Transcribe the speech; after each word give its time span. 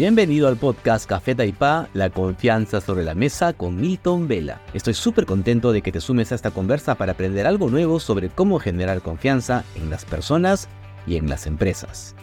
Bienvenido 0.00 0.48
al 0.48 0.56
podcast 0.56 1.06
Café 1.06 1.34
Taipá, 1.34 1.90
la 1.92 2.08
confianza 2.08 2.80
sobre 2.80 3.04
la 3.04 3.14
mesa 3.14 3.52
con 3.52 3.76
Milton 3.76 4.28
Vela. 4.28 4.62
Estoy 4.72 4.94
súper 4.94 5.26
contento 5.26 5.72
de 5.72 5.82
que 5.82 5.92
te 5.92 6.00
sumes 6.00 6.32
a 6.32 6.36
esta 6.36 6.52
conversa 6.52 6.94
para 6.94 7.12
aprender 7.12 7.46
algo 7.46 7.68
nuevo 7.68 8.00
sobre 8.00 8.30
cómo 8.30 8.58
generar 8.60 9.02
confianza 9.02 9.62
en 9.74 9.90
las 9.90 10.06
personas 10.06 10.70
y 11.06 11.16
en 11.16 11.28
las 11.28 11.46
empresas. 11.46 12.16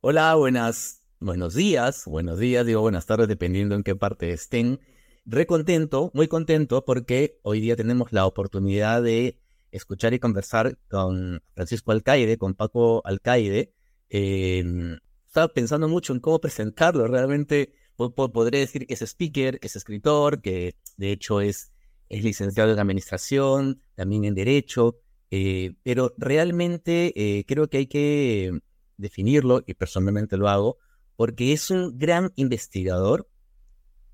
Hola, 0.00 0.36
buenas, 0.36 1.02
buenos 1.20 1.52
días, 1.52 2.04
buenos 2.06 2.38
días, 2.38 2.64
digo 2.64 2.80
buenas 2.80 3.04
tardes 3.04 3.28
dependiendo 3.28 3.74
en 3.74 3.82
qué 3.82 3.94
parte 3.94 4.32
estén. 4.32 4.80
Re 5.26 5.44
contento, 5.44 6.10
muy 6.14 6.28
contento 6.28 6.82
porque 6.86 7.38
hoy 7.42 7.60
día 7.60 7.76
tenemos 7.76 8.10
la 8.10 8.24
oportunidad 8.24 9.02
de 9.02 9.38
escuchar 9.70 10.14
y 10.14 10.18
conversar 10.18 10.78
con 10.88 11.42
Francisco 11.52 11.92
Alcaide, 11.92 12.38
con 12.38 12.54
Paco 12.54 13.02
Alcaide, 13.04 13.74
Em, 14.14 14.98
estaba 15.26 15.48
pensando 15.48 15.88
mucho 15.88 16.12
en 16.12 16.20
cómo 16.20 16.38
presentarlo. 16.38 17.06
Realmente 17.06 17.72
podré 17.96 18.58
decir 18.58 18.86
que 18.86 18.92
es 18.92 19.00
speaker, 19.00 19.58
que 19.58 19.68
es 19.68 19.76
escritor, 19.76 20.42
que 20.42 20.76
de 20.98 21.12
hecho 21.12 21.40
es, 21.40 21.72
es 22.10 22.22
licenciado 22.22 22.70
en 22.70 22.78
administración, 22.78 23.80
también 23.94 24.26
en 24.26 24.34
derecho, 24.34 24.98
eh, 25.30 25.76
pero 25.82 26.12
realmente 26.18 27.14
eh, 27.16 27.46
creo 27.46 27.70
que 27.70 27.78
hay 27.78 27.86
que 27.86 28.60
definirlo, 28.98 29.64
y 29.66 29.72
personalmente 29.72 30.36
lo 30.36 30.50
hago, 30.50 30.76
porque 31.16 31.54
es 31.54 31.70
un 31.70 31.98
gran 31.98 32.32
investigador 32.36 33.30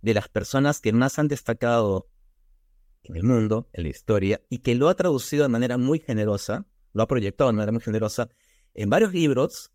de 0.00 0.14
las 0.14 0.28
personas 0.28 0.80
que 0.80 0.92
más 0.92 1.18
han 1.18 1.26
destacado 1.26 2.06
en 3.02 3.16
el 3.16 3.24
mundo, 3.24 3.68
en 3.72 3.82
la 3.82 3.88
historia, 3.88 4.40
y 4.48 4.58
que 4.58 4.76
lo 4.76 4.88
ha 4.88 4.94
traducido 4.94 5.42
de 5.42 5.48
manera 5.48 5.76
muy 5.76 5.98
generosa, 5.98 6.68
lo 6.92 7.02
ha 7.02 7.08
proyectado 7.08 7.50
de 7.50 7.56
manera 7.56 7.72
muy 7.72 7.80
generosa 7.80 8.28
en 8.74 8.90
varios 8.90 9.12
libros 9.12 9.72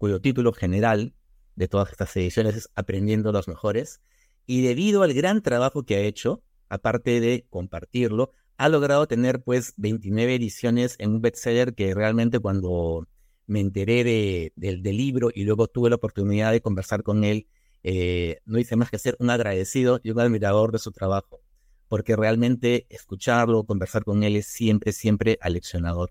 cuyo 0.00 0.18
título 0.18 0.54
general 0.54 1.12
de 1.56 1.68
todas 1.68 1.90
estas 1.90 2.16
ediciones 2.16 2.56
es 2.56 2.70
Aprendiendo 2.74 3.32
los 3.32 3.48
Mejores, 3.48 4.00
y 4.46 4.62
debido 4.62 5.02
al 5.02 5.12
gran 5.12 5.42
trabajo 5.42 5.84
que 5.84 5.96
ha 5.96 6.00
hecho, 6.00 6.42
aparte 6.70 7.20
de 7.20 7.44
compartirlo, 7.50 8.32
ha 8.56 8.70
logrado 8.70 9.06
tener 9.06 9.42
pues 9.42 9.74
29 9.76 10.36
ediciones 10.36 10.96
en 11.00 11.10
un 11.10 11.20
bestseller 11.20 11.74
que 11.74 11.94
realmente 11.94 12.38
cuando 12.38 13.06
me 13.46 13.60
enteré 13.60 14.52
del 14.56 14.82
libro 14.82 15.28
y 15.34 15.44
luego 15.44 15.66
tuve 15.66 15.90
la 15.90 15.96
oportunidad 15.96 16.50
de 16.50 16.62
conversar 16.62 17.02
con 17.02 17.22
él, 17.22 17.46
eh, 17.82 18.40
no 18.46 18.58
hice 18.58 18.76
más 18.76 18.90
que 18.90 18.98
ser 18.98 19.16
un 19.18 19.28
agradecido 19.28 20.00
y 20.02 20.12
un 20.12 20.20
admirador 20.20 20.72
de 20.72 20.78
su 20.78 20.92
trabajo, 20.92 21.42
porque 21.88 22.16
realmente 22.16 22.86
escucharlo, 22.88 23.64
conversar 23.64 24.04
con 24.04 24.22
él 24.22 24.36
es 24.36 24.46
siempre, 24.46 24.92
siempre 24.92 25.36
aleccionador 25.42 26.10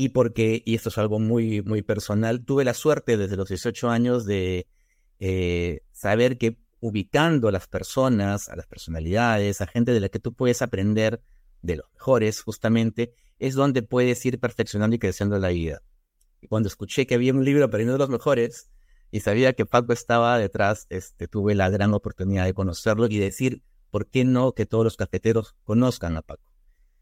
y 0.00 0.08
porque, 0.08 0.62
y 0.64 0.76
esto 0.76 0.88
es 0.88 0.96
algo 0.96 1.18
muy, 1.18 1.60
muy 1.60 1.82
personal, 1.82 2.42
tuve 2.42 2.64
la 2.64 2.72
suerte 2.72 3.18
desde 3.18 3.36
los 3.36 3.50
18 3.50 3.90
años 3.90 4.24
de 4.24 4.66
eh, 5.18 5.82
saber 5.92 6.38
que 6.38 6.56
ubicando 6.80 7.48
a 7.48 7.52
las 7.52 7.68
personas, 7.68 8.48
a 8.48 8.56
las 8.56 8.66
personalidades, 8.66 9.60
a 9.60 9.66
gente 9.66 9.92
de 9.92 10.00
la 10.00 10.08
que 10.08 10.18
tú 10.18 10.32
puedes 10.32 10.62
aprender 10.62 11.20
de 11.60 11.76
los 11.76 11.92
mejores, 11.92 12.40
justamente, 12.40 13.12
es 13.38 13.54
donde 13.54 13.82
puedes 13.82 14.24
ir 14.24 14.40
perfeccionando 14.40 14.96
y 14.96 14.98
creciendo 14.98 15.38
la 15.38 15.48
vida. 15.48 15.82
Y 16.40 16.46
cuando 16.46 16.70
escuché 16.70 17.06
que 17.06 17.16
había 17.16 17.34
un 17.34 17.44
libro 17.44 17.66
aprendiendo 17.66 17.92
de 17.92 17.98
los 17.98 18.08
mejores 18.08 18.70
y 19.10 19.20
sabía 19.20 19.52
que 19.52 19.66
Paco 19.66 19.92
estaba 19.92 20.38
detrás, 20.38 20.86
este, 20.88 21.28
tuve 21.28 21.54
la 21.54 21.68
gran 21.68 21.92
oportunidad 21.92 22.46
de 22.46 22.54
conocerlo 22.54 23.06
y 23.06 23.18
decir, 23.18 23.62
¿por 23.90 24.06
qué 24.06 24.24
no 24.24 24.54
que 24.54 24.64
todos 24.64 24.82
los 24.82 24.96
cafeteros 24.96 25.56
conozcan 25.64 26.16
a 26.16 26.22
Paco? 26.22 26.54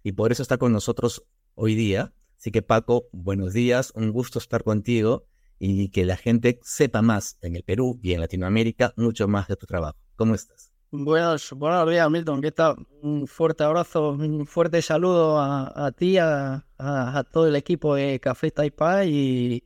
Y 0.02 0.10
por 0.10 0.32
eso 0.32 0.42
está 0.42 0.58
con 0.58 0.72
nosotros 0.72 1.22
hoy 1.54 1.76
día 1.76 2.12
Así 2.38 2.52
que 2.52 2.62
Paco, 2.62 3.08
buenos 3.10 3.52
días, 3.52 3.92
un 3.96 4.12
gusto 4.12 4.38
estar 4.38 4.62
contigo 4.62 5.26
y 5.58 5.88
que 5.90 6.04
la 6.04 6.16
gente 6.16 6.60
sepa 6.62 7.02
más 7.02 7.36
en 7.42 7.56
el 7.56 7.64
Perú 7.64 7.98
y 8.00 8.12
en 8.12 8.20
Latinoamérica 8.20 8.94
mucho 8.96 9.26
más 9.26 9.48
de 9.48 9.56
tu 9.56 9.66
trabajo. 9.66 9.98
¿Cómo 10.14 10.36
estás? 10.36 10.72
Buenos, 10.92 11.52
buenos 11.52 11.90
días, 11.90 12.08
Milton. 12.08 12.40
¿Qué 12.40 12.52
tal? 12.52 12.76
Un 13.02 13.26
fuerte 13.26 13.64
abrazo, 13.64 14.10
un 14.10 14.46
fuerte 14.46 14.82
saludo 14.82 15.40
a, 15.40 15.90
ti, 15.96 16.16
a, 16.18 16.64
todo 17.32 17.48
el 17.48 17.56
equipo 17.56 17.96
de 17.96 18.20
Café 18.20 18.52
Taipei 18.52 19.64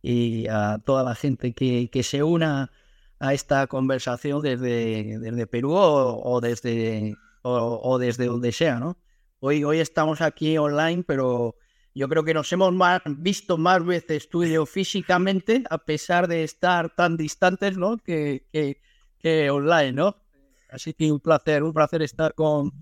y, 0.00 0.46
a 0.46 0.78
toda 0.78 1.02
la 1.02 1.16
gente 1.16 1.52
que, 1.54 2.02
se 2.04 2.22
una 2.22 2.70
a 3.18 3.34
esta 3.34 3.66
conversación 3.66 4.42
desde, 4.42 5.18
desde 5.18 5.46
Perú 5.48 5.72
o, 5.74 6.40
desde, 6.40 7.16
o, 7.42 7.80
o, 7.82 7.98
desde 7.98 8.26
donde 8.26 8.52
sea, 8.52 8.78
¿no? 8.78 8.96
Hoy, 9.40 9.64
hoy 9.64 9.80
estamos 9.80 10.20
aquí 10.20 10.56
online, 10.56 11.02
pero 11.04 11.56
yo 11.94 12.08
creo 12.08 12.24
que 12.24 12.34
nos 12.34 12.50
hemos 12.52 12.74
visto 13.18 13.58
más 13.58 13.84
veces 13.84 14.28
tú 14.28 14.44
y 14.44 14.56
físicamente, 14.66 15.62
a 15.68 15.78
pesar 15.78 16.26
de 16.28 16.44
estar 16.44 16.94
tan 16.94 17.16
distantes, 17.16 17.76
¿no? 17.76 17.98
Que, 17.98 18.46
online, 19.50 19.92
¿no? 19.92 20.16
Así 20.68 20.94
que 20.94 21.12
un 21.12 21.20
placer, 21.20 21.62
un 21.62 21.72
placer 21.72 22.02
estar 22.02 22.34
con, 22.34 22.72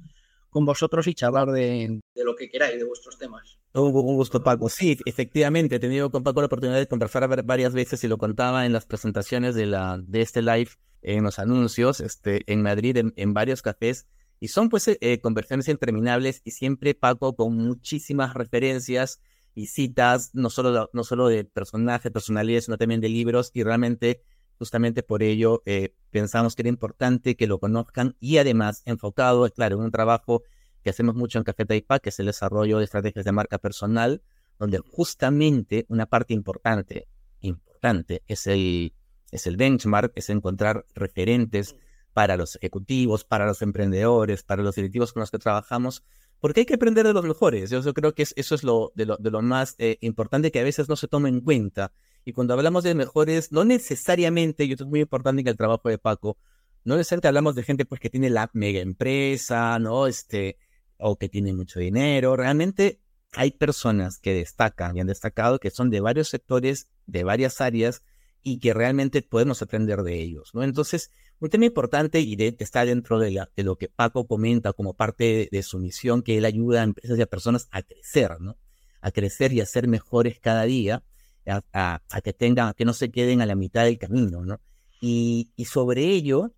con 0.48 0.64
vosotros 0.64 1.06
y 1.08 1.14
charlar 1.14 1.50
de, 1.50 2.00
lo 2.14 2.36
que 2.36 2.48
queráis, 2.48 2.78
de 2.78 2.84
vuestros 2.84 3.18
temas. 3.18 3.58
Un, 3.72 3.92
gusto, 3.92 4.42
Paco. 4.42 4.68
Sí, 4.68 4.98
efectivamente, 5.04 5.76
he 5.76 5.80
tenido 5.80 6.10
con 6.10 6.22
Paco 6.22 6.40
la 6.40 6.46
oportunidad 6.46 6.78
de 6.78 6.86
conversar 6.86 7.44
varias 7.44 7.72
veces 7.72 8.02
y 8.04 8.08
lo 8.08 8.16
contaba 8.16 8.64
en 8.64 8.72
las 8.72 8.86
presentaciones 8.86 9.54
de, 9.56 9.66
la, 9.66 10.00
de 10.02 10.20
este 10.20 10.40
live, 10.40 10.70
en 11.02 11.24
los 11.24 11.38
anuncios, 11.38 12.00
este, 12.00 12.42
en 12.52 12.62
Madrid, 12.62 12.96
en, 12.96 13.12
en 13.16 13.34
varios 13.34 13.62
cafés 13.62 14.06
y 14.40 14.48
son 14.48 14.70
pues 14.70 14.88
eh, 14.88 14.98
eh, 15.02 15.20
conversaciones 15.20 15.68
interminables 15.68 16.40
y 16.44 16.52
siempre 16.52 16.94
Paco 16.94 17.36
con 17.36 17.54
muchísimas 17.56 18.32
referencias 18.32 19.20
y 19.54 19.66
citas, 19.66 20.30
no 20.32 20.48
solo, 20.48 20.88
no 20.94 21.04
solo 21.04 21.28
de 21.28 21.44
personajes, 21.44 22.10
personalidades, 22.10 22.64
sino 22.64 22.78
también 22.78 23.02
de 23.02 23.10
libros. 23.10 23.50
Y 23.52 23.62
realmente, 23.62 24.22
justamente 24.58 25.02
por 25.02 25.22
ello, 25.22 25.62
eh, 25.66 25.94
pensamos 26.10 26.56
que 26.56 26.62
era 26.62 26.70
importante 26.70 27.36
que 27.36 27.46
lo 27.46 27.58
conozcan 27.58 28.16
y 28.18 28.38
además 28.38 28.82
enfocado, 28.86 29.48
claro, 29.50 29.76
en 29.76 29.82
un 29.82 29.90
trabajo 29.90 30.42
que 30.82 30.88
hacemos 30.88 31.14
mucho 31.14 31.36
en 31.36 31.44
Café 31.44 31.66
Taipa, 31.66 31.98
que 31.98 32.08
es 32.08 32.18
el 32.18 32.26
desarrollo 32.26 32.78
de 32.78 32.84
estrategias 32.84 33.26
de 33.26 33.32
marca 33.32 33.58
personal, 33.58 34.22
donde 34.58 34.78
justamente 34.78 35.84
una 35.88 36.06
parte 36.06 36.32
importante, 36.32 37.08
importante, 37.40 38.22
es 38.26 38.46
el, 38.46 38.94
es 39.30 39.46
el 39.46 39.58
benchmark, 39.58 40.12
es 40.14 40.30
encontrar 40.30 40.86
referentes 40.94 41.76
para 42.12 42.36
los 42.36 42.56
ejecutivos, 42.56 43.24
para 43.24 43.46
los 43.46 43.62
emprendedores, 43.62 44.42
para 44.42 44.62
los 44.62 44.74
directivos 44.74 45.12
con 45.12 45.20
los 45.20 45.30
que 45.30 45.38
trabajamos, 45.38 46.02
porque 46.40 46.60
hay 46.60 46.66
que 46.66 46.74
aprender 46.74 47.06
de 47.06 47.12
los 47.12 47.24
mejores. 47.24 47.70
Yo, 47.70 47.82
creo 47.94 48.14
que 48.14 48.22
eso 48.22 48.54
es 48.54 48.64
lo, 48.64 48.92
de, 48.94 49.06
lo, 49.06 49.42
más 49.42 49.74
eh, 49.78 49.98
importante 50.00 50.50
que 50.50 50.60
a 50.60 50.64
veces 50.64 50.88
no 50.88 50.96
se 50.96 51.06
toma 51.06 51.28
en 51.28 51.40
cuenta. 51.40 51.92
Y 52.24 52.32
cuando 52.32 52.54
hablamos 52.54 52.82
de 52.82 52.94
mejores, 52.94 53.52
no 53.52 53.64
necesariamente, 53.64 54.64
y 54.64 54.72
esto 54.72 54.84
es 54.84 54.90
muy 54.90 55.00
importante 55.00 55.42
en 55.42 55.48
el 55.48 55.56
trabajo 55.56 55.88
de 55.88 55.98
Paco, 55.98 56.38
no 56.84 56.96
necesariamente 56.96 57.28
hablamos 57.28 57.54
de 57.54 57.62
gente 57.62 57.84
pues 57.84 58.00
que 58.00 58.08
tiene 58.08 58.30
la 58.30 58.50
mega 58.54 58.80
empresa, 58.80 59.78
¿no? 59.78 60.06
Este, 60.06 60.56
o 60.96 61.16
que 61.16 61.28
tiene 61.28 61.52
mucho 61.52 61.78
dinero. 61.78 62.36
Realmente 62.36 63.00
hay 63.32 63.50
personas 63.50 64.18
que 64.18 64.34
destacan 64.34 64.96
y 64.96 65.00
han 65.00 65.06
destacado 65.06 65.58
que 65.58 65.70
son 65.70 65.90
de 65.90 66.00
varios 66.00 66.28
sectores, 66.28 66.88
de 67.06 67.22
varias 67.22 67.60
áreas, 67.60 68.02
y 68.42 68.58
que 68.58 68.72
realmente 68.72 69.22
podemos 69.22 69.60
aprender 69.60 70.02
de 70.02 70.20
ellos, 70.20 70.50
¿no? 70.54 70.62
Entonces, 70.62 71.10
un 71.40 71.48
tema 71.48 71.64
importante 71.64 72.20
y 72.20 72.36
de, 72.36 72.54
está 72.58 72.84
dentro 72.84 73.18
de, 73.18 73.46
lo 73.56 73.76
que 73.76 73.88
Paco 73.88 74.26
comenta 74.26 74.72
como 74.72 74.94
parte 74.94 75.48
de, 75.50 75.62
su 75.62 75.78
misión, 75.78 76.22
que 76.22 76.36
él 76.38 76.44
ayuda 76.44 76.80
a 76.80 76.84
empresas 76.84 77.18
y 77.18 77.22
a 77.22 77.26
personas 77.26 77.68
a 77.70 77.82
crecer, 77.82 78.40
¿no? 78.40 78.56
A 79.00 79.10
crecer 79.10 79.52
y 79.52 79.60
a 79.60 79.66
ser 79.66 79.88
mejores 79.88 80.38
cada 80.38 80.64
día, 80.64 81.02
a, 81.46 82.02
que 82.22 82.32
tengan, 82.34 82.74
que 82.74 82.84
no 82.84 82.92
se 82.92 83.10
queden 83.10 83.40
a 83.40 83.46
la 83.46 83.54
mitad 83.54 83.84
del 83.84 83.98
camino, 83.98 84.44
¿no? 84.44 84.60
Y, 85.00 85.50
y 85.56 85.64
sobre 85.64 86.04
ello, 86.04 86.52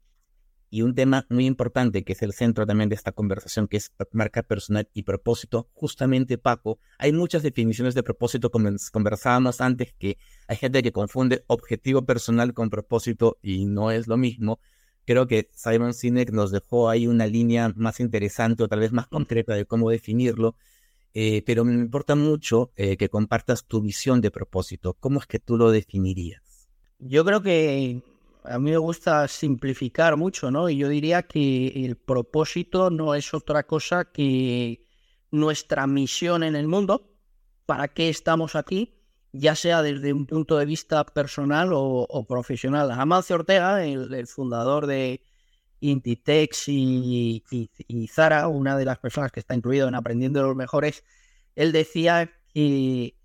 y 0.73 0.81
un 0.81 0.95
tema 0.95 1.27
muy 1.29 1.45
importante 1.45 2.03
que 2.03 2.15
es 2.15 2.23
el 2.23 2.33
centro 2.33 2.67
también 2.67 2.89
de 2.89 2.95
esta 2.95 3.13
conversación, 3.13 3.69
que 3.69 3.77
es 3.77 3.93
marca 4.11 4.43
personal 4.43 4.89
y 4.95 5.03
propósito, 5.03 5.69
justamente 5.75 6.39
Paco, 6.39 6.79
hay 6.97 7.13
muchas 7.13 7.43
definiciones 7.43 7.95
de 7.95 8.03
propósito, 8.03 8.51
como 8.51 8.71
conversábamos 8.91 9.61
antes, 9.61 9.93
que 9.99 10.17
hay 10.49 10.57
gente 10.57 10.83
que 10.83 10.91
confunde 10.91 11.45
objetivo 11.47 12.07
personal 12.07 12.55
con 12.55 12.71
propósito 12.71 13.37
y 13.43 13.67
no 13.67 13.91
es 13.91 14.09
lo 14.09 14.17
mismo. 14.17 14.61
Creo 15.05 15.27
que 15.27 15.51
Simon 15.55 15.95
Sinek 15.95 16.31
nos 16.31 16.51
dejó 16.51 16.89
ahí 16.89 17.07
una 17.07 17.27
línea 17.27 17.73
más 17.77 18.01
interesante 18.01 18.63
o 18.63 18.69
tal 18.69 18.81
vez 18.81 18.93
más 18.93 19.09
concreta 19.09 19.55
de 19.55 19.67
cómo 19.67 19.91
definirlo, 19.91 20.55
eh, 21.15 21.43
pero 21.45 21.65
me 21.65 21.75
importa 21.75 22.15
mucho 22.15 22.71
eh, 22.77 22.97
que 22.97 23.09
compartas 23.09 23.65
tu 23.65 23.81
visión 23.81 24.21
de 24.21 24.31
propósito. 24.31 24.95
¿Cómo 24.95 25.21
es 25.21 25.27
que 25.27 25.39
tú 25.39 25.57
lo 25.57 25.71
definirías? 25.71 26.69
Yo 26.99 27.25
creo 27.25 27.43
que 27.43 28.01
a 28.45 28.59
mí 28.59 28.71
me 28.71 28.77
gusta 28.77 29.29
simplificar 29.29 30.17
mucho, 30.17 30.51
¿no? 30.51 30.69
Y 30.69 30.77
yo 30.77 30.89
diría 30.89 31.23
que 31.23 31.85
el 31.85 31.97
propósito 31.97 32.91
no 32.91 33.15
es 33.15 33.35
otra 33.35 33.65
cosa 33.65 34.05
que 34.05 34.85
nuestra 35.31 35.87
misión 35.87 36.43
en 36.43 36.57
el 36.57 36.69
mundo, 36.69 37.11
para 37.67 37.89
qué 37.89 38.09
estamos 38.09 38.55
aquí, 38.55 38.95
ya 39.33 39.55
sea 39.57 39.83
desde 39.83 40.13
un 40.13 40.27
punto 40.27 40.59
de 40.59 40.67
vista 40.67 41.05
personal 41.05 41.71
o, 41.73 42.27
profesional. 42.29 42.91
Amancio 42.91 43.37
Ortega, 43.37 43.85
el, 43.85 44.27
fundador 44.27 44.87
de 44.87 45.23
Intitex 45.81 46.69
y, 46.69 47.43
y, 47.51 48.09
Zara, 48.09 48.49
una 48.49 48.77
de 48.77 48.85
las 48.85 48.99
personas 48.99 49.33
que 49.33 49.41
está 49.41 49.55
incluido 49.55 49.89
en 49.89 49.95
Aprendiendo 49.95 50.43
los 50.43 50.55
Mejores, 50.55 51.03
él 51.57 51.73
decía 51.73 52.31
que 52.53 53.17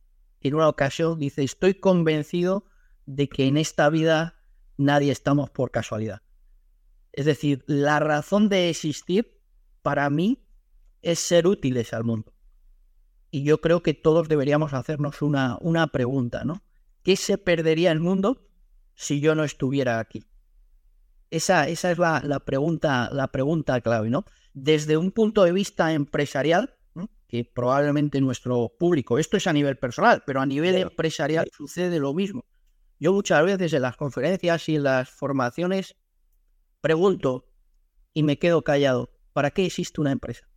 en 0.41 0.55
una 0.55 0.69
ocasión, 0.69 1.19
dice, 1.19 1.43
estoy 1.43 1.75
convencido 1.75 2.65
de 3.05 3.27
que 3.27 3.47
en 3.47 3.57
esta 3.57 3.89
vida 3.89 4.35
nadie 4.77 5.11
estamos 5.11 5.49
por 5.49 5.71
casualidad. 5.71 6.21
Es 7.11 7.25
decir, 7.25 7.63
la 7.67 7.99
razón 7.99 8.47
de 8.47 8.69
existir 8.69 9.41
para 9.81 10.09
mí 10.09 10.43
es 11.01 11.19
ser 11.19 11.47
útiles 11.47 11.93
al 11.93 12.03
mundo. 12.03 12.36
Y 13.37 13.43
yo 13.43 13.61
creo 13.61 13.83
que 13.83 13.93
todos 13.93 14.27
deberíamos 14.27 14.73
hacernos 14.73 15.21
una, 15.21 15.59
una 15.61 15.85
pregunta, 15.85 16.43
¿no? 16.43 16.63
¿Qué 17.03 17.15
se 17.15 17.37
perdería 17.37 17.91
el 17.91 17.99
mundo 17.99 18.49
si 18.95 19.19
yo 19.19 19.35
no 19.35 19.43
estuviera 19.43 19.99
aquí? 19.99 20.25
Esa, 21.29 21.67
esa 21.67 21.91
es 21.91 21.99
la, 21.99 22.19
la, 22.25 22.39
pregunta, 22.39 23.11
la 23.13 23.27
pregunta 23.27 23.79
clave, 23.81 24.09
¿no? 24.09 24.25
Desde 24.55 24.97
un 24.97 25.11
punto 25.11 25.43
de 25.43 25.51
vista 25.51 25.93
empresarial, 25.93 26.79
que 27.27 27.45
probablemente 27.45 28.19
nuestro 28.21 28.73
público, 28.79 29.19
esto 29.19 29.37
es 29.37 29.45
a 29.45 29.53
nivel 29.53 29.77
personal, 29.77 30.23
pero 30.25 30.41
a 30.41 30.45
nivel 30.47 30.73
empresarial 30.73 31.47
sucede 31.55 31.99
lo 31.99 32.15
mismo. 32.15 32.43
Yo 32.99 33.13
muchas 33.13 33.45
veces 33.45 33.71
en 33.73 33.83
las 33.83 33.97
conferencias 33.97 34.67
y 34.67 34.77
en 34.77 34.83
las 34.83 35.11
formaciones 35.11 35.95
pregunto 36.81 37.45
y 38.15 38.23
me 38.23 38.39
quedo 38.39 38.63
callado, 38.63 39.11
¿para 39.31 39.51
qué 39.51 39.67
existe 39.67 40.01
una 40.01 40.11
empresa? 40.11 40.49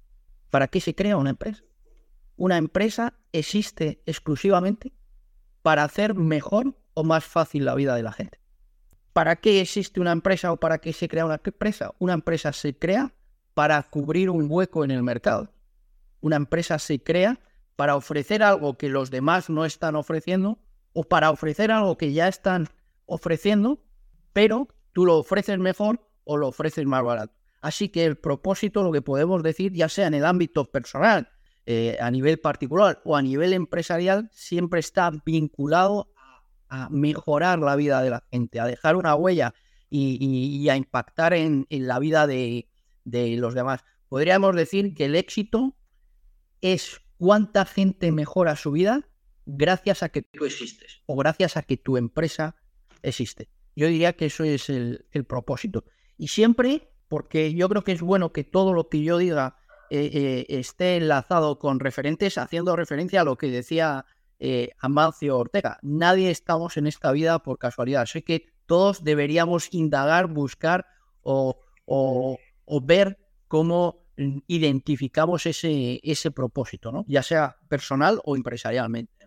¿Para 0.48 0.68
qué 0.68 0.80
se 0.80 0.94
crea 0.94 1.18
una 1.18 1.28
empresa? 1.28 1.62
Una 2.40 2.56
empresa 2.56 3.12
existe 3.32 4.02
exclusivamente 4.06 4.94
para 5.60 5.84
hacer 5.84 6.14
mejor 6.14 6.74
o 6.94 7.04
más 7.04 7.22
fácil 7.22 7.66
la 7.66 7.74
vida 7.74 7.94
de 7.94 8.02
la 8.02 8.12
gente. 8.12 8.40
¿Para 9.12 9.36
qué 9.36 9.60
existe 9.60 10.00
una 10.00 10.12
empresa 10.12 10.50
o 10.50 10.56
para 10.56 10.78
qué 10.78 10.94
se 10.94 11.06
crea 11.06 11.26
una 11.26 11.38
empresa? 11.44 11.92
Una 11.98 12.14
empresa 12.14 12.54
se 12.54 12.74
crea 12.78 13.12
para 13.52 13.82
cubrir 13.82 14.30
un 14.30 14.46
hueco 14.48 14.84
en 14.84 14.90
el 14.90 15.02
mercado. 15.02 15.52
Una 16.22 16.36
empresa 16.36 16.78
se 16.78 17.02
crea 17.02 17.40
para 17.76 17.94
ofrecer 17.94 18.42
algo 18.42 18.78
que 18.78 18.88
los 18.88 19.10
demás 19.10 19.50
no 19.50 19.66
están 19.66 19.94
ofreciendo 19.94 20.58
o 20.94 21.04
para 21.04 21.30
ofrecer 21.30 21.70
algo 21.70 21.98
que 21.98 22.14
ya 22.14 22.26
están 22.26 22.68
ofreciendo, 23.04 23.84
pero 24.32 24.66
tú 24.94 25.04
lo 25.04 25.18
ofreces 25.18 25.58
mejor 25.58 26.08
o 26.24 26.38
lo 26.38 26.48
ofreces 26.48 26.86
más 26.86 27.04
barato. 27.04 27.34
Así 27.60 27.90
que 27.90 28.06
el 28.06 28.16
propósito, 28.16 28.82
lo 28.82 28.92
que 28.92 29.02
podemos 29.02 29.42
decir, 29.42 29.74
ya 29.74 29.90
sea 29.90 30.06
en 30.06 30.14
el 30.14 30.24
ámbito 30.24 30.64
personal, 30.70 31.28
eh, 31.72 31.96
a 32.00 32.10
nivel 32.10 32.40
particular 32.40 33.00
o 33.04 33.16
a 33.16 33.22
nivel 33.22 33.52
empresarial, 33.52 34.28
siempre 34.32 34.80
está 34.80 35.12
vinculado 35.24 36.12
a, 36.68 36.88
mejorar 36.90 37.60
la 37.60 37.76
vida 37.76 38.02
de 38.02 38.10
la 38.10 38.24
gente, 38.32 38.58
a 38.58 38.66
dejar 38.66 38.96
una 38.96 39.14
huella 39.14 39.54
y, 39.88 40.68
a 40.68 40.74
impactar 40.74 41.32
en, 41.32 41.68
la 41.70 42.00
vida 42.00 42.26
de, 42.26 42.68
de 43.04 43.36
los 43.36 43.54
demás. 43.54 43.84
Podríamos 44.08 44.56
decir 44.56 44.94
que 44.94 45.04
el 45.04 45.14
éxito 45.14 45.76
es 46.60 47.02
cuánta 47.18 47.64
gente 47.64 48.10
mejora 48.10 48.56
su 48.56 48.72
vida 48.72 49.08
gracias 49.46 50.02
a 50.02 50.08
que 50.08 50.22
tú 50.22 50.46
existes 50.46 51.02
o 51.06 51.14
gracias 51.14 51.56
a 51.56 51.62
que 51.62 51.76
tu 51.76 51.96
empresa 51.96 52.56
existe. 53.02 53.48
Yo 53.76 53.86
diría 53.86 54.14
que 54.14 54.26
eso 54.26 54.42
es 54.42 54.68
el, 54.70 55.06
propósito. 55.28 55.84
Y 56.18 56.26
siempre, 56.26 56.90
porque 57.06 57.54
yo 57.54 57.68
creo 57.68 57.84
que 57.84 57.92
es 57.92 58.00
bueno 58.00 58.32
que 58.32 58.42
todo 58.42 58.74
lo 58.74 58.88
que 58.88 59.04
yo 59.04 59.18
diga 59.18 59.59
eh, 59.90 60.10
eh, 60.12 60.46
esté 60.48 60.96
enlazado 60.96 61.58
con 61.58 61.80
referentes, 61.80 62.38
haciendo 62.38 62.76
referencia 62.76 63.20
a 63.20 63.24
lo 63.24 63.36
que 63.36 63.50
decía 63.50 64.04
eh, 64.38 64.70
Amancio 64.78 65.36
Ortega. 65.36 65.78
Nadie 65.82 66.30
estamos 66.30 66.76
en 66.76 66.86
esta 66.86 67.12
vida 67.12 67.40
por 67.40 67.58
casualidad. 67.58 68.06
Sé 68.06 68.22
que 68.22 68.46
todos 68.66 69.02
deberíamos 69.02 69.72
indagar, 69.74 70.28
buscar 70.28 70.86
o, 71.22 71.58
o, 71.86 72.38
ver 72.82 73.18
cómo 73.48 74.04
identificamos 74.46 75.46
ese, 75.46 75.98
ese 76.04 76.30
propósito, 76.30 76.92
¿no? 76.92 77.04
ya 77.08 77.22
sea 77.22 77.56
personal 77.68 78.20
o 78.24 78.36
empresarialmente. 78.36 79.20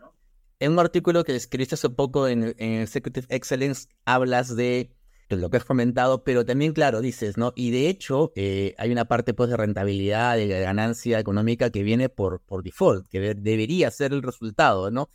En 0.63 0.71
un 0.71 0.80
artículo 0.80 1.25
que 1.25 1.36
escribiste 1.36 1.75
hace 1.75 1.89
poco 1.89 2.25
en, 2.25 2.56
Executive 2.57 3.27
Excellence 3.30 3.89
hablas 4.06 4.56
de 4.56 4.95
lo 5.39 5.50
que 5.50 5.57
has 5.57 5.65
comentado, 5.65 6.24
pero 6.24 6.45
también, 6.45 6.74
claro, 6.74 7.01
dices, 7.01 7.38
¿no? 7.38 7.53
Y 7.56 7.71
de 7.71 7.89
hecho, 7.89 8.31
eh, 8.35 8.75
hay 8.77 8.91
una 8.91 9.06
parte 9.06 9.33
pues, 9.33 9.50
de 9.50 9.57
rentabilidad, 9.57 10.38
de 10.38 10.47
ganancia 10.47 11.19
económica 11.19 11.69
que 11.69 11.83
viene 11.83 12.09
por, 12.09 12.41
por 12.41 12.63
default, 12.63 13.07
que 13.07 13.19
debería 13.19 13.91
ser 13.91 14.13
el 14.13 14.21
resultado, 14.21 14.91
¿no? 14.91 15.09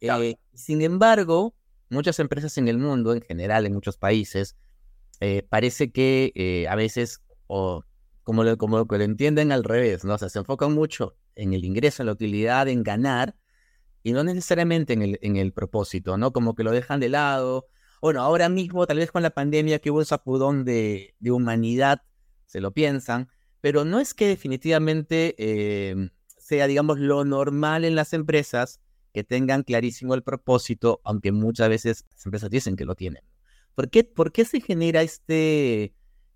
Eh, 0.00 0.36
sin 0.54 0.82
embargo, 0.82 1.54
muchas 1.90 2.18
empresas 2.18 2.56
en 2.58 2.68
el 2.68 2.78
mundo, 2.78 3.12
en 3.12 3.22
general, 3.22 3.66
en 3.66 3.74
muchos 3.74 3.96
países, 3.96 4.56
eh, 5.20 5.46
parece 5.48 5.90
que 5.92 6.66
a 6.68 6.74
veces, 6.74 7.20
o 7.46 7.84
como 8.22 8.44
lo, 8.44 8.56
como 8.56 8.86
lo 8.88 9.02
entienden 9.02 9.52
al 9.52 9.64
revés, 9.64 10.04
¿no? 10.04 10.14
O 10.14 10.18
sea, 10.18 10.28
se 10.28 10.38
enfocan 10.38 10.72
mucho 10.72 11.16
en 11.34 11.52
el 11.52 11.64
ingreso, 11.64 12.02
en 12.02 12.06
la 12.06 12.12
utilidad, 12.12 12.68
en 12.68 12.82
ganar, 12.82 13.36
y 14.02 14.12
no 14.12 14.24
necesariamente 14.24 14.94
en 14.94 15.02
el, 15.02 15.18
en 15.22 15.36
el 15.36 15.52
propósito, 15.52 16.16
¿no? 16.16 16.32
Como 16.32 16.54
que 16.54 16.64
lo 16.64 16.70
dejan 16.70 17.00
de 17.00 17.08
lado. 17.08 17.66
Bueno, 18.00 18.22
ahora 18.22 18.48
mismo, 18.48 18.86
tal 18.86 18.96
vez 18.96 19.12
con 19.12 19.22
la 19.22 19.30
pandemia 19.30 19.78
que 19.78 19.90
hubo 19.90 19.98
un 19.98 20.06
sacudón 20.06 20.64
de, 20.64 21.14
humanidad, 21.20 22.02
se 22.46 22.60
lo 22.60 22.72
piensan, 22.72 23.28
pero 23.60 23.84
no 23.84 24.00
es 24.00 24.14
que 24.14 24.26
definitivamente 24.26 25.34
eh, 25.38 26.10
sea, 26.38 26.66
digamos, 26.66 26.98
lo 26.98 27.24
normal 27.24 27.84
en 27.84 27.94
las 27.94 28.12
empresas 28.14 28.80
que 29.12 29.22
tengan 29.22 29.64
clarísimo 29.64 30.14
el 30.14 30.22
propósito, 30.22 31.00
aunque 31.04 31.30
muchas 31.30 31.68
veces 31.68 32.06
las 32.10 32.24
empresas 32.24 32.48
dicen 32.48 32.74
que 32.74 32.86
lo 32.86 32.94
tienen. 32.94 33.22
¿Por 33.74 33.90
qué, 33.90 34.04
por 34.04 34.32
qué 34.32 34.44
se 34.44 34.60
genera 34.60 35.02
este, 35.02 35.94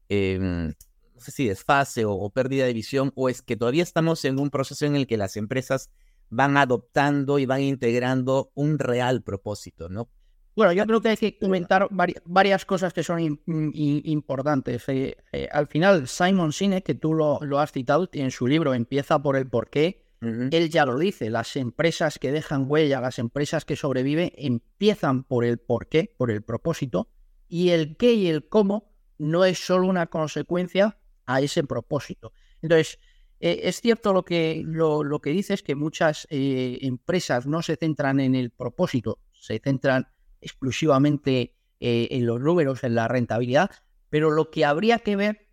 em, 0.08 0.68
no 1.14 1.20
sé 1.20 1.30
si 1.30 1.48
desfase 1.48 2.04
o 2.04 2.28
pérdida 2.30 2.66
de 2.66 2.74
visión, 2.74 3.10
o 3.14 3.28
es 3.28 3.42
que 3.42 3.56
todavía 3.56 3.82
estamos 3.82 4.24
en 4.24 4.38
un 4.38 4.50
proceso 4.50 4.84
en 4.84 4.96
el 4.96 5.06
que 5.06 5.16
las 5.16 5.36
empresas 5.36 5.90
van 6.28 6.56
adoptando 6.56 7.38
y 7.38 7.46
van 7.46 7.62
integrando 7.62 8.50
un 8.54 8.78
real 8.78 9.22
propósito, 9.22 9.88
¿no? 9.88 10.10
Bueno, 10.56 10.72
yo 10.72 10.86
creo 10.86 11.00
que 11.00 11.08
hay 11.08 11.16
que 11.16 11.36
comentar 11.36 11.88
varias 12.24 12.64
cosas 12.64 12.92
que 12.92 13.02
son 13.02 13.40
importantes. 13.46 14.88
Eh, 14.88 15.16
eh, 15.32 15.48
al 15.50 15.66
final, 15.66 16.06
Simon 16.06 16.52
Sinek, 16.52 16.84
que 16.84 16.94
tú 16.94 17.12
lo, 17.12 17.58
has 17.58 17.72
citado 17.72 18.08
en 18.12 18.30
su 18.30 18.46
libro 18.46 18.72
Empieza 18.72 19.20
por 19.20 19.36
el 19.36 19.48
porqué, 19.48 20.04
él 20.20 20.70
ya 20.70 20.86
lo 20.86 20.96
dice, 20.96 21.28
las 21.28 21.54
empresas 21.56 22.18
que 22.18 22.32
dejan 22.32 22.64
huella, 22.66 23.00
las 23.00 23.18
empresas 23.18 23.66
que 23.66 23.76
sobreviven, 23.76 24.32
empiezan 24.36 25.24
por 25.24 25.44
el 25.44 25.58
porqué, 25.58 26.14
por 26.16 26.30
el 26.30 26.40
propósito, 26.40 27.10
y 27.46 27.70
el 27.70 27.98
qué 27.98 28.14
y 28.14 28.28
el 28.28 28.48
cómo 28.48 28.90
no 29.18 29.44
es 29.44 29.58
solo 29.58 29.86
una 29.86 30.06
consecuencia 30.06 30.96
a 31.26 31.42
ese 31.42 31.62
propósito. 31.64 32.32
Entonces, 32.62 33.00
eh, 33.40 33.62
es 33.64 33.82
cierto 33.82 34.14
lo 34.14 34.24
que, 34.24 34.62
lo, 34.64 35.20
que 35.20 35.30
dices, 35.30 35.62
que 35.62 35.74
muchas 35.74 36.26
empresas 36.30 37.46
no 37.46 37.60
se 37.60 37.76
centran 37.76 38.18
en 38.18 38.34
el 38.34 38.50
propósito, 38.50 39.18
se 39.32 39.58
centran 39.58 40.06
exclusivamente 40.44 41.56
eh, 41.80 42.08
en 42.10 42.26
los 42.26 42.40
números, 42.40 42.84
en 42.84 42.94
la 42.94 43.08
rentabilidad, 43.08 43.70
pero 44.10 44.30
lo 44.30 44.50
que 44.50 44.64
habría 44.64 45.00
que 45.00 45.16
ver 45.16 45.48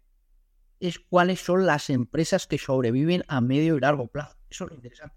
es 0.79 1.00
cuáles 1.00 1.39
son 1.39 1.65
las 1.65 1.89
empresas 1.89 2.48
que 2.48 2.57
sobreviven 2.57 3.24
a 3.27 3.41
medio 3.41 3.77
y 3.77 3.79
largo 3.79 4.07
plazo. 4.07 4.38
Eso 4.50 4.65
es 4.65 4.69
lo 4.71 4.75
interesante. 4.75 5.15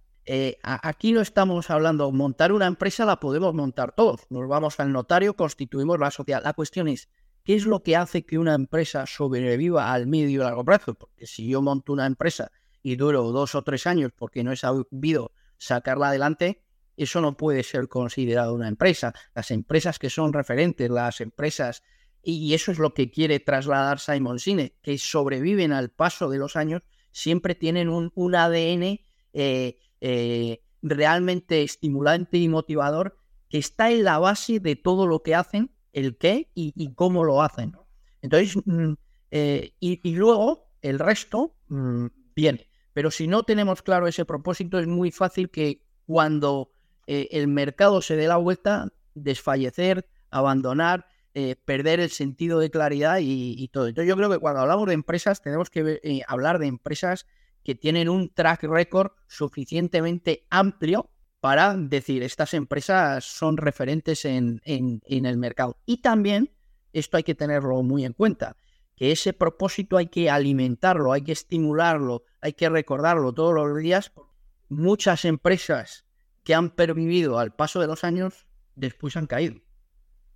aquí 0.62 1.12
no 1.12 1.20
estamos 1.20 1.70
hablando, 1.70 2.10
montar 2.12 2.52
una 2.52 2.66
empresa 2.66 3.04
la 3.04 3.20
podemos 3.20 3.54
montar 3.54 3.92
todos. 3.94 4.22
Nos 4.30 4.48
vamos 4.48 4.80
al 4.80 4.92
notario, 4.92 5.36
constituimos 5.36 5.98
la 5.98 6.10
sociedad. 6.10 6.42
La 6.42 6.52
cuestión 6.52 6.88
es, 6.88 7.08
¿Qué 7.44 7.54
es 7.54 7.66
lo 7.66 7.82
que 7.82 7.94
hace 7.94 8.24
que 8.24 8.38
una 8.38 8.54
empresa 8.54 9.04
sobreviva 9.04 9.92
al 9.92 10.06
medio 10.06 10.40
y 10.40 10.44
largo 10.44 10.64
plazo? 10.64 10.94
Porque 10.94 11.26
si 11.26 11.46
yo 11.46 11.60
monto 11.60 11.92
una 11.92 12.06
empresa 12.06 12.50
y 12.82 12.96
duro 12.96 13.22
dos 13.32 13.54
o 13.54 13.62
tres 13.62 13.86
años 13.86 14.12
porque 14.16 14.42
no 14.42 14.50
he 14.50 14.56
sabido 14.56 15.30
sacarla 15.58 16.08
adelante, 16.08 16.63
eso 16.96 17.20
no 17.20 17.36
puede 17.36 17.62
ser 17.62 17.88
considerado 17.88 18.54
una 18.54 18.68
empresa. 18.68 19.14
Las 19.34 19.50
empresas 19.50 19.98
que 19.98 20.10
son 20.10 20.32
referentes, 20.32 20.90
las 20.90 21.20
empresas, 21.20 21.82
y 22.22 22.54
eso 22.54 22.72
es 22.72 22.78
lo 22.78 22.94
que 22.94 23.10
quiere 23.10 23.40
trasladar 23.40 23.98
Simon 24.00 24.38
Sinek, 24.38 24.80
que 24.80 24.96
sobreviven 24.98 25.72
al 25.72 25.90
paso 25.90 26.30
de 26.30 26.38
los 26.38 26.56
años, 26.56 26.82
siempre 27.12 27.54
tienen 27.54 27.88
un, 27.88 28.34
ADN 28.34 29.00
eh, 29.32 29.78
eh, 30.00 30.62
realmente 30.82 31.62
estimulante 31.62 32.38
y 32.38 32.48
motivador 32.48 33.16
que 33.48 33.58
está 33.58 33.90
en 33.90 34.04
la 34.04 34.18
base 34.18 34.60
de 34.60 34.76
todo 34.76 35.06
lo 35.06 35.22
que 35.22 35.34
hacen 35.34 35.70
el 35.92 36.18
qué 36.18 36.50
y, 36.54 36.92
cómo 36.94 37.24
lo 37.24 37.40
hacen. 37.42 37.72
Entonces, 38.20 38.56
mm, 38.64 38.94
eh, 39.30 39.72
y, 39.80 40.14
luego 40.14 40.70
el 40.82 40.98
resto 40.98 41.54
mm, 41.68 42.06
viene. 42.34 42.68
Pero 42.92 43.10
si 43.10 43.26
no 43.26 43.42
tenemos 43.44 43.82
claro 43.82 44.06
ese 44.06 44.24
propósito, 44.24 44.78
es 44.78 44.86
muy 44.86 45.10
fácil 45.10 45.50
que 45.50 45.84
cuando 46.06 46.70
eh, 47.06 47.28
el 47.32 47.48
mercado 47.48 48.02
se 48.02 48.16
dé 48.16 48.28
la 48.28 48.36
vuelta, 48.36 48.88
desfallecer, 49.14 50.08
abandonar, 50.30 51.06
eh, 51.34 51.56
perder 51.64 52.00
el 52.00 52.10
sentido 52.10 52.60
de 52.60 52.70
claridad 52.70 53.18
y, 53.20 53.68
todo. 53.68 53.88
Entonces 53.88 54.08
yo 54.08 54.16
creo 54.16 54.30
que 54.30 54.38
cuando 54.38 54.60
hablamos 54.60 54.86
de 54.86 54.94
empresas 54.94 55.42
tenemos 55.42 55.68
que 55.70 56.22
hablar 56.28 56.58
de 56.58 56.66
empresas 56.66 57.26
que 57.64 57.74
tienen 57.74 58.08
un 58.08 58.32
track 58.32 58.64
record 58.64 59.12
suficientemente 59.26 60.46
amplio 60.50 61.10
para 61.40 61.76
decir, 61.76 62.22
estas 62.22 62.54
empresas 62.54 63.24
son 63.24 63.56
referentes 63.56 64.24
en, 64.24 64.62
el 64.64 65.36
mercado. 65.36 65.76
Y 65.84 65.98
también, 65.98 66.50
esto 66.92 67.16
hay 67.16 67.22
que 67.22 67.34
tenerlo 67.34 67.82
muy 67.82 68.04
en 68.04 68.12
cuenta, 68.12 68.56
que 68.96 69.12
ese 69.12 69.32
propósito 69.32 69.96
hay 69.96 70.06
que 70.06 70.30
alimentarlo, 70.30 71.12
hay 71.12 71.22
que 71.22 71.32
estimularlo, 71.32 72.22
hay 72.40 72.52
que 72.52 72.68
recordarlo 72.68 73.34
todos 73.34 73.52
los 73.52 73.76
días. 73.76 74.12
Muchas 74.68 75.24
empresas 75.24 76.06
que 76.44 76.54
han 76.54 76.70
pervivido 76.70 77.38
al 77.38 77.54
paso 77.54 77.80
de 77.80 77.86
los 77.86 78.04
años, 78.04 78.46
después 78.76 79.16
han 79.16 79.26
caído. 79.26 79.56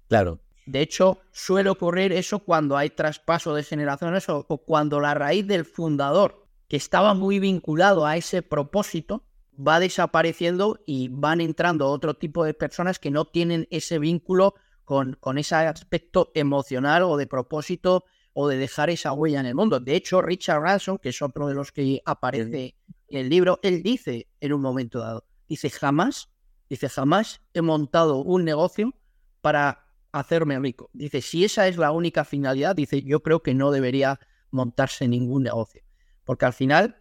Claro. 0.09 0.41
De 0.67 0.81
hecho, 0.81 1.19
suele 1.31 1.71
ocurrir 1.71 2.13
eso 2.13 2.41
cuando 2.41 2.77
hay 2.77 2.91
traspaso 2.91 3.55
de 3.55 3.63
generaciones 3.63 4.29
o, 4.29 4.45
o 4.49 4.59
cuando 4.59 5.01
la 5.01 5.15
raíz 5.15 5.47
del 5.47 5.65
fundador, 5.65 6.47
que 6.69 6.77
estaba 6.77 7.15
muy 7.15 7.39
vinculado 7.39 8.05
a 8.05 8.17
ese 8.17 8.43
propósito, 8.43 9.25
va 9.59 9.81
desapareciendo 9.81 10.81
y 10.87 11.09
van 11.09 11.41
entrando 11.41 11.89
otro 11.89 12.15
tipo 12.15 12.45
de 12.45 12.55
personas 12.55 12.99
que 12.99 13.11
no 13.11 13.25
tienen 13.25 13.67
ese 13.71 13.99
vínculo 13.99 14.55
con, 14.85 15.15
con 15.21 15.39
ese 15.39 15.55
aspecto 15.55 16.31
emocional 16.35 17.03
o 17.03 17.17
de 17.17 17.27
propósito 17.27 18.05
o 18.33 18.49
de 18.49 18.57
dejar 18.57 18.89
esa 18.89 19.13
huella 19.13 19.41
en 19.41 19.47
el 19.47 19.55
mundo. 19.55 19.81
De 19.81 19.97
hecho, 19.97 20.23
Richard 20.23 20.63
Ransom, 20.63 20.99
que 20.99 21.09
es 21.09 21.21
otro 21.21 21.49
de 21.49 21.55
los 21.55 21.73
que 21.73 22.01
aparece 22.05 22.77
en 23.09 23.19
el 23.19 23.29
libro, 23.29 23.59
él 23.63 23.83
dice 23.83 24.29
en 24.41 24.53
un 24.53 24.61
momento 24.61 25.01
dado, 25.01 25.25
dice, 25.49 25.71
jamás, 25.71 26.31
dice, 26.69 26.89
jamás 26.89 27.41
he 27.55 27.63
montado 27.63 28.19
un 28.19 28.45
negocio 28.45 28.95
para 29.41 29.87
hacerme 30.13 30.59
rico. 30.59 30.91
Dice, 30.93 31.21
si 31.23 31.45
esa 31.45 31.69
es 31.69 31.77
la 31.77 31.93
única 31.93 32.25
finalidad, 32.25 32.77
dice, 32.77 33.03
yo 33.03 33.23
creo 33.23 33.43
que 33.43 33.55
no 33.55 33.71
debería 33.71 34.21
montarse 34.51 35.09
ningún 35.09 35.43
negocio. 35.45 35.83
Porque 36.25 36.47
al 36.47 36.53
final, 36.53 36.97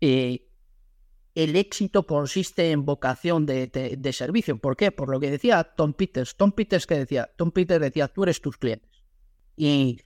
eh, 0.00 0.46
el 1.34 1.54
éxito 1.56 2.06
consiste 2.06 2.70
en 2.70 2.84
vocación 2.84 3.44
de, 3.44 3.66
de, 3.66 4.12
servicio. 4.12 4.58
¿Por 4.58 4.76
qué? 4.76 4.90
Por 4.90 5.10
lo 5.10 5.20
que 5.20 5.30
decía 5.30 5.64
Tom 5.64 5.92
Peters. 5.92 6.36
Tom 6.36 6.52
Peters 6.52 6.86
que 6.86 6.96
decía, 6.96 7.30
Tom 7.36 7.50
Peters 7.50 7.80
decía, 7.80 8.08
tú 8.08 8.22
eres 8.22 8.40
tus 8.40 8.56
clientes. 8.56 9.02
Y 9.54 10.00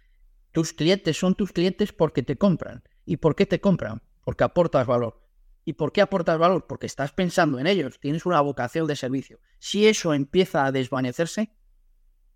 tus 0.51 0.73
clientes 0.73 1.17
son 1.17 1.37
tus 1.37 1.53
clientes 1.53 1.93
porque 1.93 2.25
te 2.25 2.37
compran. 2.37 2.83
¿Y 3.05 3.19
por 3.19 3.37
qué 3.37 3.47
te 3.47 3.61
compran? 3.61 4.03
Porque 4.25 4.43
aportas 4.43 4.87
valor. 4.87 5.20
¿Y 5.71 5.73
por 5.73 5.93
qué 5.93 6.01
aportas 6.01 6.37
valor? 6.37 6.67
Porque 6.67 6.87
estás 6.87 7.13
pensando 7.13 7.61
en 7.61 7.69
ellos, 7.69 8.01
tienes 8.01 8.27
una 8.27 8.41
vocación 8.41 8.89
de 8.89 8.97
servicio. 8.97 9.39
Si 9.61 9.87
eso 9.87 10.15
empieza 10.15 10.67
a 10.67 10.73
desvanecerse, 10.73 11.53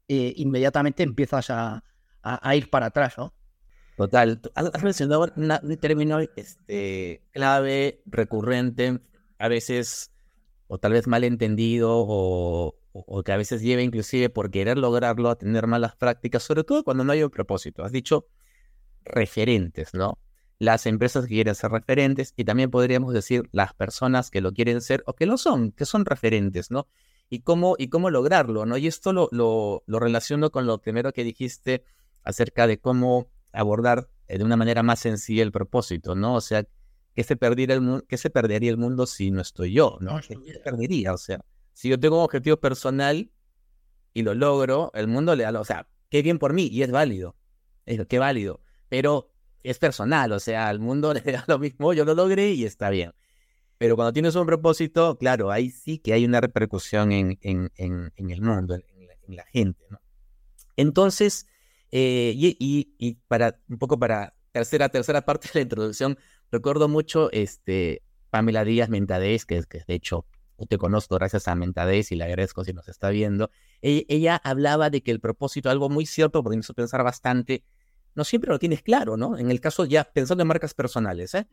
eh, 0.07 0.35
inmediatamente 0.37 1.03
empiezas 1.03 1.51
a, 1.51 1.83
a, 2.23 2.55
ir 2.55 2.71
para 2.71 2.87
atrás, 2.87 3.19
¿no? 3.19 3.35
Total. 3.97 4.41
Has 4.55 4.85
mencionado 4.85 5.33
un 5.37 5.77
término 5.79 6.21
este, 6.21 7.25
clave, 7.33 8.03
recurrente, 8.07 9.01
a 9.41 9.49
veces, 9.49 10.13
o 10.69 10.79
tal 10.79 10.93
vez 10.93 11.09
malentendido, 11.09 11.91
o, 11.93 12.77
o, 12.93 13.23
que 13.25 13.33
a 13.33 13.37
veces 13.37 13.63
lleva 13.63 13.83
inclusive 13.83 14.31
por 14.31 14.53
querer 14.53 14.79
lograrlo 14.79 15.29
a 15.29 15.39
tener 15.39 15.67
malas 15.67 15.97
prácticas, 15.97 16.45
sobre 16.45 16.63
todo 16.63 16.85
cuando 16.85 17.03
no 17.03 17.11
hay 17.11 17.25
un 17.25 17.31
propósito. 17.31 17.83
Has 17.83 17.91
dicho 17.91 18.29
referentes, 19.05 19.93
¿no? 19.93 20.21
Las 20.65 20.87
empresas 20.87 21.25
que 21.27 21.35
quieren 21.35 21.55
ser 21.55 21.71
referentes 21.71 22.33
y 22.37 22.45
también 22.45 22.71
podríamos 22.71 23.13
decir 23.13 23.49
las 23.53 23.75
personas 23.75 24.31
que 24.31 24.41
lo 24.41 24.53
quieren 24.53 24.81
ser 24.81 25.03
o 25.07 25.15
que 25.15 25.27
lo 25.27 25.37
son, 25.37 25.73
que 25.73 25.85
son 25.85 26.05
referentes, 26.05 26.71
¿no? 26.71 26.89
Y 27.29 27.41
cómo, 27.41 27.75
y 27.79 27.89
cómo 27.89 28.11
lograrlo, 28.11 28.65
¿no? 28.65 28.77
Y 28.77 28.87
esto 28.87 29.13
lo, 29.13 29.29
lo, 29.33 29.83
lo 29.87 29.99
relaciono 30.01 30.51
con 30.51 30.67
lo 30.67 30.79
primero 30.79 31.13
que 31.13 31.25
dijiste 31.25 31.85
acerca 32.23 32.67
de 32.67 32.79
cómo 32.79 33.29
abordar 33.53 34.09
de 34.29 34.43
una 34.43 34.57
manera 34.57 34.83
más 34.83 35.01
sencilla 35.01 35.43
el 35.43 35.53
propósito, 35.53 36.15
¿no? 36.15 36.35
O 36.35 36.41
sea, 36.41 36.67
¿qué 37.15 37.23
se, 37.23 37.37
perdería 37.37 37.77
el, 37.77 38.05
qué 38.09 38.17
se 38.17 38.31
perdería 38.31 38.71
el 38.71 38.77
mundo 38.77 39.07
si 39.07 39.31
no 39.31 39.41
estoy 39.41 39.73
yo, 39.73 39.99
¿no? 40.01 40.21
¿Qué 40.21 40.53
se 40.53 40.61
perdería? 40.61 41.13
O 41.13 41.19
sea, 41.19 41.45
si 41.73 41.89
yo 41.89 41.99
tengo 41.99 42.19
un 42.19 42.25
objetivo 42.25 42.57
personal 42.57 43.31
y 44.13 44.23
lo 44.23 44.35
logro, 44.35 44.91
el 44.95 45.09
mundo 45.09 45.35
le 45.37 45.45
da, 45.45 45.61
o 45.61 45.65
sea, 45.65 45.89
qué 46.09 46.23
bien 46.23 46.39
por 46.39 46.53
mí 46.53 46.69
y 46.71 46.83
es 46.83 46.91
válido, 46.91 47.37
es 47.87 48.05
qué 48.07 48.19
válido, 48.19 48.61
pero 48.89 49.34
es 49.65 49.79
personal, 49.79 50.31
o 50.33 50.39
sea, 50.39 50.69
al 50.69 50.79
mundo 50.79 51.13
le 51.15 51.21
da 51.21 51.45
lo 51.49 51.59
mismo, 51.59 51.93
yo 51.93 52.05
lo 52.05 52.15
logré 52.15 52.53
y 52.53 52.65
está 52.65 52.91
bien. 52.91 53.13
Pero 53.79 53.97
cuando 53.97 54.13
tienes 54.13 54.37
un 54.37 54.47
propósito, 54.47 55.19
claro, 55.19 55.51
ahí 55.51 55.71
sí 55.71 55.99
que 55.99 56.13
hay 56.13 56.25
una 56.25 56.41
repercusión 56.41 57.11
en, 57.11 57.39
en, 57.41 57.73
en, 57.77 58.31
el 58.31 58.41
mundo, 58.41 58.77
en 58.77 59.37
la, 59.37 59.45
gente. 59.47 59.85
Entonces, 60.77 61.47
eh, 61.91 62.33
y, 62.37 62.95
y, 62.99 63.15
para 63.27 63.59
un 63.69 63.79
poco 63.79 63.99
para 63.99 64.35
tercera, 64.53 64.91
tercera 64.91 65.23
parte 65.27 65.49
de 65.53 65.59
la 65.59 65.63
introducción, 65.63 66.19
recuerdo 66.53 66.89
mucho 66.89 67.33
este, 67.33 68.03
Pamela 68.31 68.65
Díaz 68.65 68.89
Mentadez, 68.89 69.45
que, 69.45 69.65
que 69.65 69.83
de 69.87 69.95
hecho 69.95 70.25
te 70.69 70.79
conozco 70.79 71.17
gracias 71.17 71.49
a 71.49 71.55
Mentades 71.55 72.13
y 72.13 72.17
le 72.17 72.25
agradezco 72.25 72.65
si 72.65 72.73
nos 72.73 72.89
está 72.89 73.11
viendo, 73.11 73.51
e-, 73.83 74.07
ella, 74.09 74.41
hablaba 74.43 74.91
de 74.91 75.03
que 75.03 75.11
el 75.11 75.21
propósito, 75.21 75.71
algo 75.71 75.89
muy 75.89 76.07
cierto, 76.07 76.43
porque 76.43 76.57
me 76.57 76.61
hizo 76.61 76.75
pensar 76.75 77.03
bastante, 77.03 77.65
no 78.15 78.25
siempre 78.25 78.51
lo 78.51 78.59
tienes 78.59 78.83
claro, 78.83 79.17
¿no? 79.17 79.39
En 79.39 79.51
el 79.51 79.61
caso 79.61 79.85
ya 79.85 80.05
pensando 80.05 80.43
en 80.43 80.49
marcas 80.49 80.75
personales, 80.75 81.35
¿eh? 81.35 81.47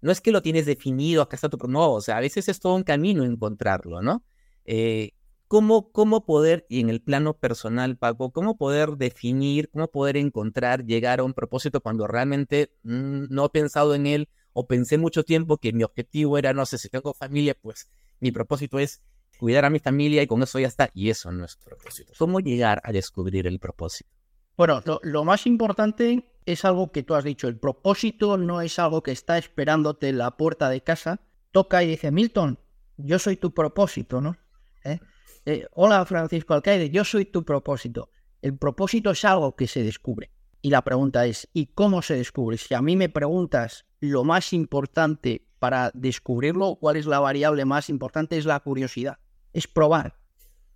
No 0.00 0.12
es 0.12 0.20
que 0.20 0.32
lo 0.32 0.42
tienes 0.42 0.66
definido, 0.66 1.22
acá 1.22 1.36
está 1.36 1.48
tu... 1.48 1.56
No, 1.66 1.92
o 1.92 2.00
sea, 2.00 2.18
a 2.18 2.20
veces 2.20 2.48
es 2.48 2.60
todo 2.60 2.74
un 2.74 2.82
camino 2.82 3.24
encontrarlo, 3.24 4.02
¿no? 4.02 4.22
Eh, 4.66 5.12
¿cómo, 5.48 5.92
¿Cómo 5.92 6.26
poder, 6.26 6.66
y 6.68 6.80
en 6.80 6.90
el 6.90 7.00
plano 7.00 7.38
personal, 7.38 7.96
Paco, 7.96 8.30
cómo 8.30 8.56
poder 8.56 8.96
definir, 8.96 9.70
cómo 9.70 9.88
poder 9.88 10.16
encontrar, 10.16 10.84
llegar 10.84 11.20
a 11.20 11.24
un 11.24 11.32
propósito 11.32 11.80
cuando 11.80 12.06
realmente 12.06 12.72
mm, 12.82 13.26
no 13.30 13.46
he 13.46 13.48
pensado 13.48 13.94
en 13.94 14.06
él 14.06 14.28
o 14.52 14.66
pensé 14.66 14.98
mucho 14.98 15.24
tiempo 15.24 15.58
que 15.58 15.72
mi 15.72 15.84
objetivo 15.84 16.38
era, 16.38 16.52
no 16.52 16.66
sé, 16.66 16.78
si 16.78 16.88
tengo 16.88 17.14
familia, 17.14 17.56
pues 17.60 17.88
mi 18.20 18.30
propósito 18.30 18.78
es 18.78 19.02
cuidar 19.38 19.64
a 19.64 19.70
mi 19.70 19.78
familia 19.78 20.22
y 20.22 20.26
con 20.26 20.42
eso 20.42 20.58
ya 20.58 20.68
está. 20.68 20.90
Y 20.94 21.10
eso 21.10 21.32
no 21.32 21.44
es 21.44 21.56
propósito. 21.56 22.12
¿Cómo 22.18 22.40
llegar 22.40 22.80
a 22.84 22.92
descubrir 22.92 23.46
el 23.46 23.58
propósito? 23.58 24.10
Bueno, 24.56 24.82
lo, 25.02 25.24
más 25.24 25.46
importante 25.46 26.30
es 26.46 26.64
algo 26.64 26.92
que 26.92 27.02
tú 27.02 27.14
has 27.14 27.24
dicho. 27.24 27.48
El 27.48 27.58
propósito 27.58 28.36
no 28.36 28.60
es 28.60 28.78
algo 28.78 29.02
que 29.02 29.10
está 29.10 29.36
esperándote 29.36 30.08
en 30.08 30.18
la 30.18 30.36
puerta 30.36 30.68
de 30.68 30.82
casa. 30.82 31.20
Toca 31.50 31.82
y 31.82 31.88
dice, 31.88 32.10
Milton, 32.12 32.58
yo 32.96 33.18
soy 33.18 33.36
tu 33.36 33.52
propósito, 33.52 34.20
¿no? 34.20 34.36
¿Eh? 34.84 35.00
Eh, 35.46 35.66
hola, 35.72 36.04
Francisco 36.04 36.54
Alcaide, 36.54 36.90
yo 36.90 37.04
soy 37.04 37.24
tu 37.24 37.44
propósito. 37.44 38.10
El 38.42 38.56
propósito 38.56 39.10
es 39.10 39.24
algo 39.24 39.56
que 39.56 39.66
se 39.66 39.82
descubre. 39.82 40.30
Y 40.62 40.70
la 40.70 40.82
pregunta 40.82 41.26
es, 41.26 41.48
¿y 41.52 41.66
cómo 41.66 42.00
se 42.00 42.14
descubre? 42.14 42.56
Si 42.56 42.74
a 42.74 42.80
mí 42.80 42.96
me 42.96 43.08
preguntas 43.08 43.86
lo 44.00 44.24
más 44.24 44.52
importante 44.52 45.46
para 45.58 45.90
descubrirlo, 45.94 46.76
cuál 46.76 46.96
es 46.96 47.06
la 47.06 47.20
variable 47.20 47.64
más 47.64 47.90
importante, 47.90 48.38
es 48.38 48.46
la 48.46 48.60
curiosidad, 48.60 49.18
es 49.52 49.66
probar, 49.66 50.16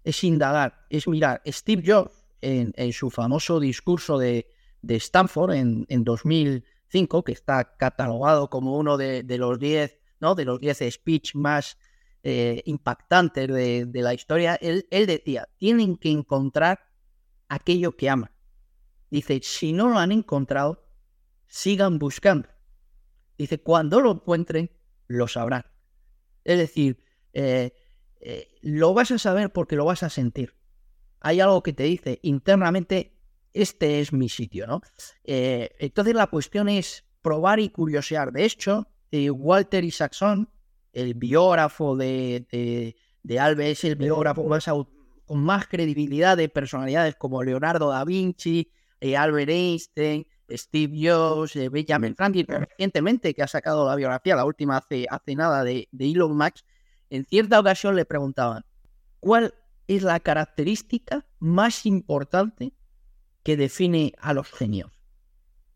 es 0.04 0.25
indagar, 0.25 0.87
es 0.90 1.06
mirar. 1.08 1.42
Steve 1.47 1.82
Jobs, 1.87 2.17
en, 2.40 2.92
su 2.92 3.11
famoso 3.11 3.61
discurso 3.61 4.18
de, 4.18 4.47
Stanford 4.83 5.52
en, 5.52 6.04
2005, 6.04 7.25
que 7.25 7.33
está 7.33 7.76
catalogado 7.76 8.50
como 8.50 8.76
uno 8.76 8.97
de, 8.97 9.25
los 9.38 9.59
10 9.59 9.99
¿no? 10.21 10.35
de 10.35 10.45
los 10.45 10.61
speech 10.90 11.35
más 11.35 11.78
eh, 12.23 12.62
impactantes 12.66 13.49
de, 13.49 14.02
la 14.02 14.14
historia, 14.14 14.57
él, 14.57 14.87
él 14.90 15.07
decía, 15.07 15.49
tienen 15.57 15.97
que 15.97 16.11
encontrar 16.11 16.80
aquello 17.49 17.97
que 17.97 18.11
aman. 18.11 18.30
Dice, 19.11 19.40
si 19.42 19.73
no 19.73 19.88
lo 19.88 19.99
han 19.99 20.12
encontrado, 20.12 20.85
sigan 21.47 21.99
buscando. 21.99 22.49
Dice, 23.38 23.61
cuando 23.61 24.00
lo 24.00 24.12
encuentren, 24.12 24.71
lo 25.07 25.28
sabrán. 25.28 25.64
Es 26.45 26.59
decir, 26.59 27.02
eh, 27.33 27.73
eh, 28.21 28.49
lo 28.62 28.95
vas 28.95 29.11
a 29.11 29.18
saber 29.18 29.52
porque 29.52 29.76
lo 29.76 29.85
vas 29.85 30.02
a 30.02 30.11
sentir. 30.11 30.54
Hay 31.20 31.40
algo 31.40 31.62
que 31.62 31.72
te 31.72 31.84
dice 31.84 32.18
internamente, 32.22 33.12
este 33.52 34.00
es 34.00 34.12
mi 34.12 34.28
sitio, 34.28 34.66
¿no? 34.66 34.80
Eh, 35.25 35.70
entonces 35.78 36.14
la 36.14 36.28
cuestión 36.28 36.68
es 36.68 37.04
probar 37.22 37.60
y 37.60 37.70
curiosear. 37.70 38.32
De 38.32 38.44
hecho, 38.44 38.88
Walter 39.12 39.84
Isaacson, 39.84 40.48
el 40.92 41.14
biógrafo 41.14 41.96
de, 41.96 42.94
de, 43.22 43.40
Alves, 43.40 43.84
el 43.84 43.96
biógrafo 43.96 44.46
con 45.25 45.40
más 45.40 45.66
credibilidad 45.66 46.37
de 46.37 46.48
personalidades 46.48 47.16
como 47.16 47.42
Leonardo 47.42 47.90
da 47.90 48.04
Vinci, 48.04 48.70
Albert 49.16 49.50
Einstein, 49.50 50.26
Steve 50.50 50.96
Jobs, 50.96 51.56
eh, 51.56 51.68
Benjamin 51.68 52.14
Franklin, 52.16 52.46
recientemente 52.46 53.34
que 53.34 53.42
ha 53.42 53.46
sacado 53.46 53.87
la 53.87 53.96
biografía, 53.96 54.37
la 54.37 54.44
última 54.44 54.78
hace, 54.78 55.06
hace 55.10 55.34
nada 55.34 55.64
de, 55.64 55.88
Elon 55.98 56.37
Musk, 56.37 56.64
en 57.10 57.25
cierta 57.26 57.60
ocasión 57.60 57.96
le 57.96 58.04
preguntaban, 58.04 58.64
¿cuál 59.20 59.54
es 59.88 60.02
la 60.02 60.21
característica 60.21 61.26
más 61.40 61.87
importante 61.87 62.73
que 63.42 63.57
define 63.57 64.12
a 64.18 64.33
los 64.35 64.50
genios? 64.52 64.92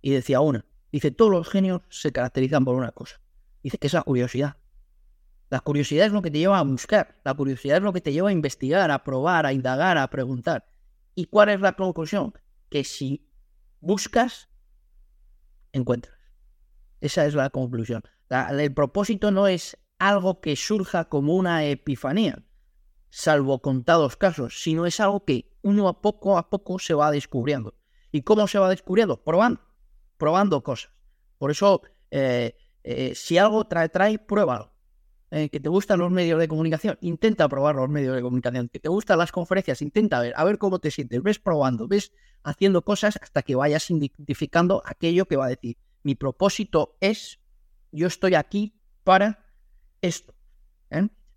Y 0.00 0.10
decía 0.10 0.40
una, 0.40 0.64
dice, 0.92 1.10
todos 1.10 1.30
los 1.30 1.48
genios 1.48 1.82
se 1.88 2.12
caracterizan 2.12 2.64
por 2.64 2.76
una 2.76 2.92
cosa, 2.92 3.20
dice 3.62 3.78
que 3.78 3.88
es 3.88 3.92
la 3.92 4.02
curiosidad. 4.02 4.56
La 5.50 5.60
curiosidad 5.60 6.06
es 6.06 6.12
lo 6.12 6.22
que 6.22 6.30
te 6.30 6.38
lleva 6.38 6.58
a 6.58 6.62
buscar, 6.62 7.20
la 7.24 7.34
curiosidad 7.34 7.78
es 7.78 7.82
lo 7.82 7.92
que 7.92 8.00
te 8.00 8.12
lleva 8.12 8.30
a 8.30 8.32
investigar, 8.32 8.90
a 8.90 9.04
probar, 9.04 9.44
a 9.46 9.52
indagar, 9.52 9.98
a 9.98 10.08
preguntar. 10.08 10.66
¿Y 11.14 11.26
cuál 11.26 11.50
es 11.50 11.60
la 11.60 11.72
conclusión? 11.72 12.32
Que 12.70 12.84
si 12.84 13.28
buscas, 13.80 14.48
encuentras. 15.72 16.16
Esa 17.00 17.26
es 17.26 17.34
la 17.34 17.50
conclusión. 17.50 18.02
el 18.30 18.72
propósito 18.72 19.30
no 19.30 19.46
es 19.46 19.76
algo 19.98 20.40
que 20.40 20.56
surja 20.56 21.04
como 21.08 21.34
una 21.34 21.64
epifanía, 21.64 22.42
salvo 23.14 23.60
contados 23.60 24.16
casos, 24.16 24.62
sino 24.62 24.86
es 24.86 24.98
algo 24.98 25.26
que 25.26 25.52
uno 25.60 25.86
a 25.86 26.00
poco 26.00 26.38
a 26.38 26.48
poco 26.48 26.78
se 26.78 26.94
va 26.94 27.10
descubriendo. 27.10 27.74
¿Y 28.10 28.22
cómo 28.22 28.48
se 28.48 28.58
va 28.58 28.70
descubriendo? 28.70 29.22
Probando, 29.22 29.60
probando 30.16 30.62
cosas. 30.62 30.92
Por 31.36 31.50
eso, 31.50 31.82
eh, 32.10 32.56
eh, 32.82 33.14
si 33.14 33.36
algo 33.36 33.66
trae, 33.66 33.90
trae, 33.90 34.18
pruébalo. 34.18 34.72
eh, 35.30 35.48
que 35.50 35.60
te 35.60 35.68
gustan 35.68 35.98
los 35.98 36.10
medios 36.10 36.38
de 36.38 36.46
comunicación, 36.46 36.98
intenta 37.00 37.48
probar 37.48 37.74
los 37.74 37.88
medios 37.88 38.14
de 38.14 38.22
comunicación. 38.22 38.68
Que 38.68 38.78
te 38.80 38.88
gustan 38.88 39.18
las 39.18 39.30
conferencias, 39.30 39.80
intenta 39.82 40.20
ver, 40.20 40.32
a 40.36 40.44
ver 40.44 40.58
cómo 40.58 40.78
te 40.78 40.90
sientes. 40.90 41.22
Ves 41.22 41.38
probando, 41.38 41.88
ves 41.88 42.12
haciendo 42.44 42.82
cosas 42.82 43.18
hasta 43.20 43.42
que 43.42 43.54
vayas 43.54 43.90
identificando 43.90 44.82
aquello 44.84 45.26
que 45.26 45.36
va 45.36 45.46
a 45.46 45.48
decir. 45.48 45.76
Mi 46.02 46.14
propósito 46.14 46.96
es, 47.00 47.40
yo 47.92 48.06
estoy 48.06 48.34
aquí 48.34 48.74
para 49.04 49.46
esto. 50.00 50.34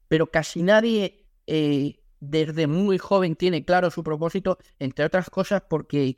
Pero 0.08 0.30
casi 0.30 0.62
nadie 0.62 1.25
eh, 1.48 2.00
desde 2.20 2.68
muy 2.68 2.98
joven 2.98 3.36
tiene 3.36 3.66
claro 3.66 3.92
su 3.92 4.04
propósito, 4.04 4.58
entre 4.80 5.06
otras 5.06 5.30
cosas 5.30 5.64
porque 5.70 6.18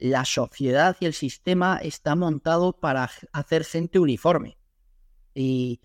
la 0.00 0.24
sociedad 0.24 0.96
y 1.00 1.06
el 1.06 1.12
sistema 1.12 1.78
está 1.82 2.14
montado 2.14 2.72
para 2.72 3.10
hacer 3.32 3.64
gente 3.64 3.98
uniforme. 3.98 4.58
Y, 5.34 5.80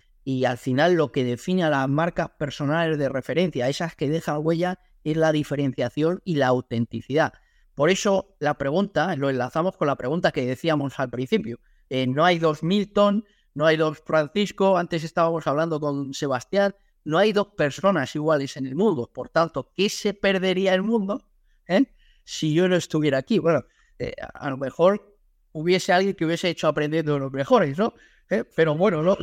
al 0.46 0.58
final 0.58 0.94
lo 0.94 1.12
que 1.12 1.22
define 1.22 1.64
a 1.64 1.70
las 1.70 1.88
marcas 1.88 2.30
personales 2.38 2.98
de 2.98 3.08
referencia, 3.08 3.68
esas 3.68 3.94
que 3.94 4.08
dejan 4.08 4.40
huella, 4.42 4.78
es 5.04 5.16
la 5.16 5.32
diferenciación 5.32 6.22
y 6.24 6.36
la 6.36 6.46
autenticidad. 6.46 7.34
Por 7.74 7.90
eso 7.90 8.34
la 8.40 8.56
pregunta, 8.56 9.14
lo 9.16 9.28
enlazamos 9.28 9.76
con 9.76 9.86
la 9.86 9.96
pregunta 9.96 10.32
que 10.32 10.46
decíamos 10.46 10.98
al 10.98 11.10
principio. 11.10 11.60
Eh, 11.90 12.06
no 12.06 12.24
hay 12.24 12.38
dos 12.38 12.62
Milton, 12.62 13.24
no 13.52 13.66
hay 13.66 13.76
dos 13.76 13.98
Francisco, 14.04 14.78
antes 14.78 15.04
estábamos 15.04 15.46
hablando 15.46 15.78
con 15.78 16.14
Sebastián, 16.14 16.74
no 17.04 17.18
hay 17.18 17.32
dos 17.32 17.48
personas 17.48 18.14
iguales 18.14 18.56
en 18.56 18.66
el 18.66 18.74
mundo. 18.74 19.10
Por 19.12 19.28
tanto, 19.28 19.70
¿qué 19.74 19.88
se 19.88 20.14
perdería 20.14 20.74
el 20.74 20.82
mundo 20.82 21.22
eh, 21.68 21.84
si 22.24 22.54
yo 22.54 22.68
no 22.68 22.76
estuviera 22.76 23.18
aquí? 23.18 23.38
Bueno, 23.38 23.64
eh, 23.98 24.14
a 24.18 24.50
lo 24.50 24.56
mejor 24.56 25.16
hubiese 25.52 25.92
alguien 25.92 26.14
que 26.14 26.24
hubiese 26.24 26.48
hecho 26.48 26.66
aprendiendo 26.66 27.14
de 27.14 27.20
los 27.20 27.32
mejores, 27.32 27.78
¿no? 27.78 27.94
¿Eh? 28.30 28.44
Pero 28.56 28.74
bueno, 28.74 29.02
lo, 29.02 29.16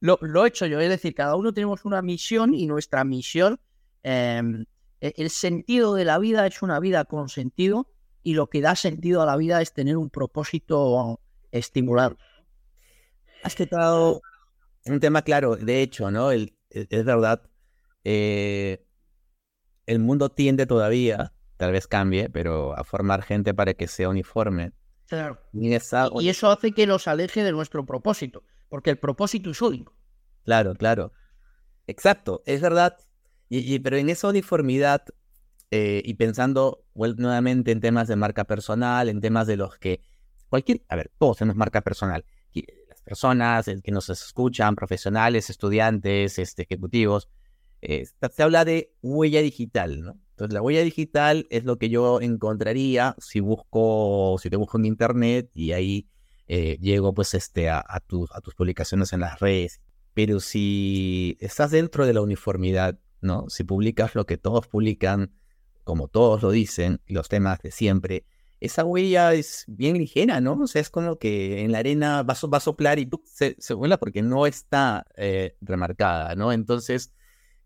lo, 0.00 0.44
he 0.44 0.48
hecho 0.48 0.66
yo. 0.66 0.80
Es 0.80 0.88
decir, 0.88 1.14
cada 1.14 1.34
uno 1.34 1.52
tenemos 1.52 1.84
una 1.84 2.00
misión 2.02 2.54
y 2.54 2.66
nuestra 2.66 3.04
misión, 3.04 3.60
em, 4.02 4.64
e, 5.00 5.12
el 5.16 5.30
sentido 5.30 5.94
de 5.94 6.04
la 6.04 6.18
vida 6.18 6.46
es 6.46 6.62
una 6.62 6.78
vida 6.78 7.04
con 7.04 7.28
sentido 7.28 7.88
y 8.22 8.34
lo 8.34 8.48
que 8.48 8.60
da 8.60 8.76
sentido 8.76 9.22
a 9.22 9.26
la 9.26 9.36
vida 9.36 9.60
es 9.60 9.74
tener 9.74 9.96
un 9.96 10.08
propósito 10.08 11.20
estimulado. 11.50 12.16
Has 13.42 13.56
tocado 13.56 14.22
un 14.86 15.00
tema 15.00 15.22
claro, 15.22 15.56
de 15.56 15.82
hecho, 15.82 16.12
¿no? 16.12 16.30
El, 16.30 16.54
es 16.72 17.04
verdad, 17.04 17.42
eh, 18.04 18.84
el 19.86 19.98
mundo 19.98 20.30
tiende 20.30 20.66
todavía 20.66 21.32
tal 21.62 21.70
vez 21.70 21.86
cambie, 21.86 22.28
pero 22.28 22.76
a 22.76 22.82
formar 22.82 23.22
gente 23.22 23.54
para 23.54 23.74
que 23.74 23.86
sea 23.86 24.08
uniforme. 24.08 24.72
Claro. 25.06 25.38
Y, 25.52 25.72
eso 25.74 26.50
hace 26.50 26.72
que 26.72 26.88
los 26.88 27.06
aleje 27.06 27.44
de 27.44 27.52
nuestro 27.52 27.86
propósito, 27.86 28.42
porque 28.68 28.90
el 28.90 28.98
propósito 28.98 29.50
es 29.50 29.62
único. 29.62 29.94
Claro, 30.44 30.74
claro. 30.74 31.12
Exacto, 31.86 32.42
es 32.46 32.60
verdad. 32.60 32.96
Y, 33.48 33.78
pero 33.78 33.96
en 33.96 34.08
esa 34.08 34.26
uniformidad, 34.26 35.04
eh, 35.70 36.02
y 36.04 36.14
pensando 36.14 36.84
nuevamente 36.94 37.70
en 37.70 37.80
temas 37.80 38.08
de 38.08 38.16
marca 38.16 38.42
personal, 38.42 39.08
en 39.08 39.20
temas 39.20 39.46
de 39.46 39.56
los 39.56 39.78
que 39.78 40.00
cualquier, 40.48 40.82
a 40.88 40.96
ver, 40.96 41.12
todos 41.16 41.36
tenemos 41.36 41.56
marca 41.56 41.82
personal. 41.82 42.24
Personas 43.04 43.66
que 43.82 43.92
nos 43.92 44.08
escuchan, 44.10 44.74
profesionales, 44.74 45.50
estudiantes, 45.50 46.38
este, 46.38 46.62
ejecutivos, 46.62 47.28
eh, 47.80 48.06
se 48.06 48.42
habla 48.42 48.64
de 48.64 48.92
huella 49.02 49.42
digital, 49.42 50.02
¿no? 50.02 50.18
Entonces, 50.30 50.54
la 50.54 50.62
huella 50.62 50.82
digital 50.82 51.46
es 51.50 51.64
lo 51.64 51.78
que 51.78 51.90
yo 51.90 52.20
encontraría 52.20 53.14
si 53.18 53.40
busco, 53.40 54.36
si 54.40 54.50
te 54.50 54.56
busco 54.56 54.78
en 54.78 54.86
internet 54.86 55.50
y 55.54 55.72
ahí 55.72 56.08
eh, 56.48 56.78
llego 56.80 57.12
pues 57.12 57.34
este, 57.34 57.70
a, 57.70 57.84
tus, 58.06 58.30
a 58.32 58.40
tus 58.40 58.54
publicaciones 58.54 59.12
en 59.12 59.20
las 59.20 59.40
redes. 59.40 59.80
Pero 60.14 60.40
si 60.40 61.36
estás 61.40 61.70
dentro 61.70 62.06
de 62.06 62.14
la 62.14 62.22
uniformidad, 62.22 62.98
¿no? 63.20 63.48
Si 63.48 63.64
publicas 63.64 64.14
lo 64.14 64.26
que 64.26 64.36
todos 64.38 64.66
publican, 64.68 65.32
como 65.84 66.08
todos 66.08 66.42
lo 66.42 66.50
dicen, 66.50 67.00
los 67.06 67.28
temas 67.28 67.60
de 67.60 67.70
siempre, 67.70 68.24
esa 68.62 68.84
huella 68.84 69.34
es 69.34 69.64
bien 69.66 69.98
ligera, 69.98 70.40
¿no? 70.40 70.52
O 70.52 70.66
sea, 70.68 70.80
es 70.80 70.88
como 70.88 71.18
que 71.18 71.62
en 71.62 71.72
la 71.72 71.78
arena 71.78 72.22
va, 72.22 72.34
a 72.34 72.60
soplar 72.60 73.00
y 73.00 73.10
se, 73.24 73.56
se 73.58 73.74
vuela 73.74 73.98
porque 73.98 74.22
no 74.22 74.46
está 74.46 75.04
eh, 75.16 75.56
remarcada, 75.60 76.36
¿no? 76.36 76.52
Entonces, 76.52 77.12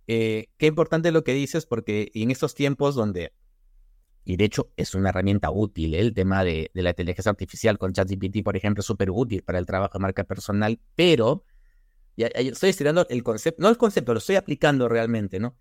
eh, 0.07 0.49
qué 0.57 0.67
importante 0.67 1.13
lo 1.13 1.23
que 1.23 1.35
dices, 1.35 1.67
porque 1.67 2.11
en 2.15 2.31
estos 2.31 2.55
tiempos 2.55 2.95
donde, 2.95 3.35
y 4.25 4.39
de 4.39 4.47
hecho 4.47 4.71
es 4.79 4.95
una 4.95 5.11
herramienta 5.11 5.51
útil, 5.51 5.95
¿eh? 5.95 6.01
el 6.01 6.15
tema 6.15 6.45
de, 6.45 6.71
la 6.73 6.91
inteligencia 6.91 7.29
artificial 7.29 7.77
con 7.77 7.93
ChatGPT, 7.93 8.43
por 8.43 8.57
ejemplo, 8.57 8.81
es 8.81 8.87
súper 8.87 9.11
útil 9.11 9.43
para 9.43 9.59
el 9.59 9.67
trabajo 9.67 9.99
de 9.99 10.03
marca 10.03 10.25
personal, 10.25 10.81
pero 10.95 11.45
ya, 12.17 12.29
estoy 12.29 12.71
estirando 12.71 13.07
el 13.11 13.23
concepto, 13.23 13.63
no 13.63 13.69
el 13.69 13.77
concepto, 13.77 14.15
lo 14.15 14.19
estoy 14.19 14.37
aplicando 14.37 14.89
realmente, 14.89 15.41
¿no? 15.41 15.59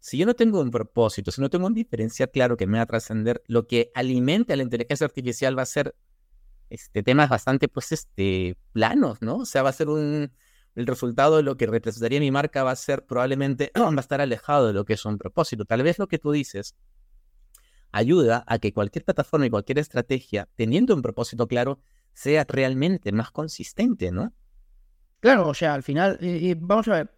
Si 0.00 0.16
yo 0.16 0.26
no 0.26 0.34
tengo 0.34 0.60
un 0.60 0.70
propósito, 0.70 1.30
si 1.30 1.40
no 1.40 1.50
tengo 1.50 1.66
un 1.66 1.74
diferencia 1.74 2.26
claro 2.26 2.56
que 2.56 2.66
me 2.66 2.78
va 2.78 2.82
a 2.84 2.86
trascender, 2.86 3.42
lo 3.46 3.66
que 3.66 3.92
alimente 3.94 4.52
a 4.52 4.56
la 4.56 4.62
inteligencia 4.62 5.04
artificial 5.04 5.56
va 5.56 5.62
a 5.62 5.66
ser 5.66 5.94
este, 6.70 7.02
temas 7.02 7.28
bastante, 7.28 7.68
pues, 7.68 7.92
este, 7.92 8.56
planos, 8.72 9.20
¿no? 9.20 9.38
O 9.38 9.44
sea, 9.44 9.62
va 9.62 9.68
a 9.70 9.74
ser 9.74 9.88
un, 9.88 10.32
el 10.74 10.86
resultado 10.86 11.36
de 11.36 11.42
lo 11.42 11.56
que 11.56 11.66
representaría 11.66 12.20
mi 12.20 12.30
marca 12.30 12.64
va 12.64 12.70
a 12.70 12.76
ser 12.76 13.04
probablemente, 13.04 13.72
va 13.76 13.90
a 13.90 14.00
estar 14.00 14.20
alejado 14.20 14.68
de 14.68 14.72
lo 14.72 14.84
que 14.84 14.94
es 14.94 15.04
un 15.04 15.18
propósito. 15.18 15.64
Tal 15.64 15.82
vez 15.82 15.98
lo 15.98 16.08
que 16.08 16.18
tú 16.18 16.32
dices 16.32 16.74
ayuda 17.92 18.44
a 18.46 18.58
que 18.58 18.72
cualquier 18.72 19.04
plataforma 19.04 19.46
y 19.46 19.50
cualquier 19.50 19.78
estrategia, 19.78 20.48
teniendo 20.54 20.94
un 20.94 21.02
propósito 21.02 21.48
claro, 21.48 21.80
sea 22.12 22.46
realmente 22.48 23.10
más 23.12 23.32
consistente, 23.32 24.12
¿no? 24.12 24.32
Claro, 25.18 25.48
o 25.48 25.54
sea, 25.54 25.74
al 25.74 25.82
final, 25.82 26.18
vamos 26.58 26.88
a 26.88 26.92
ver, 26.92 27.10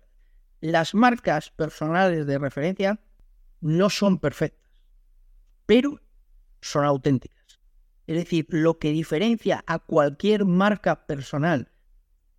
las 0.63 0.95
marcas 0.95 1.51
personales 1.51 2.27
de 2.27 2.39
referencia 2.39 2.99
no 3.61 3.91
son 3.91 4.19
perfectas, 4.19 4.71
pero 5.67 6.01
son 6.63 6.87
auténticas. 6.87 7.61
Es 8.07 8.17
decir, 8.17 8.47
lo 8.49 8.79
que 8.79 8.91
diferencia 8.93 9.63
a 9.67 9.79
cualquier 9.79 10.47
marca 10.47 11.07
personal 11.07 11.73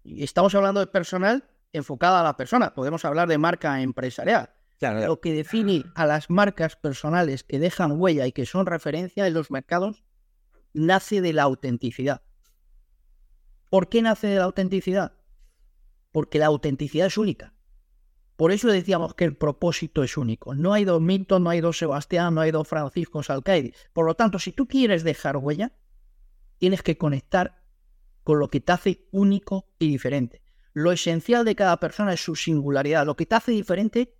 estamos 0.03 0.53
hablando 0.55 0.79
de 0.79 0.87
personal 0.87 1.43
enfocada 1.71 2.19
a 2.19 2.23
la 2.23 2.37
persona. 2.37 2.73
Podemos 2.73 3.05
hablar 3.05 3.27
de 3.27 3.37
marca 3.37 3.81
empresarial. 3.81 4.51
Lo 4.81 5.21
que 5.21 5.33
define 5.33 5.85
a 5.95 6.05
las 6.05 6.29
marcas 6.29 6.75
personales 6.75 7.43
que 7.43 7.57
dejan 7.57 7.93
huella 7.93 8.27
y 8.27 8.33
que 8.33 8.45
son 8.45 8.65
referencia 8.65 9.25
en 9.25 9.33
los 9.33 9.49
mercados 9.49 10.03
nace 10.73 11.21
de 11.21 11.31
la 11.31 11.43
autenticidad. 11.43 12.21
¿Por 13.69 13.87
qué 13.87 14.01
nace 14.01 14.27
de 14.27 14.37
la 14.37 14.43
autenticidad? 14.43 15.13
Porque 16.11 16.37
la 16.37 16.47
autenticidad 16.47 17.07
es 17.07 17.17
única. 17.17 17.52
Por 18.35 18.51
eso 18.51 18.67
decíamos 18.67 19.13
que 19.13 19.25
el 19.25 19.37
propósito 19.37 20.03
es 20.03 20.17
único. 20.17 20.55
No 20.55 20.73
hay 20.73 20.85
dos 20.85 21.01
Milton, 21.01 21.43
no 21.43 21.49
hay 21.49 21.61
dos 21.61 21.77
Sebastián, 21.77 22.33
no 22.33 22.41
hay 22.41 22.51
dos 22.51 22.67
Francisco 22.67 23.21
Salcaidi. 23.21 23.73
Por 23.93 24.05
lo 24.05 24.15
tanto, 24.15 24.39
si 24.39 24.51
tú 24.51 24.67
quieres 24.67 25.03
dejar 25.03 25.37
huella, 25.37 25.71
tienes 26.57 26.81
que 26.81 26.97
conectar 26.97 27.63
con 28.23 28.39
lo 28.39 28.49
que 28.49 28.59
te 28.59 28.71
hace 28.71 29.07
único 29.11 29.69
y 29.77 29.87
diferente. 29.89 30.41
Lo 30.73 30.91
esencial 30.91 31.45
de 31.45 31.55
cada 31.55 31.77
persona 31.79 32.13
es 32.13 32.23
su 32.23 32.35
singularidad. 32.35 33.05
Lo 33.05 33.15
que 33.15 33.27
te 33.27 33.35
hace 33.35 33.51
diferente 33.51 34.15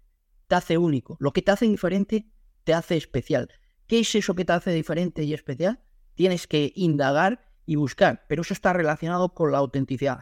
te 0.48 0.56
hace 0.56 0.78
único. 0.78 1.18
Lo 1.20 1.34
que 1.34 1.42
te 1.42 1.52
hace 1.52 1.66
diferente 1.66 2.30
te 2.64 2.74
hace 2.74 2.98
especial. 2.98 3.50
¿Qué 3.88 4.00
es 4.00 4.14
eso 4.14 4.36
que 4.36 4.46
te 4.46 4.54
hace 4.54 4.72
diferente 4.72 5.24
y 5.24 5.34
especial? 5.34 5.82
Tienes 6.14 6.46
que 6.46 6.72
indagar 6.76 7.52
y 7.66 7.76
buscar, 7.76 8.26
pero 8.28 8.44
eso 8.44 8.54
está 8.54 8.74
relacionado 8.74 9.34
con 9.34 9.52
la 9.52 9.58
autenticidad. 9.58 10.20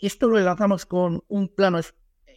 Esto 0.00 0.28
lo 0.28 0.38
enlazamos 0.38 0.84
con 0.84 1.24
un 1.28 1.48
plano 1.48 1.80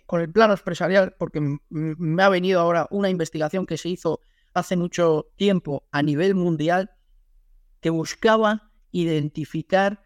con 0.09 0.21
el 0.21 0.31
plano 0.31 0.53
empresarial 0.53 1.15
porque 1.19 1.59
me 1.69 2.23
ha 2.23 2.29
venido 2.29 2.59
ahora 2.59 2.87
una 2.89 3.11
investigación 3.11 3.67
que 3.67 3.77
se 3.77 3.89
hizo 3.89 4.21
hace 4.55 4.75
mucho 4.75 5.27
tiempo 5.35 5.87
a 5.91 6.01
nivel 6.01 6.33
mundial 6.33 6.89
que 7.79 7.91
buscaba 7.91 8.71
identificar 8.89 10.01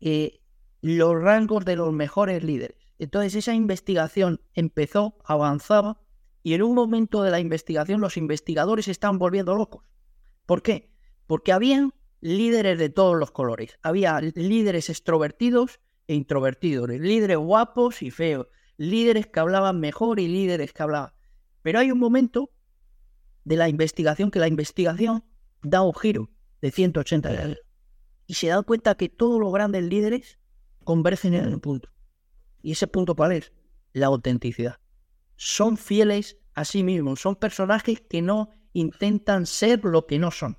eh, 0.00 0.40
los 0.80 1.14
rangos 1.14 1.64
de 1.64 1.76
los 1.76 1.92
mejores 1.92 2.42
líderes. 2.42 2.76
Entonces 2.98 3.36
esa 3.36 3.54
investigación 3.54 4.40
empezó, 4.52 5.16
avanzaba, 5.24 6.00
y 6.42 6.54
en 6.54 6.64
un 6.64 6.74
momento 6.74 7.22
de 7.22 7.30
la 7.30 7.38
investigación 7.38 8.00
los 8.00 8.16
investigadores 8.16 8.88
estaban 8.88 9.20
volviendo 9.20 9.54
locos. 9.54 9.84
¿Por 10.44 10.60
qué? 10.60 10.90
Porque 11.28 11.52
habían 11.52 11.94
líderes 12.20 12.80
de 12.80 12.88
todos 12.88 13.16
los 13.16 13.30
colores. 13.30 13.78
Había 13.84 14.20
líderes 14.20 14.90
extrovertidos 14.90 15.78
e 16.08 16.16
introvertidos, 16.16 16.88
líderes 16.88 17.38
guapos 17.38 18.02
y 18.02 18.10
feos, 18.10 18.48
líderes 18.76 19.26
que 19.26 19.40
hablaban 19.40 19.80
mejor 19.80 20.20
y 20.20 20.28
líderes 20.28 20.72
que 20.72 20.82
hablaban. 20.82 21.12
Pero 21.62 21.78
hay 21.78 21.90
un 21.90 21.98
momento 21.98 22.50
de 23.44 23.56
la 23.56 23.68
investigación 23.68 24.30
que 24.30 24.38
la 24.38 24.48
investigación 24.48 25.24
da 25.62 25.82
un 25.82 25.94
giro 25.94 26.30
de 26.60 26.70
180 26.70 27.32
grados 27.32 27.58
y 28.26 28.34
se 28.34 28.48
dan 28.48 28.64
cuenta 28.64 28.96
que 28.96 29.08
todos 29.08 29.40
los 29.40 29.52
grandes 29.52 29.84
líderes 29.84 30.38
convergen 30.84 31.34
en 31.34 31.54
un 31.54 31.60
punto. 31.60 31.90
¿Y 32.62 32.72
ese 32.72 32.86
punto 32.86 33.14
cuál 33.14 33.32
es? 33.32 33.52
La 33.92 34.06
autenticidad. 34.06 34.78
Son 35.36 35.76
fieles 35.76 36.38
a 36.54 36.64
sí 36.64 36.82
mismos, 36.82 37.20
son 37.20 37.36
personajes 37.36 38.00
que 38.00 38.22
no 38.22 38.50
intentan 38.72 39.46
ser 39.46 39.84
lo 39.84 40.06
que 40.06 40.18
no 40.18 40.30
son. 40.30 40.58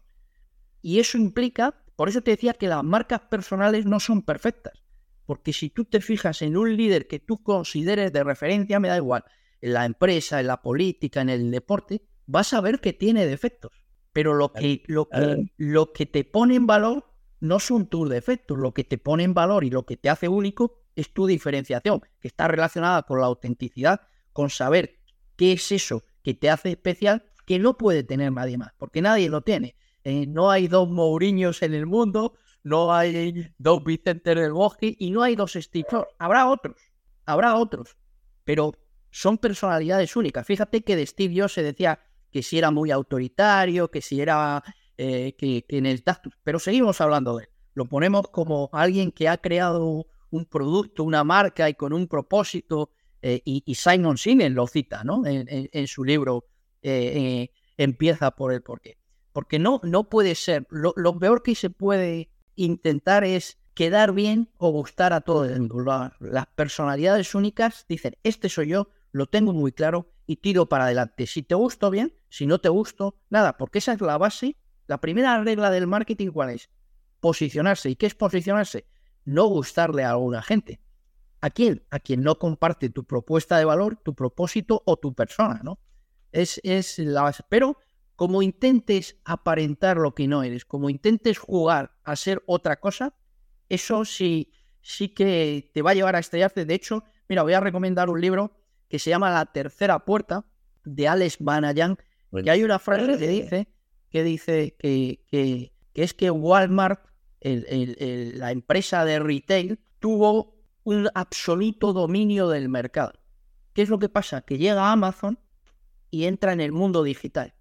Y 0.82 1.00
eso 1.00 1.18
implica, 1.18 1.84
por 1.96 2.10
eso 2.10 2.22
te 2.22 2.32
decía 2.32 2.54
que 2.54 2.68
las 2.68 2.84
marcas 2.84 3.22
personales 3.22 3.86
no 3.86 4.00
son 4.00 4.22
perfectas, 4.22 4.84
Porque 5.28 5.52
si 5.52 5.70
tú 5.70 5.86
te 5.86 6.00
fijas 6.00 6.42
en 6.42 6.56
un 6.58 6.76
líder 6.76 7.06
que 7.06 7.20
tú 7.20 7.44
consideres 7.44 8.14
de 8.14 8.24
referencia, 8.24 8.80
me 8.80 8.88
da 8.88 8.96
igual, 8.98 9.26
en 9.62 9.74
la 9.74 9.86
empresa, 9.86 10.40
en 10.40 10.48
la 10.48 10.62
política, 10.62 11.22
en 11.22 11.30
el 11.30 11.52
deporte, 11.52 12.02
vas 12.26 12.54
a 12.54 12.62
ver 12.62 12.80
que 12.80 12.94
tiene 12.94 13.28
defectos. 13.28 13.84
Pero 14.14 14.34
lo 14.34 14.54
que, 14.54 14.84
lo 14.88 15.10
que, 15.10 15.52
lo 15.58 15.92
que 15.92 16.06
te 16.06 16.24
pone 16.24 16.56
en 16.56 16.66
valor 16.66 17.12
no 17.42 17.60
son 17.60 17.88
tus 17.88 18.10
defectos, 18.10 18.58
lo 18.58 18.74
que 18.74 18.86
te 18.86 18.98
pone 18.98 19.24
en 19.24 19.34
valor 19.34 19.66
y 19.66 19.70
lo 19.70 19.86
que 19.86 19.98
te 19.98 20.10
hace 20.10 20.30
único 20.30 20.80
es 20.96 21.14
tu 21.14 21.28
diferenciación, 21.28 22.02
que 22.22 22.30
está 22.30 22.48
relacionada 22.48 23.04
con 23.04 23.20
la 23.20 23.28
autenticidad, 23.28 24.02
con 24.32 24.50
saber 24.50 24.98
qué 25.36 25.52
es 25.52 25.72
eso 25.74 26.04
que 26.24 26.34
te 26.34 26.50
hace 26.50 26.72
especial, 26.72 27.26
que 27.46 27.60
no 27.60 27.78
puede 27.78 28.04
tener 28.04 28.32
nadie 28.32 28.58
más, 28.58 28.74
porque 28.78 29.02
nadie 29.02 29.30
lo 29.30 29.42
tiene. 29.42 29.76
Eh, 30.06 30.26
no 30.26 30.50
hay 30.50 30.70
dos 30.70 30.90
Mourinhos 30.90 31.62
en 31.62 31.74
el 31.74 31.86
mundo, 31.86 32.36
no 32.68 32.94
hay 32.94 33.50
dos 33.58 33.84
Vicente 33.84 34.36
del 34.36 34.54
Bosque 34.54 34.96
y 35.00 35.12
no 35.12 35.24
hay 35.24 35.36
dos 35.36 35.54
Steve 35.54 35.88
Habrá 36.20 36.50
otros, 36.50 36.76
habrá 37.26 37.56
otros, 37.56 37.98
pero 38.44 38.74
son 39.10 39.38
personalidades 39.38 40.16
únicas. 40.16 40.46
Fíjate 40.46 40.82
que 40.82 40.96
de 40.96 41.06
Steve 41.06 41.40
Jobs 41.40 41.54
se 41.54 41.64
decía 41.64 42.00
que 42.32 42.44
si 42.44 42.58
era 42.58 42.70
muy 42.72 42.92
autoritario, 42.92 43.90
que 43.90 44.02
si 44.02 44.20
era 44.22 44.64
eh, 44.98 45.36
que, 45.38 45.66
en 45.70 45.86
el 45.86 46.04
tactus, 46.04 46.34
pero 46.44 46.60
seguimos 46.60 47.00
hablando 47.00 47.38
de 47.38 47.46
él. 47.46 47.50
Lo 47.74 47.86
ponemos 47.86 48.28
como 48.30 48.70
alguien 48.74 49.12
que 49.12 49.30
ha 49.30 49.38
creado 49.38 50.06
un 50.30 50.46
producto, 50.46 51.04
una 51.04 51.24
marca 51.24 51.70
y 51.70 51.76
con 51.76 51.94
un 51.94 52.08
propósito, 52.08 52.92
eh, 53.22 53.42
y, 53.46 53.76
Simon 53.76 54.18
Sinek 54.18 54.54
lo 54.54 54.68
cita 54.68 55.04
¿no? 55.04 55.24
en, 55.26 55.88
su 55.88 56.04
libro 56.04 56.46
eh, 56.82 57.50
Empieza 57.78 58.32
por 58.32 58.52
el 58.52 58.62
porqué. 58.62 58.98
Porque 59.32 59.60
no, 59.60 59.80
no 59.84 60.10
puede 60.10 60.34
ser, 60.34 60.66
lo, 60.70 61.20
peor 61.20 61.44
que 61.44 61.54
se 61.54 61.70
puede 61.70 62.30
intentar 62.58 63.24
es 63.24 63.58
quedar 63.74 64.12
bien 64.12 64.50
o 64.58 64.72
gustar 64.72 65.14
a 65.14 65.22
todo 65.22 65.46
el 65.46 65.62
mundo. 65.62 66.12
Las 66.20 66.48
personalidades 66.48 67.34
únicas 67.34 67.86
dicen, 67.88 68.18
este 68.24 68.50
soy 68.50 68.68
yo, 68.68 68.90
lo 69.12 69.28
tengo 69.28 69.54
muy 69.54 69.72
claro 69.72 70.12
y 70.26 70.38
tiro 70.38 70.68
para 70.68 70.86
adelante. 70.86 71.26
Si 71.28 71.44
te 71.44 71.56
gusto 71.56 71.90
bien, 71.90 72.14
si 72.30 72.46
no 72.46 72.60
te 72.60 72.70
gusto, 72.70 73.16
nada, 73.30 73.58
porque 73.58 73.80
esa 73.80 73.94
es 73.94 74.02
la 74.02 74.18
base 74.18 74.58
la 74.88 75.02
primera 75.02 75.44
regla 75.44 75.70
del 75.70 75.86
marketing, 75.86 76.32
¿cuál 76.32 76.52
es? 76.52 76.70
Posicionarse. 77.20 77.90
¿Y 77.90 77.96
qué 77.98 78.06
es 78.06 78.16
posicionarse? 78.16 78.88
No 79.26 79.48
gustarle 79.48 80.04
a 80.04 80.12
alguna 80.12 80.42
gente. 80.42 80.80
¿A 81.42 81.50
quién? 81.50 81.86
A 81.92 82.00
quien 82.00 82.24
no 82.24 82.40
comparte 82.40 82.90
tu 82.90 83.04
propuesta 83.04 83.58
de 83.58 83.66
valor, 83.66 83.98
tu 83.98 84.16
propósito 84.16 84.82
o 84.86 84.98
tu 84.98 85.14
persona, 85.14 85.60
¿no? 85.62 85.80
Es, 86.32 86.60
es 86.64 87.00
la 87.00 87.24
base. 87.24 87.44
Pero 87.50 87.78
como 88.18 88.42
intentes 88.42 89.16
aparentar 89.26 89.98
lo 89.98 90.16
que 90.16 90.28
no 90.28 90.42
eres, 90.42 90.66
como 90.66 90.90
intentes 90.90 91.38
jugar 91.38 91.94
a 92.04 92.16
ser 92.16 92.44
otra 92.48 92.80
cosa, 92.80 93.14
eso 93.70 94.06
sí, 94.06 94.52
sí 94.82 95.10
que 95.10 95.70
te 95.72 95.84
va 95.84 95.92
a 95.92 95.94
llevar 95.94 96.16
a 96.16 96.20
estrellarte. 96.20 96.66
De 96.66 96.74
hecho, 96.74 97.04
mira, 97.30 97.44
voy 97.44 97.54
a 97.54 97.60
recomendar 97.60 98.10
un 98.10 98.20
libro 98.20 98.58
que 98.90 98.98
se 98.98 99.12
llama 99.12 99.30
La 99.30 99.46
Tercera 99.46 100.04
Puerta, 100.04 100.46
de 100.84 101.08
Alex 101.08 101.38
Banayan, 101.40 101.98
que 102.44 102.50
hay 102.50 102.64
una 102.64 102.80
frase 102.80 103.20
que 103.20 103.28
dice 103.28 103.68
que 104.10 104.24
dice 104.24 104.76
que, 104.80 105.24
que, 105.30 105.72
es 105.94 106.14
que 106.16 106.32
Walmart, 106.32 107.06
la 107.42 108.52
empresa 108.52 109.06
de 109.06 109.20
retail, 109.20 109.80
tuvo 110.00 110.56
un 110.86 111.08
absoluto 111.14 111.94
dominio 111.94 112.50
del 112.50 112.68
mercado. 112.68 113.14
¿Qué 113.74 113.84
es 113.84 113.90
lo 113.90 114.00
que 114.00 114.10
pasa? 114.10 114.42
Que 114.42 114.58
llega 114.58 114.92
Amazon 114.92 115.38
y 116.10 116.26
entra 116.26 116.54
en 116.54 116.62
el 116.62 116.72
mundo 116.72 117.04
digital. 117.04 117.54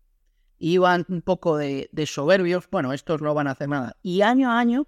Y 0.58 0.78
van 0.78 1.04
un 1.08 1.22
poco 1.22 1.56
de, 1.56 1.88
soberbios, 2.06 2.68
bueno, 2.70 2.92
estos 2.92 3.20
no 3.20 3.34
van 3.34 3.46
a 3.46 3.52
hacer 3.52 3.68
nada. 3.68 3.96
Y 4.02 4.22
año 4.22 4.50
a 4.50 4.58
año 4.58 4.86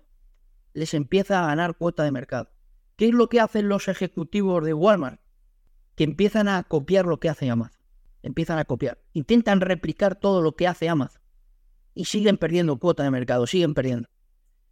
les 0.73 0.95
empieza 0.95 1.43
a 1.43 1.47
ganar 1.49 1.77
cuota 1.77 2.05
de 2.05 2.13
mercado. 2.13 2.51
¿Qué 2.97 3.09
es 3.09 3.15
lo 3.15 3.29
que 3.29 3.41
hacen 3.41 3.69
los 3.69 3.89
ejecutivos 3.89 4.65
de 4.65 4.75
Walmart? 4.75 5.21
Que 5.95 6.05
empiezan 6.05 6.49
a 6.49 6.63
copiar 6.63 7.07
lo 7.07 7.21
que 7.21 7.29
hace 7.29 7.51
Amazon. 7.51 7.83
Empiezan 8.23 8.59
a 8.59 8.65
copiar. 8.65 8.99
Intentan 9.13 9.61
replicar 9.61 10.17
todo 10.17 10.43
lo 10.43 10.57
que 10.57 10.67
hace 10.67 10.89
Amazon 10.89 11.23
y 11.95 12.05
siguen 12.05 12.39
perdiendo 12.39 12.79
cuota 12.79 13.03
de 13.03 13.11
mercado, 13.11 13.47
siguen 13.49 13.75
perdiendo. 13.75 14.09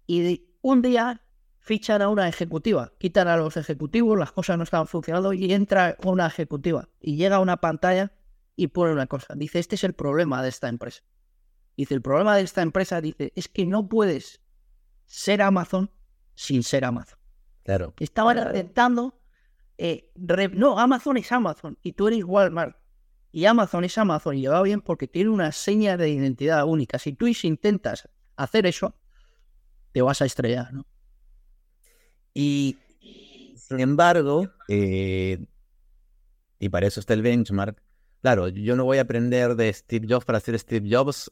Y 0.07 0.49
un 0.63 0.81
día 0.83 1.23
fichan 1.59 2.01
a 2.01 2.09
una 2.09 2.29
ejecutiva, 2.29 2.93
quitan 2.99 3.27
a 3.27 3.37
los 3.37 3.57
ejecutivos, 3.57 4.17
las 4.17 4.31
cosas 4.31 4.57
no 4.57 4.63
estaban 4.63 4.87
funcionando 4.87 5.33
y 5.33 5.53
entra 5.53 5.97
una 6.05 6.29
ejecutiva 6.29 6.89
y 7.01 7.17
llega 7.17 7.37
a 7.37 7.41
una 7.41 7.57
pantalla 7.57 8.13
y 8.57 8.69
pone 8.69 8.93
una 8.93 9.07
cosa. 9.07 9.35
Dice, 9.37 9.59
este 9.59 9.77
es 9.77 9.85
el 9.85 9.93
problema 9.93 10.43
de 10.43 10.49
esta 10.49 10.69
empresa. 10.69 11.03
Dice, 11.77 11.95
el 11.95 12.03
problema 12.03 12.37
de 12.37 12.43
esta 12.43 12.63
empresa, 12.63 13.01
dice, 13.01 13.33
es 13.37 13.49
que 13.49 13.67
no 13.67 13.89
puedes 13.89 14.41
ser 15.05 15.43
Amazon 15.43 15.91
sin 16.35 16.63
ser 16.63 16.85
Amazon. 16.85 17.19
Claro. 17.65 17.95
Estaban 18.01 18.39
intentando, 18.39 19.21
eh, 19.77 20.13
no, 20.55 20.79
Amazon 20.79 21.19
es 21.19 21.31
Amazon 21.31 21.79
y 21.83 21.93
tú 21.93 22.09
eres 22.09 22.25
Walmart. 22.25 22.77
Y 23.33 23.45
Amazon 23.45 23.85
es 23.85 23.99
Amazon 23.99 24.39
y 24.39 24.47
va 24.47 24.63
bien 24.63 24.81
porque 24.81 25.07
tiene 25.07 25.29
una 25.29 25.53
seña 25.53 25.99
de 25.99 26.09
identidad 26.09 26.65
única. 26.65 26.99
Si 26.99 27.13
tú 27.13 27.27
intentas 27.27 28.09
hacer 28.37 28.67
eso, 28.67 28.97
te 29.93 30.01
vas 30.01 30.23
a 30.23 30.25
estrellar, 30.25 30.73
¿no? 30.73 30.87
Y 32.33 32.79
sin 33.57 33.81
embargo, 33.81 34.49
eh, 34.69 35.47
y 36.59 36.69
para 36.69 36.87
eso 36.87 37.01
está 37.01 37.15
el 37.15 37.23
benchmark, 37.23 37.83
claro, 38.23 38.49
yo 38.49 38.77
no 38.77 38.85
voy 38.85 38.99
a 38.99 39.03
aprender 39.03 39.57
de 39.57 39.73
Steve 39.73 40.07
Jobs 40.09 40.25
para 40.25 40.41
ser 40.41 40.59
Steve 40.59 40.89
Jobs 40.91 41.31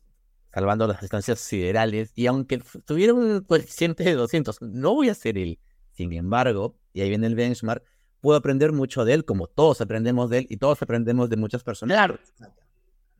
salvando 0.55 0.87
las 0.87 1.01
distancias 1.01 1.41
siderales, 1.41 2.13
y 2.15 2.27
aunque 2.27 2.63
tuviera 2.85 3.13
un 3.13 3.41
coeficiente 3.41 4.05
de 4.05 4.15
200, 4.15 4.63
no 4.63 4.95
voy 4.95 5.09
a 5.09 5.15
ser 5.15 5.37
él. 5.37 5.59
Sin 5.91 6.13
embargo, 6.13 6.79
y 6.93 7.01
ahí 7.01 7.09
viene 7.09 7.27
el 7.27 7.35
benchmark, 7.35 7.83
puedo 8.21 8.39
aprender 8.39 8.71
mucho 8.71 9.05
de 9.05 9.15
él, 9.15 9.25
como 9.25 9.49
todos 9.49 9.81
aprendemos 9.81 10.31
de 10.31 10.39
él 10.39 10.47
y 10.49 10.57
todos 10.59 10.81
aprendemos 10.81 11.29
de 11.29 11.37
muchas 11.37 11.65
personas. 11.65 11.97
Claro. 11.97 12.19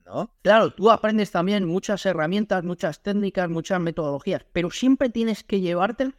¿No? 0.07 0.33
Claro, 0.43 0.71
tú 0.71 0.91
aprendes 0.91 1.33
también 1.33 1.65
muchas 1.65 2.07
herramientas, 2.07 2.63
muchas 2.63 3.03
técnicas, 3.03 3.49
muchas 3.49 3.81
metodologías, 3.81 4.47
pero 4.53 4.71
siempre 4.71 5.09
tienes 5.09 5.43
que 5.43 5.61
llevarte 5.61 6.13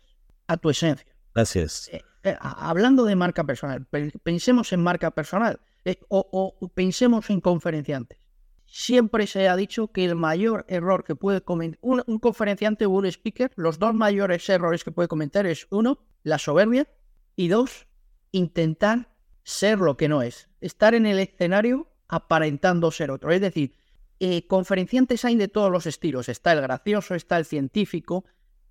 a 0.48 0.58
tu 0.58 0.70
esencia. 0.70 1.08
Gracias. 1.34 1.90
Eh, 1.94 2.02
eh, 2.24 2.36
hablando 2.42 3.06
de 3.06 3.16
marca 3.16 3.44
personal, 3.46 3.86
pensemos 4.24 4.74
en 4.74 4.84
marca 4.84 5.12
personal 5.12 5.62
eh, 5.86 6.00
o, 6.10 6.72
pensemos 6.74 7.30
en 7.30 7.42
conferenciantes. 7.42 8.20
Siempre 8.66 9.28
se 9.28 9.48
ha 9.48 9.56
dicho 9.56 9.92
que 9.92 10.04
el 10.04 10.16
mayor 10.16 10.66
error 10.68 11.04
que 11.04 11.16
puede 11.16 11.42
cometer 11.42 11.80
un, 11.82 12.04
un 12.08 12.20
conferenciante 12.20 12.86
o 12.86 12.90
un 12.90 13.06
speaker, 13.06 13.52
los 13.56 13.80
dos 13.80 13.94
mayores 13.94 14.50
errores 14.50 14.84
que 14.84 14.92
puede 14.92 15.08
cometer 15.08 15.46
es 15.46 15.68
uno, 15.70 16.00
la 16.24 16.40
soberbia 16.40 16.88
y 17.36 17.48
dos, 17.48 17.88
intentar 18.32 19.16
ser 19.44 19.78
lo 19.78 19.96
que 19.96 20.10
no 20.10 20.24
es, 20.24 20.50
estar 20.60 20.96
en 20.96 21.06
el 21.06 21.20
escenario 21.20 21.88
aparentando 22.08 22.92
ser 22.92 23.12
otro. 23.12 23.32
Es 23.32 23.40
decir, 23.40 23.76
eh, 24.20 24.48
conferenciantes 24.48 25.24
hay 25.26 25.36
de 25.36 25.48
todos 25.48 25.72
los 25.72 25.86
estilos, 25.86 26.30
está 26.30 26.54
el 26.54 26.62
gracioso, 26.62 27.16
está 27.16 27.38
el 27.38 27.46
científico, 27.46 28.26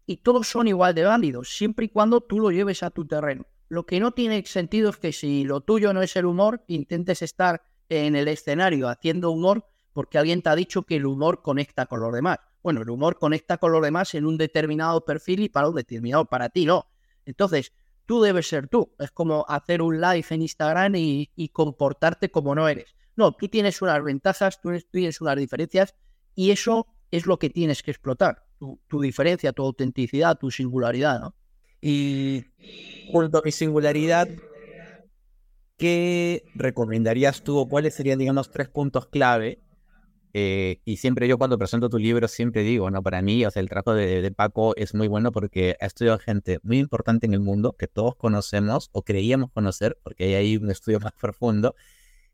y 0.07 0.18
todos 0.18 0.48
son 0.48 0.68
igual 0.68 0.94
de 0.94 1.05
válidos, 1.05 1.57
siempre 1.57 1.87
y 1.87 1.88
cuando 1.88 2.20
tú 2.20 2.40
lo 2.40 2.50
lleves 2.50 2.83
a 2.83 2.90
tu 2.90 3.07
terreno. 3.07 3.46
Lo 3.74 3.87
que 3.87 3.98
no 3.98 4.12
tiene 4.12 4.46
sentido 4.46 4.90
es 4.90 4.98
que 4.98 5.12
si 5.12 5.42
lo 5.42 5.60
tuyo 5.60 5.92
no 5.92 6.00
es 6.00 6.14
el 6.14 6.26
humor, 6.26 6.62
intentes 6.68 7.22
estar 7.22 7.60
en 7.88 8.14
el 8.14 8.28
escenario 8.28 8.88
haciendo 8.88 9.32
humor 9.32 9.66
porque 9.92 10.16
alguien 10.16 10.42
te 10.42 10.48
ha 10.48 10.54
dicho 10.54 10.84
que 10.84 10.94
el 10.94 11.06
humor 11.06 11.42
conecta 11.42 11.87
con 11.87 11.98
los 11.98 12.12
demás. 12.12 12.38
Bueno, 12.62 12.82
el 12.82 12.90
humor 12.90 13.18
conecta 13.18 13.58
con 13.58 13.72
los 13.72 13.82
demás 13.82 14.14
en 14.14 14.26
un 14.26 14.38
determinado 14.38 15.04
perfil 15.04 15.40
y 15.40 15.48
para 15.48 15.68
un 15.68 15.74
determinado, 15.74 16.24
para 16.24 16.50
ti 16.50 16.66
no. 16.66 16.87
Entonces, 17.26 17.72
tú 18.06 18.22
debes 18.22 18.46
ser 18.46 18.68
tú. 18.68 18.94
Es 18.96 19.10
como 19.10 19.44
hacer 19.48 19.82
un 19.82 20.00
live 20.00 20.24
en 20.30 20.42
Instagram 20.42 20.94
y, 20.94 21.50
comportarte 21.52 22.30
como 22.30 22.54
no 22.54 22.68
eres. 22.68 22.94
No, 23.16 23.32
tú 23.32 23.48
tienes 23.48 23.82
unas 23.82 24.04
ventajas, 24.04 24.60
tú 24.60 24.70
tienes 24.92 25.20
unas 25.20 25.34
diferencias 25.34 25.96
y 26.37 26.52
eso 26.52 26.87
es 27.10 27.26
lo 27.26 27.40
que 27.40 27.50
tienes 27.50 27.82
que 27.82 27.90
explotar. 27.90 28.46
Tu, 28.60 29.00
diferencia, 29.00 29.52
tu 29.52 29.64
autenticidad, 29.64 30.38
tu 30.38 30.52
singularidad, 30.52 31.18
¿no? 31.18 31.34
Y 31.87 32.47
junto 33.12 33.38
a 33.38 33.42
mi 33.44 33.53
singularidad, 33.53 34.27
¿qué 35.77 36.42
recomendarías 36.55 37.42
tú 37.42 37.59
o 37.59 37.68
cuáles 37.68 37.94
serían, 37.94 38.18
digamos, 38.18 38.51
tres 38.51 38.68
puntos 38.68 39.07
clave 39.09 39.59
eh, 40.37 40.81
y 40.85 40.97
siempre 40.97 41.29
yo 41.29 41.38
cuando 41.38 41.59
presento 41.59 41.88
tu 41.88 41.97
libro 41.97 42.27
siempre 42.27 42.62
digo, 42.62 42.90
no, 42.90 43.03
para 43.05 43.23
mí, 43.23 43.47
o 43.47 43.51
sea, 43.53 43.61
el 43.61 43.68
trabajo 43.68 43.94
de, 43.94 44.33
Paco 44.33 44.75
es 44.77 44.92
muy 44.92 45.07
bueno 45.07 45.31
porque 45.31 45.77
ha 45.81 45.87
estudiado 45.87 46.18
gente 46.18 46.59
muy 46.64 46.79
importante 46.79 47.27
en 47.27 47.35
el 47.35 47.40
mundo 47.40 47.77
que 47.79 47.87
todos 47.87 48.16
conocemos 48.16 48.90
o 48.92 49.03
creíamos 49.03 49.53
conocer, 49.53 49.97
porque 50.03 50.25
hay 50.25 50.35
ahí 50.35 50.57
un 50.57 50.70
estudio 50.70 50.99
más 51.01 51.12
profundo, 51.12 51.77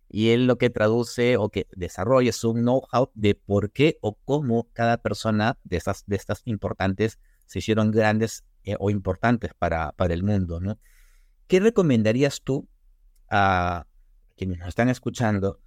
y 0.08 0.30
él 0.30 0.46
lo 0.46 0.56
que 0.58 0.70
traduce 0.70 1.36
o 1.36 1.50
que 1.50 1.66
desarrolla 1.72 2.30
es 2.30 2.42
un 2.42 2.62
know-how 2.62 3.10
de 3.14 3.34
por 3.34 3.70
qué 3.70 3.98
o 4.00 4.14
cómo 4.24 4.68
cada 4.72 4.96
persona 4.96 5.58
de 5.64 5.76
estas, 5.76 6.04
de 6.06 6.16
estas 6.16 6.42
importantes 6.46 7.18
se 7.46 7.58
hicieron 7.58 7.90
grandes 7.90 8.44
eh, 8.64 8.76
o 8.78 8.90
importantes 8.90 9.52
para, 9.54 9.92
para 9.92 10.14
el 10.14 10.22
mundo. 10.22 10.60
¿Qué 11.46 11.60
recomendarías 11.60 12.42
tú 12.42 12.68
a 13.30 13.86
quienes 14.36 14.58
nos 14.58 14.68
están 14.68 14.88
escuchando? 14.88 15.60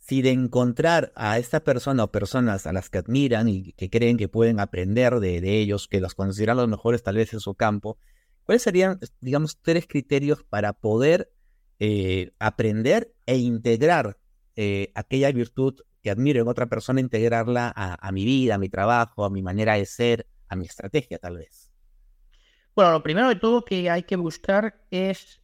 si 0.00 0.22
de 0.22 0.30
encontrar 0.30 1.12
a 1.14 1.38
esta 1.38 1.60
persona 1.60 2.04
o 2.04 2.10
personas 2.10 2.66
a 2.66 2.72
las 2.72 2.90
que 2.90 2.98
admiran 2.98 3.48
y 3.48 3.72
que 3.74 3.90
creen 3.90 4.16
que 4.16 4.28
pueden 4.28 4.58
aprender 4.58 5.20
de, 5.20 5.60
ellos, 5.60 5.86
que 5.86 6.00
los 6.00 6.14
consideran 6.14 6.56
los 6.56 6.68
mejores 6.68 7.02
tal 7.02 7.16
vez 7.16 7.32
en 7.32 7.40
su 7.40 7.54
campo, 7.54 7.98
¿cuáles 8.42 8.62
serían, 8.62 8.98
digamos, 9.20 9.58
tres 9.62 9.86
criterios 9.86 10.42
para 10.42 10.72
poder 10.72 11.32
eh, 11.78 12.32
aprender 12.38 13.14
e 13.26 13.36
integrar 13.36 14.18
eh, 14.56 14.90
aquella 14.94 15.30
virtud 15.30 15.80
que 16.02 16.10
admiro 16.10 16.40
en 16.40 16.48
otra 16.48 16.66
persona, 16.66 17.00
integrarla 17.00 17.72
a, 17.76 18.10
mi 18.10 18.24
vida, 18.24 18.54
a 18.54 18.58
mi 18.58 18.70
trabajo, 18.70 19.24
a 19.24 19.30
mi 19.30 19.42
manera 19.42 19.74
de 19.74 19.84
ser, 19.84 20.26
a 20.48 20.56
mi 20.56 20.64
estrategia 20.64 21.18
tal 21.18 21.36
vez? 21.36 21.69
Bueno, 22.80 22.94
lo 22.94 23.02
primero 23.02 23.28
de 23.28 23.36
todo 23.36 23.62
que 23.62 23.90
hay 23.90 24.04
que 24.04 24.16
buscar 24.16 24.86
es, 24.90 25.42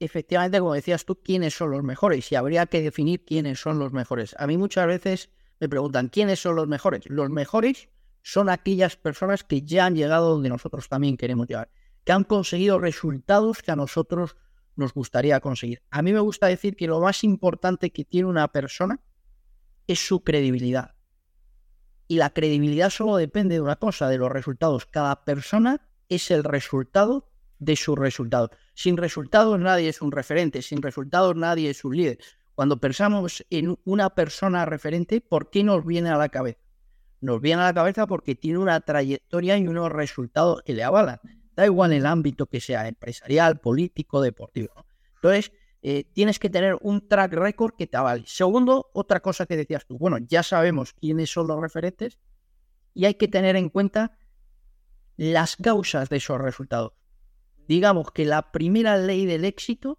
efectivamente, 0.00 0.58
como 0.58 0.72
decías 0.72 1.04
tú, 1.04 1.20
quiénes 1.22 1.52
son 1.52 1.70
los 1.70 1.82
mejores 1.82 2.32
y 2.32 2.34
habría 2.34 2.64
que 2.64 2.80
definir 2.80 3.26
quiénes 3.26 3.60
son 3.60 3.78
los 3.78 3.92
mejores. 3.92 4.34
A 4.38 4.46
mí 4.46 4.56
muchas 4.56 4.86
veces 4.86 5.28
me 5.60 5.68
preguntan, 5.68 6.08
¿quiénes 6.08 6.40
son 6.40 6.56
los 6.56 6.66
mejores? 6.66 7.04
Los 7.04 7.28
mejores 7.28 7.90
son 8.22 8.48
aquellas 8.48 8.96
personas 8.96 9.44
que 9.44 9.60
ya 9.60 9.84
han 9.84 9.96
llegado 9.96 10.30
donde 10.30 10.48
nosotros 10.48 10.88
también 10.88 11.18
queremos 11.18 11.46
llegar, 11.46 11.68
que 12.04 12.12
han 12.12 12.24
conseguido 12.24 12.78
resultados 12.78 13.60
que 13.60 13.70
a 13.70 13.76
nosotros 13.76 14.38
nos 14.74 14.94
gustaría 14.94 15.40
conseguir. 15.40 15.82
A 15.90 16.00
mí 16.00 16.14
me 16.14 16.20
gusta 16.20 16.46
decir 16.46 16.74
que 16.74 16.86
lo 16.86 17.00
más 17.00 17.22
importante 17.22 17.90
que 17.90 18.06
tiene 18.06 18.30
una 18.30 18.48
persona 18.48 18.98
es 19.86 19.98
su 19.98 20.24
credibilidad. 20.24 20.94
Y 22.06 22.16
la 22.16 22.30
credibilidad 22.30 22.88
solo 22.88 23.16
depende 23.16 23.56
de 23.56 23.60
una 23.60 23.76
cosa, 23.76 24.08
de 24.08 24.16
los 24.16 24.32
resultados. 24.32 24.86
Cada 24.86 25.26
persona 25.26 25.82
es 26.08 26.30
el 26.30 26.44
resultado 26.44 27.28
de 27.58 27.76
su 27.76 27.96
resultado. 27.96 28.50
Sin 28.74 28.96
resultados 28.96 29.58
nadie 29.58 29.88
es 29.88 30.00
un 30.00 30.12
referente, 30.12 30.62
sin 30.62 30.82
resultados 30.82 31.36
nadie 31.36 31.70
es 31.70 31.84
un 31.84 31.96
líder. 31.96 32.18
Cuando 32.54 32.80
pensamos 32.80 33.44
en 33.50 33.78
una 33.84 34.10
persona 34.10 34.64
referente, 34.64 35.20
¿por 35.20 35.50
qué 35.50 35.62
nos 35.62 35.84
viene 35.84 36.10
a 36.10 36.16
la 36.16 36.28
cabeza? 36.28 36.60
Nos 37.20 37.40
viene 37.40 37.62
a 37.62 37.66
la 37.66 37.74
cabeza 37.74 38.06
porque 38.06 38.34
tiene 38.34 38.58
una 38.58 38.80
trayectoria 38.80 39.56
y 39.58 39.66
unos 39.66 39.90
resultados 39.90 40.62
que 40.62 40.74
le 40.74 40.84
avalan. 40.84 41.20
Da 41.54 41.66
igual 41.66 41.92
el 41.92 42.06
ámbito 42.06 42.46
que 42.46 42.60
sea, 42.60 42.86
empresarial, 42.86 43.60
político, 43.60 44.20
deportivo. 44.20 44.72
Entonces, 45.16 45.52
eh, 45.82 46.04
tienes 46.12 46.38
que 46.38 46.50
tener 46.50 46.76
un 46.80 47.06
track 47.06 47.32
record 47.32 47.74
que 47.76 47.86
te 47.86 47.96
avale. 47.96 48.24
Segundo, 48.26 48.90
otra 48.92 49.20
cosa 49.20 49.46
que 49.46 49.56
decías 49.56 49.86
tú, 49.86 49.98
bueno, 49.98 50.18
ya 50.18 50.42
sabemos 50.42 50.92
quiénes 50.92 51.30
son 51.30 51.46
los 51.46 51.60
referentes 51.60 52.18
y 52.94 53.04
hay 53.04 53.14
que 53.14 53.28
tener 53.28 53.56
en 53.56 53.68
cuenta 53.68 54.18
las 55.18 55.56
causas 55.56 56.08
de 56.08 56.16
esos 56.16 56.40
resultados. 56.40 56.92
Digamos 57.66 58.12
que 58.12 58.24
la 58.24 58.52
primera 58.52 58.96
ley 58.96 59.26
del 59.26 59.44
éxito 59.44 59.98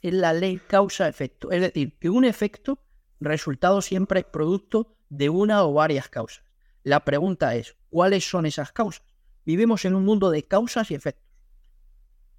es 0.00 0.14
la 0.14 0.32
ley 0.32 0.58
causa-efecto. 0.58 1.50
Es 1.50 1.60
decir, 1.60 1.98
que 1.98 2.08
un 2.08 2.24
efecto, 2.24 2.82
resultado 3.18 3.82
siempre 3.82 4.20
es 4.20 4.26
producto 4.26 4.96
de 5.10 5.28
una 5.28 5.64
o 5.64 5.74
varias 5.74 6.08
causas. 6.08 6.44
La 6.84 7.04
pregunta 7.04 7.54
es, 7.56 7.76
¿cuáles 7.90 8.24
son 8.24 8.46
esas 8.46 8.72
causas? 8.72 9.02
Vivimos 9.44 9.84
en 9.84 9.94
un 9.96 10.04
mundo 10.04 10.30
de 10.30 10.44
causas 10.44 10.90
y 10.90 10.94
efectos. 10.94 11.28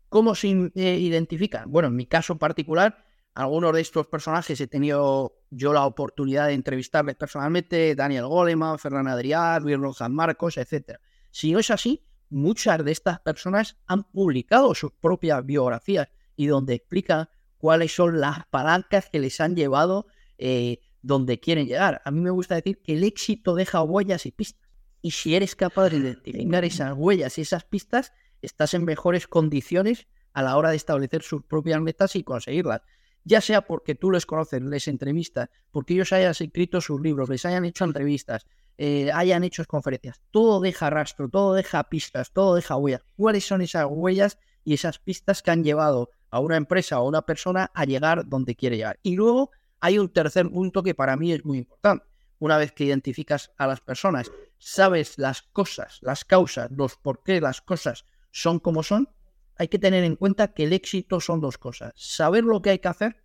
¿Cómo 0.08 0.34
se 0.34 0.72
eh, 0.74 0.98
identifican? 0.98 1.70
Bueno, 1.70 1.90
en 1.90 1.96
mi 1.98 2.06
caso 2.06 2.38
particular, 2.38 3.06
algunos 3.34 3.74
de 3.74 3.82
estos 3.82 4.08
personajes 4.08 4.60
he 4.60 4.68
tenido 4.68 5.38
yo 5.50 5.74
la 5.74 5.86
oportunidad 5.86 6.48
de 6.48 6.54
entrevistarles 6.54 7.16
personalmente, 7.16 7.94
Daniel 7.94 8.28
Goleman, 8.28 8.80
Fernán 8.80 9.10
Adrián, 9.10 9.64
Luis 9.64 9.78
Rojas 9.78 10.10
Marcos, 10.10 10.58
etc. 10.58 10.98
Si 11.30 11.52
no 11.52 11.60
es 11.60 11.70
así, 11.72 12.06
muchas 12.32 12.84
de 12.84 12.92
estas 12.92 13.20
personas 13.20 13.78
han 13.86 14.04
publicado 14.04 14.74
sus 14.74 14.92
propias 14.94 15.46
biografías 15.46 16.08
y 16.36 16.48
donde 16.48 16.76
explican 16.76 17.30
cuáles 17.58 17.94
son 17.94 18.20
las 18.20 18.46
palancas 18.48 19.10
que 19.12 19.20
les 19.20 19.40
han 19.40 19.56
llevado 19.56 20.08
eh, 20.38 20.80
donde 21.02 21.40
quieren 21.40 21.68
llegar. 21.68 22.02
A 22.06 22.12
mí 22.12 22.22
me 22.22 22.32
gusta 22.32 22.56
decir 22.56 22.82
que 22.82 22.94
el 22.94 23.04
éxito 23.04 23.54
deja 23.54 23.84
huellas 23.84 24.26
y 24.26 24.32
pistas. 24.32 24.68
Y 25.02 25.12
si 25.12 25.36
eres 25.36 25.56
capaz 25.56 25.90
de 25.90 25.98
identificar 25.98 26.64
esas 26.64 26.94
huellas 26.96 27.38
y 27.38 27.42
esas 27.42 27.66
pistas, 27.66 28.14
estás 28.42 28.74
en 28.74 28.86
mejores 28.86 29.28
condiciones 29.28 30.08
a 30.34 30.42
la 30.42 30.58
hora 30.58 30.70
de 30.70 30.78
establecer 30.78 31.24
sus 31.24 31.44
propias 31.44 31.82
metas 31.82 32.16
y 32.16 32.24
conseguirlas. 32.24 32.82
Ya 33.24 33.42
sea 33.42 33.62
porque 33.62 33.94
tú 33.94 34.12
les 34.12 34.26
conoces, 34.26 34.62
les 34.62 34.88
entrevistas, 34.88 35.50
porque 35.72 35.94
ellos 35.94 36.12
hayan 36.14 36.32
escrito 36.32 36.82
sus 36.82 37.02
libros, 37.02 37.30
les 37.30 37.46
hayan 37.46 37.66
hecho 37.66 37.86
entrevistas, 37.86 38.46
eh, 38.78 39.12
hayan 39.14 39.44
hecho 39.44 39.64
conferencias. 39.66 40.22
Todo 40.32 40.60
deja 40.60 40.90
rastro, 40.90 41.30
todo 41.30 41.54
deja 41.54 41.84
pistas, 41.90 42.32
todo 42.32 42.56
deja 42.56 42.76
huellas. 42.76 43.04
¿Cuáles 43.16 43.46
son 43.46 43.62
esas 43.62 43.86
huellas 43.90 44.38
y 44.64 44.74
esas 44.74 45.00
pistas 45.00 45.42
que 45.42 45.52
han 45.52 45.64
llevado 45.64 46.10
a 46.30 46.40
una 46.40 46.58
empresa 46.58 47.00
o 47.00 47.06
a 47.06 47.08
una 47.08 47.22
persona 47.24 47.72
a 47.74 47.86
llegar 47.86 48.28
donde 48.28 48.56
quiere 48.56 48.78
llegar? 48.78 49.00
Y 49.04 49.16
luego 49.16 49.52
hay 49.80 49.98
un 50.00 50.10
tercer 50.10 50.50
punto 50.50 50.84
que 50.84 50.96
para 50.96 51.18
mí 51.18 51.32
es 51.32 51.44
muy 51.46 51.60
importante. 51.60 52.06
Una 52.40 52.58
vez 52.58 52.72
que 52.72 52.86
identificas 52.86 53.52
a 53.58 53.68
las 53.68 53.82
personas, 53.82 54.32
sabes 54.58 55.18
las 55.18 55.44
cosas, 55.44 56.00
las 56.02 56.26
causas, 56.26 56.72
los 56.72 56.96
por 56.98 57.24
qué 57.24 57.40
las 57.40 57.62
cosas 57.62 58.06
son 58.32 58.60
como 58.60 58.82
son, 58.82 59.10
hay 59.58 59.68
que 59.68 59.78
tener 59.78 60.04
en 60.04 60.16
cuenta 60.16 60.54
que 60.54 60.64
el 60.64 60.74
éxito 60.74 61.20
son 61.20 61.40
dos 61.40 61.58
cosas. 61.60 61.94
Saber 61.96 62.44
lo 62.44 62.62
que 62.62 62.72
hay 62.72 62.80
que 62.80 62.88
hacer 62.88 63.24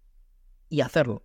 y 0.68 0.82
hacerlo. 0.82 1.24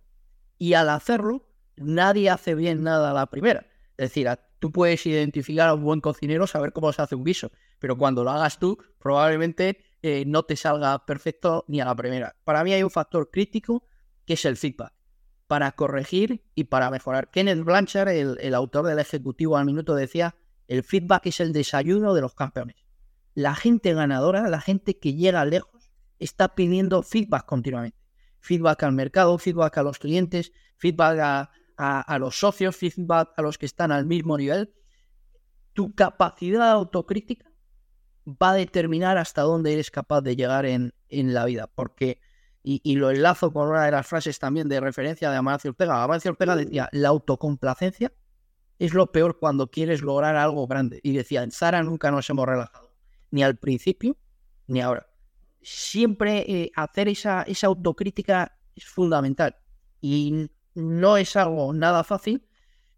Y 0.56 0.74
al 0.74 0.88
hacerlo, 0.88 1.48
nadie 1.76 2.30
hace 2.30 2.54
bien 2.54 2.82
nada 2.82 3.10
a 3.10 3.14
la 3.14 3.26
primera. 3.26 3.66
Es 3.96 4.10
decir, 4.10 4.28
tú 4.58 4.72
puedes 4.72 5.04
identificar 5.06 5.68
a 5.68 5.74
un 5.74 5.84
buen 5.84 6.00
cocinero, 6.00 6.46
saber 6.46 6.72
cómo 6.72 6.92
se 6.92 7.02
hace 7.02 7.14
un 7.14 7.24
guiso, 7.24 7.50
pero 7.78 7.96
cuando 7.96 8.24
lo 8.24 8.30
hagas 8.30 8.58
tú, 8.58 8.78
probablemente 8.98 9.78
eh, 10.02 10.24
no 10.26 10.44
te 10.44 10.56
salga 10.56 11.04
perfecto 11.04 11.64
ni 11.68 11.80
a 11.80 11.84
la 11.84 11.94
primera. 11.94 12.36
Para 12.44 12.64
mí 12.64 12.72
hay 12.72 12.82
un 12.82 12.90
factor 12.90 13.30
crítico 13.30 13.86
que 14.24 14.34
es 14.34 14.44
el 14.44 14.56
feedback, 14.56 14.92
para 15.46 15.72
corregir 15.72 16.44
y 16.54 16.64
para 16.64 16.90
mejorar. 16.90 17.30
Kenneth 17.30 17.64
Blanchard, 17.64 18.08
el, 18.08 18.38
el 18.40 18.54
autor 18.54 18.86
del 18.86 18.98
Ejecutivo 18.98 19.56
al 19.56 19.66
Minuto, 19.66 19.94
decía, 19.94 20.36
el 20.68 20.82
feedback 20.82 21.26
es 21.26 21.40
el 21.40 21.52
desayuno 21.52 22.14
de 22.14 22.20
los 22.20 22.34
campeones 22.34 22.82
la 23.34 23.54
gente 23.54 23.94
ganadora, 23.94 24.48
la 24.48 24.60
gente 24.60 24.98
que 24.98 25.14
llega 25.14 25.44
lejos, 25.44 25.90
está 26.18 26.54
pidiendo 26.54 27.02
feedback 27.02 27.46
continuamente. 27.46 27.98
Feedback 28.40 28.82
al 28.82 28.92
mercado, 28.92 29.38
feedback 29.38 29.78
a 29.78 29.82
los 29.82 29.98
clientes, 29.98 30.52
feedback 30.76 31.18
a, 31.20 31.50
los 32.18 32.38
socios, 32.38 32.76
feedback 32.76 33.30
a 33.36 33.42
los 33.42 33.58
que 33.58 33.66
están 33.66 33.92
al 33.92 34.06
mismo 34.06 34.36
nivel. 34.36 34.72
Tu 35.72 35.94
capacidad 35.94 36.70
autocrítica 36.70 37.50
va 38.26 38.50
a 38.50 38.54
determinar 38.54 39.18
hasta 39.18 39.42
dónde 39.42 39.72
eres 39.72 39.90
capaz 39.90 40.20
de 40.20 40.36
llegar 40.36 40.66
en, 40.66 40.94
en 41.08 41.34
la 41.34 41.44
vida. 41.44 41.66
Porque, 41.66 42.20
y, 42.62 42.94
lo 42.96 43.10
enlazo 43.10 43.52
con 43.52 43.68
una 43.68 43.84
de 43.84 43.90
las 43.90 44.06
frases 44.06 44.38
también 44.38 44.68
de 44.68 44.80
referencia 44.80 45.30
de 45.30 45.36
Amancio 45.36 45.70
Ortega. 45.70 46.02
Amancio 46.02 46.30
Ortega 46.30 46.56
decía, 46.56 46.88
la 46.92 47.08
autocomplacencia 47.08 48.12
es 48.78 48.94
lo 48.94 49.12
peor 49.12 49.38
cuando 49.38 49.70
quieres 49.70 50.02
lograr 50.02 50.36
algo 50.36 50.66
grande. 50.66 51.00
Y 51.02 51.12
decía, 51.12 51.42
en 51.42 51.50
Zara 51.50 51.82
nunca 51.82 52.10
nos 52.10 52.28
hemos 52.30 52.46
relajado 52.46 52.92
ni 53.30 53.42
al 53.42 53.56
principio 53.56 54.16
ni 54.68 54.80
ahora. 54.80 55.08
Siempre 55.60 56.44
eh, 56.48 56.70
hacer 56.76 57.08
esa, 57.08 57.42
esa 57.42 57.66
autocrítica 57.66 58.58
es 58.74 58.84
fundamental 58.84 59.56
y 60.00 60.50
no 60.74 61.16
es 61.16 61.36
algo 61.36 61.72
nada 61.72 62.04
fácil 62.04 62.46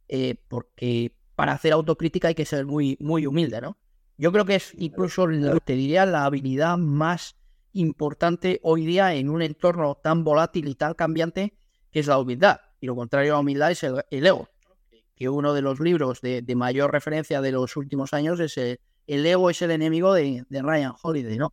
eh, 0.08 0.36
porque 0.48 1.12
para 1.34 1.52
hacer 1.52 1.72
autocrítica 1.72 2.28
hay 2.28 2.34
que 2.34 2.44
ser 2.44 2.66
muy, 2.66 2.96
muy 3.00 3.26
humilde, 3.26 3.60
¿no? 3.60 3.76
Yo 4.16 4.30
creo 4.30 4.44
que 4.44 4.56
es 4.56 4.72
incluso, 4.78 5.26
te 5.64 5.72
diría, 5.74 6.06
la 6.06 6.24
habilidad 6.24 6.78
más 6.78 7.36
importante 7.72 8.60
hoy 8.62 8.86
día 8.86 9.14
en 9.14 9.28
un 9.28 9.42
entorno 9.42 9.96
tan 9.96 10.22
volátil 10.22 10.68
y 10.68 10.76
tan 10.76 10.94
cambiante 10.94 11.54
que 11.90 12.00
es 12.00 12.06
la 12.06 12.18
humildad. 12.18 12.60
Y 12.80 12.86
lo 12.86 12.94
contrario 12.94 13.32
a 13.32 13.36
la 13.36 13.40
humildad 13.40 13.72
es 13.72 13.82
el, 13.82 14.04
ego. 14.10 14.48
Que 15.16 15.28
uno 15.28 15.52
de 15.52 15.62
los 15.62 15.80
libros 15.80 16.20
de, 16.20 16.42
de, 16.42 16.54
mayor 16.54 16.92
referencia 16.92 17.40
de 17.40 17.50
los 17.50 17.76
últimos 17.76 18.12
años 18.12 18.38
es 18.38 18.56
el, 18.56 18.78
el 19.06 19.26
ego 19.26 19.50
es 19.50 19.60
el 19.62 19.70
enemigo 19.70 20.14
de, 20.14 20.44
Ryan 20.50 20.94
Holiday, 21.02 21.36
¿no? 21.36 21.52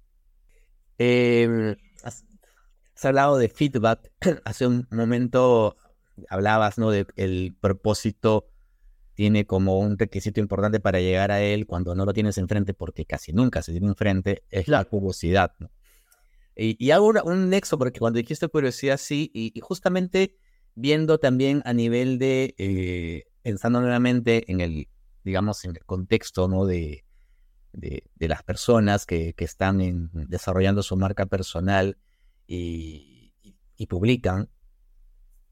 Eh, 0.98 1.76
has, 2.04 2.24
hablado 3.04 3.38
de 3.38 3.50
feedback. 3.50 4.12
Hace 4.46 4.68
un 4.68 4.88
momento 4.92 5.76
hablabas, 6.30 6.78
¿no? 6.78 6.92
De 6.92 7.06
el 7.16 7.56
propósito 7.60 8.48
tiene 9.14 9.46
como 9.46 9.80
un 9.80 9.98
requisito 9.98 10.40
importante 10.40 10.80
para 10.80 11.00
llegar 11.00 11.32
a 11.32 11.42
él 11.42 11.68
cuando 11.68 11.96
no 11.96 12.06
lo 12.06 12.14
tienes 12.14 12.38
enfrente, 12.38 12.74
porque 12.74 13.06
casi 13.06 13.34
nunca 13.34 13.62
se 13.62 13.72
tiene 13.72 13.88
enfrente, 13.88 14.44
es 14.50 14.68
la 14.68 14.84
curiosidad, 14.86 15.54
¿no? 15.60 15.70
Y, 16.56 16.92
hago 16.92 17.14
un 17.24 17.50
nexo, 17.50 17.78
porque 17.78 18.00
cuando 18.00 18.18
dijiste 18.18 18.48
curiosidad, 18.48 18.98
sí, 18.98 19.32
y, 19.34 19.60
justamente 19.62 20.36
viendo 20.76 21.18
también 21.18 21.62
a 21.66 21.74
nivel 21.74 22.20
de, 22.20 22.54
eh, 22.58 23.24
pensando 23.42 23.82
nuevamente 23.82 24.52
en 24.52 24.62
el, 24.62 24.88
digamos, 25.24 25.64
en 25.66 25.72
el 25.72 25.86
contexto, 25.86 26.48
¿no? 26.48 26.66
De, 26.66 27.04
de, 27.74 28.28
las 28.28 28.44
personas 28.44 29.06
que, 29.06 29.34
están 29.38 29.82
en, 29.82 30.10
desarrollando 30.14 30.84
su 30.84 30.98
marca 30.98 31.26
personal 31.26 31.98
y, 32.48 33.34
publican. 33.90 34.48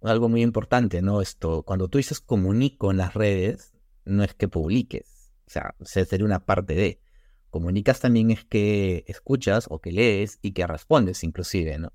Algo 0.01 0.29
muy 0.29 0.41
importante, 0.41 1.01
¿no? 1.01 1.21
Esto, 1.21 1.63
cuando 1.63 1.87
tú 1.89 1.97
dices 1.97 2.19
comunico 2.21 2.91
en 2.91 2.97
las 2.97 3.13
redes, 3.13 3.73
no 4.05 4.23
es 4.23 4.33
que 4.33 4.47
publiques. 4.47 5.31
O 5.47 5.49
sea, 5.49 5.75
sería 5.81 6.25
una 6.25 6.45
parte 6.45 6.75
de. 6.75 7.01
Comunicas 7.49 7.99
también 7.99 8.29
es 8.29 8.45
que 8.45 9.03
escuchas 9.07 9.65
o 9.69 9.79
que 9.79 9.91
lees 9.91 10.37
y 10.41 10.51
que 10.51 10.67
respondes 10.67 11.23
inclusive, 11.23 11.79
¿no? 11.79 11.91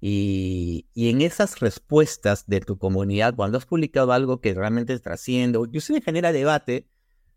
Y, 0.00 0.86
y, 0.94 1.10
en 1.10 1.20
esas 1.20 1.60
respuestas 1.60 2.46
de 2.46 2.60
tu 2.60 2.78
comunidad, 2.78 3.34
cuando 3.34 3.58
has 3.58 3.66
publicado 3.66 4.12
algo 4.12 4.40
que 4.40 4.54
realmente 4.54 4.98
trasciende, 5.00 5.58
inclusive 5.58 6.00
genera 6.00 6.32
debate 6.32 6.88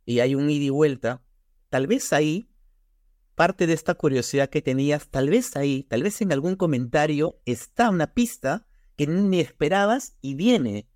y 0.06 0.20
hay 0.20 0.36
un 0.36 0.50
ida 0.50 0.66
y 0.66 0.70
vuelta, 0.70 1.24
tal 1.70 1.88
vez 1.88 2.14
ahí 2.14 2.52
parte 3.36 3.66
de 3.66 3.74
esta 3.74 3.96
curiosidad 3.96 4.50
que 4.50 4.62
tenías, 4.62 5.10
tal 5.10 5.30
vez 5.30 5.56
ahí, 5.56 5.84
tal 5.84 6.04
vez 6.04 6.22
en 6.22 6.32
algún 6.32 6.56
comentario 6.56 7.42
está 7.46 7.90
una 7.90 8.14
pista 8.14 8.68
que 9.06 9.12
ni 9.12 9.40
esperabas 9.40 10.16
y 10.22 10.36
viene. 10.36 10.88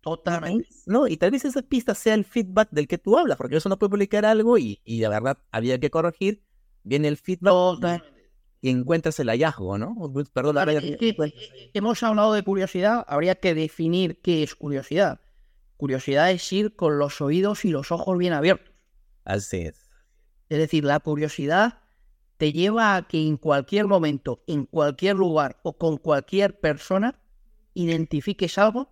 Totalmente. 0.00 0.68
¿No? 0.86 1.06
Y 1.06 1.16
tal 1.16 1.30
vez 1.30 1.44
esa 1.44 1.60
pista 1.62 1.94
sea 1.94 2.14
el 2.14 2.24
feedback 2.24 2.70
del 2.70 2.88
que 2.88 2.96
tú 2.98 3.18
hablas, 3.18 3.36
porque 3.36 3.56
eso 3.56 3.68
no 3.68 3.78
puede 3.78 3.90
publicar 3.90 4.24
algo 4.24 4.56
y, 4.56 4.80
y 4.84 5.00
de 5.00 5.08
verdad 5.08 5.38
había 5.52 5.78
que 5.78 5.90
corregir. 5.90 6.42
Viene 6.82 7.08
el 7.08 7.18
feedback 7.18 7.52
Totalmente. 7.52 8.30
y 8.62 8.70
encuentras 8.70 9.20
el 9.20 9.28
hallazgo, 9.28 9.76
¿no? 9.76 9.94
Perdón, 10.32 10.54
ya- 10.56 10.72
es 10.72 10.96
que, 10.96 11.08
eh, 11.10 11.70
hemos 11.74 12.02
hablado 12.02 12.32
de 12.32 12.42
curiosidad, 12.42 13.04
habría 13.06 13.34
que 13.34 13.54
definir 13.54 14.20
qué 14.22 14.42
es 14.42 14.54
curiosidad. 14.54 15.20
Curiosidad 15.76 16.30
es 16.30 16.50
ir 16.52 16.74
con 16.76 16.98
los 16.98 17.20
oídos 17.20 17.64
y 17.66 17.70
los 17.70 17.92
ojos 17.92 18.16
bien 18.16 18.32
abiertos. 18.32 18.72
Así 19.24 19.58
es. 19.58 19.90
Es 20.48 20.58
decir, 20.58 20.84
la 20.84 20.98
curiosidad 21.00 21.80
te 22.38 22.52
lleva 22.52 22.96
a 22.96 23.06
que 23.06 23.26
en 23.26 23.36
cualquier 23.36 23.86
momento, 23.86 24.42
en 24.46 24.64
cualquier 24.64 25.16
lugar 25.16 25.60
o 25.62 25.76
con 25.76 25.98
cualquier 25.98 26.58
persona 26.58 27.20
identifiques 27.74 28.58
algo 28.58 28.88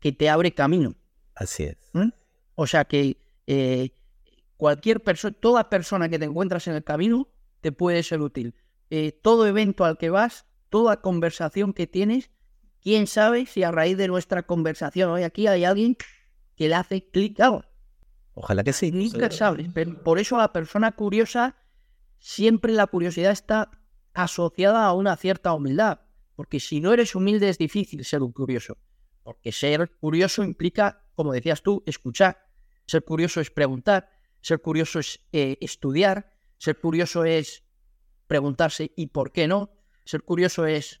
que 0.00 0.12
te 0.12 0.28
abre 0.28 0.54
camino. 0.54 0.94
Así 1.34 1.64
es. 1.64 1.76
¿Mm? 1.92 2.10
O 2.54 2.66
sea 2.66 2.84
que 2.84 3.18
eh, 3.46 3.90
cualquier 4.56 5.02
persona, 5.02 5.36
toda 5.38 5.68
persona 5.68 6.08
que 6.08 6.18
te 6.18 6.24
encuentras 6.24 6.66
en 6.66 6.74
el 6.74 6.84
camino 6.84 7.28
te 7.60 7.72
puede 7.72 8.02
ser 8.02 8.20
útil. 8.20 8.54
Eh, 8.90 9.12
todo 9.12 9.46
evento 9.46 9.84
al 9.84 9.98
que 9.98 10.10
vas, 10.10 10.46
toda 10.70 11.00
conversación 11.00 11.72
que 11.72 11.86
tienes, 11.86 12.30
quién 12.80 13.06
sabe 13.06 13.46
si 13.46 13.62
a 13.62 13.72
raíz 13.72 13.96
de 13.96 14.08
nuestra 14.08 14.44
conversación 14.44 15.10
hoy 15.10 15.22
aquí 15.22 15.46
hay 15.46 15.64
alguien 15.64 15.96
que 16.56 16.68
le 16.68 16.74
hace 16.74 17.08
clic 17.08 17.40
a 17.40 17.46
algo. 17.46 17.64
Ojalá 18.34 18.62
que 18.62 18.72
sí. 18.72 18.92
Nunca 18.92 19.30
sabes. 19.30 19.68
Pero 19.72 20.02
por 20.02 20.18
eso 20.18 20.36
la 20.36 20.52
persona 20.52 20.92
curiosa, 20.92 21.56
siempre 22.18 22.72
la 22.72 22.86
curiosidad 22.86 23.32
está 23.32 23.70
asociada 24.12 24.84
a 24.84 24.92
una 24.92 25.16
cierta 25.16 25.52
humildad. 25.54 26.00
Porque 26.36 26.60
si 26.60 26.80
no 26.80 26.92
eres 26.92 27.14
humilde 27.14 27.48
es 27.48 27.58
difícil 27.58 28.04
ser 28.04 28.22
un 28.22 28.32
curioso. 28.32 28.76
Porque 29.22 29.50
ser 29.50 29.90
curioso 29.96 30.44
implica, 30.44 31.02
como 31.14 31.32
decías 31.32 31.62
tú, 31.62 31.82
escuchar. 31.86 32.46
Ser 32.86 33.02
curioso 33.04 33.40
es 33.40 33.50
preguntar. 33.50 34.10
Ser 34.40 34.60
curioso 34.60 35.00
es 35.00 35.20
eh, 35.32 35.56
estudiar. 35.60 36.32
Ser 36.58 36.78
curioso 36.78 37.24
es 37.24 37.64
preguntarse 38.26 38.92
¿y 38.96 39.08
por 39.08 39.32
qué 39.32 39.48
no? 39.48 39.70
Ser 40.04 40.22
curioso 40.22 40.66
es, 40.66 41.00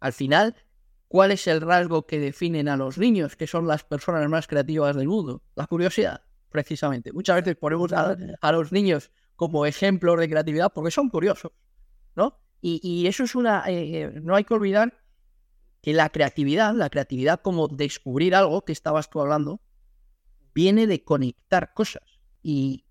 al 0.00 0.12
final, 0.12 0.54
¿cuál 1.08 1.32
es 1.32 1.46
el 1.46 1.60
rasgo 1.60 2.06
que 2.06 2.18
definen 2.18 2.68
a 2.68 2.76
los 2.76 2.96
niños, 2.96 3.36
que 3.36 3.46
son 3.46 3.66
las 3.66 3.84
personas 3.84 4.26
más 4.30 4.46
creativas 4.46 4.96
del 4.96 5.08
mundo? 5.08 5.42
La 5.54 5.66
curiosidad, 5.66 6.22
precisamente. 6.48 7.12
Muchas 7.12 7.36
veces 7.36 7.56
ponemos 7.56 7.92
a, 7.92 8.16
a 8.40 8.52
los 8.52 8.72
niños 8.72 9.10
como 9.34 9.66
ejemplos 9.66 10.18
de 10.18 10.28
creatividad 10.28 10.72
porque 10.72 10.90
son 10.90 11.10
curiosos, 11.10 11.52
¿no? 12.14 12.38
Y, 12.68 13.06
eso 13.06 13.22
es 13.22 13.36
una... 13.36 13.62
eh, 13.68 14.12
no 14.22 14.34
hay 14.34 14.42
que 14.42 14.54
olvidar 14.54 15.00
que 15.82 15.92
la 15.92 16.08
creatividad, 16.08 16.74
la 16.74 16.90
creatividad 16.90 17.40
como 17.40 17.68
descubrir 17.68 18.34
algo 18.34 18.64
que 18.64 18.72
estabas 18.72 19.08
tú 19.08 19.20
hablando, 19.20 19.60
viene 20.52 20.88
de 20.88 21.04
conectar 21.04 21.74
cosas. 21.74 22.02
Y 22.42 22.84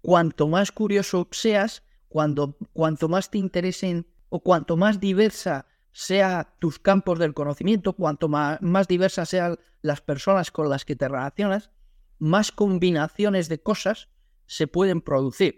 cuanto 0.00 0.48
más 0.48 0.72
curioso 0.72 1.28
seas, 1.30 1.84
cuando, 2.08 2.56
cuanto 2.72 3.08
más 3.08 3.30
te 3.30 3.38
interesen 3.38 4.08
o 4.28 4.40
cuanto 4.40 4.76
más 4.76 4.98
diversa 4.98 5.66
sea 5.92 6.56
tus 6.58 6.80
campos 6.80 7.20
del 7.20 7.32
conocimiento, 7.32 7.92
cuanto 7.92 8.28
más, 8.28 8.60
más 8.60 8.88
diversas 8.88 9.28
sean 9.28 9.56
las 9.82 10.00
personas 10.00 10.50
con 10.50 10.68
las 10.68 10.84
que 10.84 10.96
te 10.96 11.06
relacionas, 11.06 11.70
más 12.18 12.50
combinaciones 12.50 13.48
de 13.48 13.62
cosas 13.62 14.08
se 14.46 14.66
pueden 14.66 15.00
producir, 15.00 15.56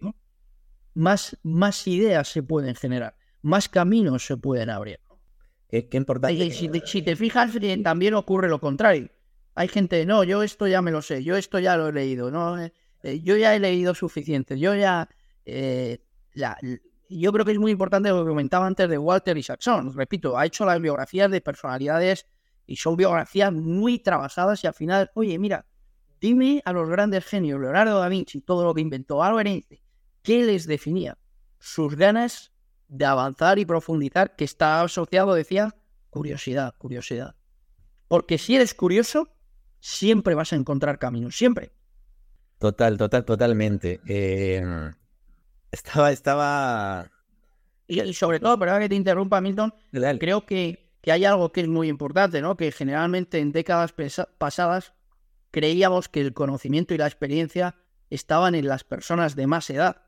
más, 0.92 1.38
más 1.42 1.86
ideas 1.86 2.28
se 2.28 2.42
pueden 2.42 2.74
generar, 2.74 3.16
más 3.44 3.68
caminos 3.68 4.26
se 4.26 4.36
pueden 4.36 4.70
abrir. 4.70 5.00
Qué, 5.68 5.88
qué 5.88 5.96
importante. 5.96 6.34
Y 6.34 6.50
si, 6.50 6.68
te- 6.68 6.86
si 6.86 7.02
te 7.02 7.16
fijas, 7.16 7.54
eh, 7.60 7.78
también 7.82 8.14
ocurre 8.14 8.48
lo 8.48 8.60
contrario. 8.60 9.08
Hay 9.54 9.68
gente, 9.68 10.04
no, 10.06 10.24
yo 10.24 10.42
esto 10.42 10.66
ya 10.66 10.82
me 10.82 10.90
lo 10.90 11.00
sé, 11.02 11.22
yo 11.22 11.36
esto 11.36 11.58
ya 11.58 11.76
lo 11.76 11.88
he 11.88 11.92
leído, 11.92 12.30
no, 12.30 12.58
Eh, 12.60 12.72
eh, 13.02 13.20
yo 13.20 13.36
ya 13.36 13.54
he 13.54 13.60
leído 13.60 13.94
suficiente, 13.94 14.58
yo 14.58 14.74
ya, 14.74 15.08
eh, 15.44 15.98
la- 16.32 16.58
yo 17.08 17.32
creo 17.32 17.44
que 17.44 17.52
es 17.52 17.58
muy 17.58 17.70
importante 17.70 18.08
lo 18.08 18.24
que 18.24 18.28
comentaba 18.30 18.66
antes 18.66 18.88
de 18.88 18.98
Walter 18.98 19.36
Isaacson. 19.36 19.92
Repito, 19.94 20.36
ha 20.38 20.46
hecho 20.46 20.64
las 20.64 20.80
biografías 20.80 21.30
de 21.30 21.40
personalidades 21.40 22.26
y 22.66 22.76
son 22.76 22.96
biografías 22.96 23.52
muy 23.52 23.98
trabajadas 23.98 24.64
y 24.64 24.66
al 24.66 24.74
final, 24.74 25.10
oye, 25.14 25.38
mira, 25.38 25.66
dime 26.20 26.62
a 26.64 26.72
los 26.72 26.88
grandes 26.88 27.24
genios, 27.26 27.60
Leonardo 27.60 28.00
da 28.00 28.08
Vinci, 28.08 28.40
todo 28.40 28.64
lo 28.64 28.74
que 28.74 28.80
inventó, 28.80 29.22
Albert 29.22 29.48
Einstein, 29.48 29.80
¿qué 30.22 30.44
les 30.46 30.66
definía? 30.66 31.18
Sus 31.58 31.94
ganas 31.94 32.52
de 32.88 33.04
avanzar 33.04 33.58
y 33.58 33.64
profundizar, 33.64 34.36
que 34.36 34.44
está 34.44 34.82
asociado, 34.82 35.34
decía, 35.34 35.74
curiosidad, 36.10 36.74
curiosidad. 36.78 37.34
Porque 38.08 38.38
si 38.38 38.56
eres 38.56 38.74
curioso, 38.74 39.28
siempre 39.80 40.34
vas 40.34 40.52
a 40.52 40.56
encontrar 40.56 40.98
caminos, 40.98 41.36
siempre. 41.36 41.72
Total, 42.58 42.96
total, 42.96 43.24
totalmente. 43.24 44.00
Eh, 44.06 44.62
estaba, 45.70 46.12
estaba. 46.12 47.10
Y, 47.86 48.00
y 48.00 48.14
sobre 48.14 48.40
todo, 48.40 48.58
perdón 48.58 48.80
que 48.80 48.88
te 48.88 48.94
interrumpa, 48.94 49.40
Milton, 49.40 49.74
Dale. 49.92 50.18
creo 50.18 50.46
que, 50.46 50.90
que 51.02 51.12
hay 51.12 51.24
algo 51.24 51.52
que 51.52 51.60
es 51.62 51.68
muy 51.68 51.88
importante, 51.88 52.40
¿no? 52.40 52.56
Que 52.56 52.72
generalmente 52.72 53.40
en 53.40 53.52
décadas 53.52 53.94
pasadas 54.38 54.94
creíamos 55.50 56.08
que 56.08 56.20
el 56.20 56.32
conocimiento 56.32 56.94
y 56.94 56.98
la 56.98 57.06
experiencia 57.06 57.76
estaban 58.10 58.54
en 58.54 58.68
las 58.68 58.84
personas 58.84 59.36
de 59.36 59.46
más 59.46 59.68
edad. 59.70 60.03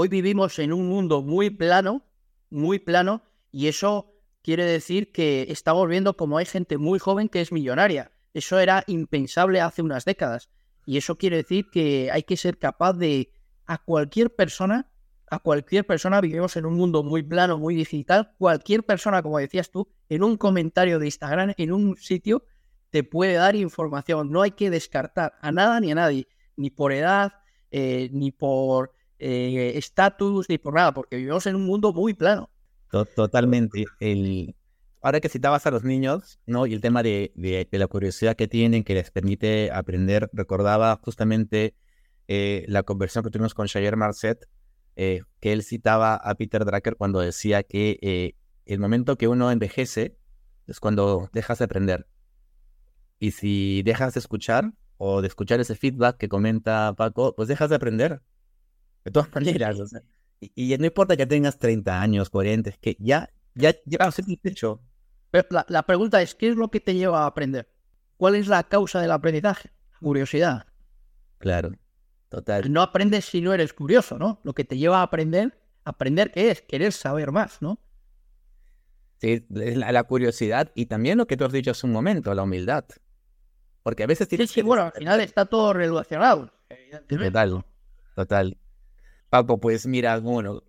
Hoy 0.00 0.06
vivimos 0.06 0.60
en 0.60 0.72
un 0.72 0.86
mundo 0.86 1.22
muy 1.22 1.50
plano, 1.50 2.04
muy 2.50 2.78
plano, 2.78 3.20
y 3.50 3.66
eso 3.66 4.14
quiere 4.42 4.64
decir 4.64 5.10
que 5.10 5.48
estamos 5.50 5.88
viendo 5.88 6.16
como 6.16 6.38
hay 6.38 6.46
gente 6.46 6.78
muy 6.78 7.00
joven 7.00 7.28
que 7.28 7.40
es 7.40 7.50
millonaria. 7.50 8.12
Eso 8.32 8.60
era 8.60 8.84
impensable 8.86 9.60
hace 9.60 9.82
unas 9.82 10.04
décadas. 10.04 10.50
Y 10.86 10.98
eso 10.98 11.16
quiere 11.16 11.38
decir 11.38 11.68
que 11.72 12.12
hay 12.12 12.22
que 12.22 12.36
ser 12.36 12.58
capaz 12.58 12.92
de 12.92 13.32
a 13.66 13.78
cualquier 13.78 14.32
persona, 14.32 14.88
a 15.32 15.40
cualquier 15.40 15.84
persona, 15.84 16.20
vivimos 16.20 16.56
en 16.56 16.66
un 16.66 16.74
mundo 16.74 17.02
muy 17.02 17.24
plano, 17.24 17.58
muy 17.58 17.74
digital, 17.74 18.36
cualquier 18.38 18.84
persona, 18.84 19.20
como 19.20 19.38
decías 19.38 19.68
tú, 19.72 19.88
en 20.08 20.22
un 20.22 20.36
comentario 20.36 21.00
de 21.00 21.06
Instagram, 21.06 21.54
en 21.56 21.72
un 21.72 21.96
sitio, 21.96 22.44
te 22.90 23.02
puede 23.02 23.32
dar 23.32 23.56
información. 23.56 24.30
No 24.30 24.42
hay 24.42 24.52
que 24.52 24.70
descartar 24.70 25.34
a 25.40 25.50
nada 25.50 25.80
ni 25.80 25.90
a 25.90 25.96
nadie, 25.96 26.28
ni 26.54 26.70
por 26.70 26.92
edad, 26.92 27.32
eh, 27.72 28.10
ni 28.12 28.30
por 28.30 28.92
eh, 29.18 29.72
estatus, 29.76 30.48
ni 30.48 30.58
por 30.58 30.74
nada, 30.74 30.92
porque 30.94 31.16
vivimos 31.16 31.46
en 31.46 31.56
un 31.56 31.66
mundo 31.66 31.92
muy 31.92 32.14
plano. 32.14 32.50
To- 32.90 33.04
Totalmente. 33.06 33.84
El... 34.00 34.54
Ahora 35.00 35.20
que 35.20 35.28
citabas 35.28 35.64
a 35.66 35.70
los 35.70 35.84
niños, 35.84 36.40
¿no? 36.46 36.66
Y 36.66 36.74
el 36.74 36.80
tema 36.80 37.02
de, 37.02 37.32
de- 37.36 37.68
de 37.70 37.78
la 37.78 37.86
curiosidad 37.86 38.34
que 38.36 38.48
tienen, 38.48 38.82
que 38.84 38.94
les 38.94 39.10
permite 39.10 39.70
aprender, 39.72 40.28
recordaba 40.32 40.98
justamente 41.02 41.74
eh, 42.26 42.64
la 42.68 42.82
conversación 42.82 43.24
que 43.24 43.30
tuvimos 43.30 43.54
con 43.54 43.68
Javier 43.68 43.96
Marcet, 43.96 44.48
eh, 44.96 45.22
que 45.40 45.52
él 45.52 45.62
citaba 45.62 46.14
a 46.16 46.34
Peter 46.34 46.64
Drucker 46.64 46.96
cuando 46.96 47.20
decía 47.20 47.62
que 47.62 47.98
eh, 48.02 48.34
el 48.66 48.80
momento 48.80 49.16
que 49.16 49.28
uno 49.28 49.50
envejece 49.52 50.16
es 50.66 50.80
cuando 50.80 51.30
dejas 51.32 51.58
de 51.58 51.64
aprender. 51.66 52.06
Y 53.20 53.32
si 53.32 53.82
dejas 53.82 54.14
de 54.14 54.20
escuchar 54.20 54.72
o 54.96 55.20
de 55.22 55.28
escuchar 55.28 55.60
ese 55.60 55.74
feedback 55.76 56.16
que 56.18 56.28
comenta 56.28 56.92
Paco, 56.96 57.34
pues 57.36 57.48
dejas 57.48 57.70
de 57.70 57.76
aprender. 57.76 58.20
De 59.08 59.12
todas 59.12 59.28
maneras, 59.34 59.80
o 59.80 59.86
sea, 59.86 60.00
y, 60.40 60.74
y 60.74 60.78
no 60.78 60.84
importa 60.86 61.16
que 61.16 61.26
tengas 61.26 61.58
30 61.58 62.00
años, 62.00 62.30
40, 62.30 62.70
es 62.70 62.78
que 62.78 62.96
ya, 63.00 63.30
ya 63.54 63.74
llevas 63.84 64.18
el 64.18 64.38
techo. 64.40 64.80
Pero 65.30 65.46
la, 65.50 65.66
la 65.68 65.82
pregunta 65.84 66.22
es, 66.22 66.34
¿qué 66.34 66.48
es 66.48 66.56
lo 66.56 66.70
que 66.70 66.80
te 66.80 66.94
lleva 66.94 67.22
a 67.22 67.26
aprender? 67.26 67.68
¿Cuál 68.16 68.34
es 68.34 68.46
la 68.48 68.62
causa 68.64 69.00
del 69.00 69.10
aprendizaje? 69.12 69.70
Curiosidad. 70.00 70.66
Claro, 71.38 71.72
total. 72.28 72.72
No 72.72 72.82
aprendes 72.82 73.24
si 73.24 73.40
no 73.40 73.52
eres 73.52 73.72
curioso, 73.72 74.18
¿no? 74.18 74.40
Lo 74.44 74.52
que 74.54 74.64
te 74.64 74.76
lleva 74.78 74.98
a 75.00 75.02
aprender, 75.02 75.58
aprender 75.84 76.30
qué 76.32 76.50
es, 76.50 76.62
querer 76.62 76.92
saber 76.92 77.30
más, 77.32 77.60
¿no? 77.62 77.80
Sí, 79.20 79.44
la, 79.50 79.90
la 79.92 80.04
curiosidad 80.04 80.70
y 80.74 80.86
también 80.86 81.18
lo 81.18 81.26
que 81.26 81.36
tú 81.36 81.44
has 81.44 81.52
dicho 81.52 81.72
hace 81.72 81.86
un 81.86 81.92
momento, 81.92 82.32
la 82.34 82.44
humildad. 82.44 82.84
Porque 83.82 84.04
a 84.04 84.06
veces 84.06 84.26
Sí, 84.26 84.36
tienes 84.36 84.50
sí, 84.50 84.56
que- 84.56 84.62
bueno, 84.62 84.84
al 84.84 84.92
final 84.92 85.20
está 85.20 85.44
todo 85.46 85.72
relacionado. 85.72 86.52
Total, 87.08 87.64
total. 88.14 88.58
Paco, 89.30 89.60
pues 89.60 89.86
mira, 89.86 90.18
bueno, 90.20 90.62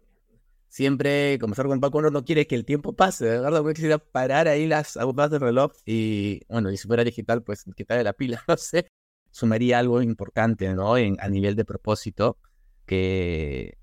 siempre 0.69 1.39
conversar 1.39 1.67
con 1.67 1.79
Paco 1.81 1.99
uno 1.99 2.11
no 2.11 2.25
quiere 2.25 2.47
que 2.47 2.55
el 2.55 2.65
tiempo 2.65 2.93
pase, 2.95 3.25
de 3.25 3.31
verdad, 3.41 3.61
uno 3.61 3.73
quisiera 3.73 3.99
parar 3.99 4.47
ahí 4.47 4.67
las 4.67 4.97
agujas 4.97 5.31
del 5.31 5.41
reloj 5.41 5.73
y, 5.85 6.41
bueno, 6.49 6.71
y 6.71 6.77
si 6.77 6.87
fuera 6.87 7.03
digital, 7.03 7.43
pues 7.43 7.65
quitarle 7.75 8.03
la 8.05 8.13
pila, 8.13 8.43
no 8.49 8.57
sé, 8.57 8.87
sumaría 9.31 9.79
algo 9.79 10.01
importante, 10.01 10.73
¿no? 10.75 10.97
En, 10.97 11.17
a 11.21 11.29
nivel 11.29 11.55
de 11.55 11.65
propósito, 11.65 12.37
que, 12.85 13.77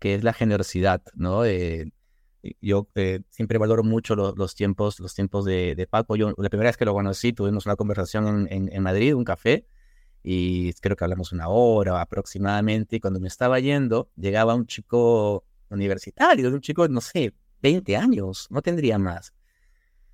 que 0.00 0.14
es 0.16 0.24
la 0.24 0.32
generosidad, 0.34 1.02
¿no? 1.16 1.44
Eh, 1.46 1.90
yo 2.60 2.88
eh, 2.94 3.20
siempre 3.30 3.58
valoro 3.58 3.84
mucho 3.84 4.16
lo- 4.16 4.34
los 4.36 4.54
tiempos, 4.54 5.00
los 5.00 5.14
tiempos 5.14 5.44
de, 5.44 5.74
de 5.76 5.86
Paco. 5.86 6.16
Yo 6.16 6.34
la 6.38 6.48
primera 6.50 6.68
vez 6.70 6.76
que 6.76 6.84
lo 6.84 6.94
conocí 6.94 7.32
tuvimos 7.32 7.66
una 7.66 7.76
conversación 7.76 8.48
en 8.50 8.82
Madrid, 8.82 9.14
un 9.14 9.24
café, 9.24 9.66
y 10.28 10.72
creo 10.80 10.96
que 10.96 11.04
hablamos 11.04 11.30
una 11.30 11.48
hora 11.48 12.00
aproximadamente. 12.00 12.96
Y 12.96 13.00
cuando 13.00 13.20
me 13.20 13.28
estaba 13.28 13.60
yendo, 13.60 14.10
llegaba 14.16 14.56
un 14.56 14.66
chico 14.66 15.44
universitario, 15.70 16.48
un 16.48 16.60
chico, 16.60 16.88
no 16.88 17.00
sé, 17.00 17.32
20 17.62 17.96
años, 17.96 18.48
no 18.50 18.60
tendría 18.60 18.98
más. 18.98 19.32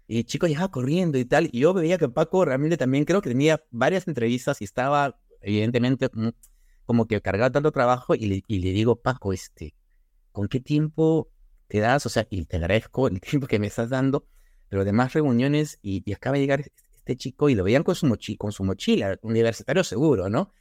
Y 0.06 0.18
el 0.18 0.26
chico 0.26 0.46
llegaba 0.46 0.70
corriendo 0.70 1.16
y 1.16 1.24
tal. 1.24 1.48
Y 1.50 1.60
yo 1.60 1.72
veía 1.72 1.96
que 1.96 2.10
Paco 2.10 2.44
realmente 2.44 2.76
también 2.76 3.06
creo 3.06 3.22
que 3.22 3.30
tenía 3.30 3.64
varias 3.70 4.06
entrevistas 4.06 4.60
y 4.60 4.64
estaba, 4.64 5.18
evidentemente, 5.40 6.10
mm, 6.12 6.28
como 6.84 7.06
que 7.06 7.22
cargado 7.22 7.52
tanto 7.52 7.72
trabajo. 7.72 8.14
Y 8.14 8.26
le, 8.26 8.44
y 8.46 8.58
le 8.58 8.72
digo, 8.72 8.96
Paco, 9.00 9.32
este, 9.32 9.74
¿con 10.30 10.46
qué 10.46 10.60
tiempo 10.60 11.30
te 11.68 11.80
das? 11.80 12.04
O 12.04 12.10
sea, 12.10 12.26
y 12.28 12.44
te 12.44 12.58
agradezco 12.58 13.08
el 13.08 13.18
tiempo 13.22 13.46
que 13.46 13.58
me 13.58 13.68
estás 13.68 13.88
dando, 13.88 14.26
pero 14.68 14.82
además 14.82 15.14
reuniones 15.14 15.78
y, 15.80 16.02
y 16.04 16.12
acaba 16.12 16.34
de 16.34 16.40
llegar 16.42 16.64
este 17.02 17.16
chico 17.16 17.48
y 17.48 17.54
lo 17.54 17.64
veían 17.64 17.82
con 17.82 17.94
su, 17.96 18.06
mochi 18.06 18.36
con 18.36 18.52
su 18.52 18.62
mochila, 18.62 19.18
universitario 19.22 19.82
seguro, 19.82 20.28
¿no? 20.28 20.52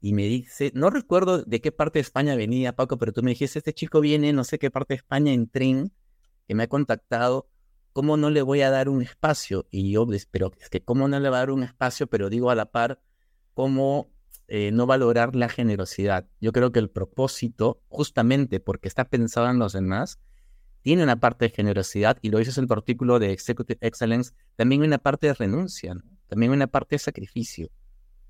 Y 0.00 0.12
me 0.12 0.24
dice, 0.24 0.72
no 0.74 0.90
recuerdo 0.90 1.42
de 1.42 1.60
qué 1.60 1.72
parte 1.72 1.98
de 1.98 2.02
España 2.02 2.34
venía 2.34 2.74
Paco, 2.74 2.98
pero 2.98 3.12
tú 3.12 3.22
me 3.22 3.30
dijiste, 3.30 3.58
este 3.60 3.72
chico 3.72 4.00
viene 4.00 4.32
no 4.32 4.44
sé 4.44 4.58
qué 4.58 4.70
parte 4.70 4.94
de 4.94 4.98
España 4.98 5.32
en 5.32 5.48
tren, 5.48 5.92
que 6.46 6.54
me 6.54 6.64
ha 6.64 6.68
contactado, 6.68 7.48
¿cómo 7.92 8.16
no 8.16 8.28
le 8.28 8.42
voy 8.42 8.60
a 8.62 8.70
dar 8.70 8.88
un 8.88 9.02
espacio? 9.02 9.66
Y 9.70 9.92
yo, 9.92 10.06
pero 10.30 10.52
es 10.60 10.68
que 10.68 10.82
¿cómo 10.82 11.08
no 11.08 11.18
le 11.20 11.30
va 11.30 11.36
a 11.38 11.40
dar 11.40 11.50
un 11.52 11.62
espacio? 11.62 12.08
Pero 12.08 12.28
digo 12.28 12.50
a 12.50 12.54
la 12.54 12.70
par, 12.70 13.00
¿cómo 13.54 14.10
eh, 14.48 14.72
no 14.72 14.86
valorar 14.86 15.36
la 15.36 15.48
generosidad? 15.48 16.26
Yo 16.40 16.52
creo 16.52 16.72
que 16.72 16.80
el 16.80 16.90
propósito, 16.90 17.80
justamente 17.88 18.60
porque 18.60 18.88
está 18.88 19.08
pensado 19.08 19.48
en 19.48 19.58
los 19.58 19.72
demás, 19.72 20.18
tiene 20.84 21.02
una 21.02 21.18
parte 21.18 21.46
de 21.46 21.50
generosidad, 21.50 22.18
y 22.20 22.28
lo 22.28 22.38
dices 22.38 22.58
en 22.58 22.66
tu 22.66 22.74
artículo 22.74 23.18
de 23.18 23.32
Executive 23.32 23.78
Excellence, 23.80 24.34
también 24.54 24.82
hay 24.82 24.88
una 24.88 24.98
parte 24.98 25.28
de 25.28 25.32
renuncia, 25.32 25.96
también 26.28 26.52
hay 26.52 26.56
una 26.56 26.66
parte 26.66 26.96
de 26.96 26.98
sacrificio, 26.98 27.70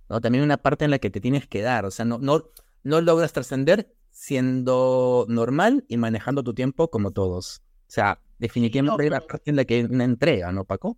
¿no? 0.09 0.21
también 0.21 0.45
una 0.45 0.57
parte 0.57 0.85
en 0.85 0.93
la 0.93 1.01
que 1.01 1.11
te 1.11 1.21
tienes 1.21 1.49
que 1.49 1.63
dar, 1.63 1.85
o 1.85 1.91
sea, 1.91 2.05
no, 2.05 2.19
no, 2.19 2.45
no 2.85 3.01
logras 3.01 3.33
trascender 3.33 3.93
siendo 4.13 5.27
normal 5.29 5.85
y 5.89 5.97
manejando 5.97 6.45
tu 6.45 6.55
tiempo 6.55 6.89
como 6.91 7.11
todos. 7.11 7.61
O 7.89 7.91
sea, 7.91 8.21
definitivamente 8.39 9.03
hay 9.03 9.09
una 9.09 9.21
parte 9.21 9.51
en 9.51 9.57
la 9.57 9.65
que 9.65 9.75
hay 9.75 9.83
una 9.83 10.05
entrega, 10.05 10.53
¿no, 10.53 10.65
Paco? 10.65 10.97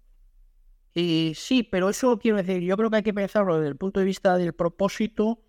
Y 0.92 1.32
sí, 1.34 1.62
pero 1.62 1.88
eso 1.88 2.18
quiero 2.18 2.36
decir, 2.36 2.60
yo 2.60 2.76
creo 2.76 2.90
que 2.90 2.96
hay 2.96 3.02
que 3.02 3.14
pensarlo 3.14 3.56
desde 3.56 3.68
el 3.68 3.76
punto 3.76 4.00
de 4.00 4.06
vista 4.06 4.36
del 4.36 4.52
propósito 4.52 5.40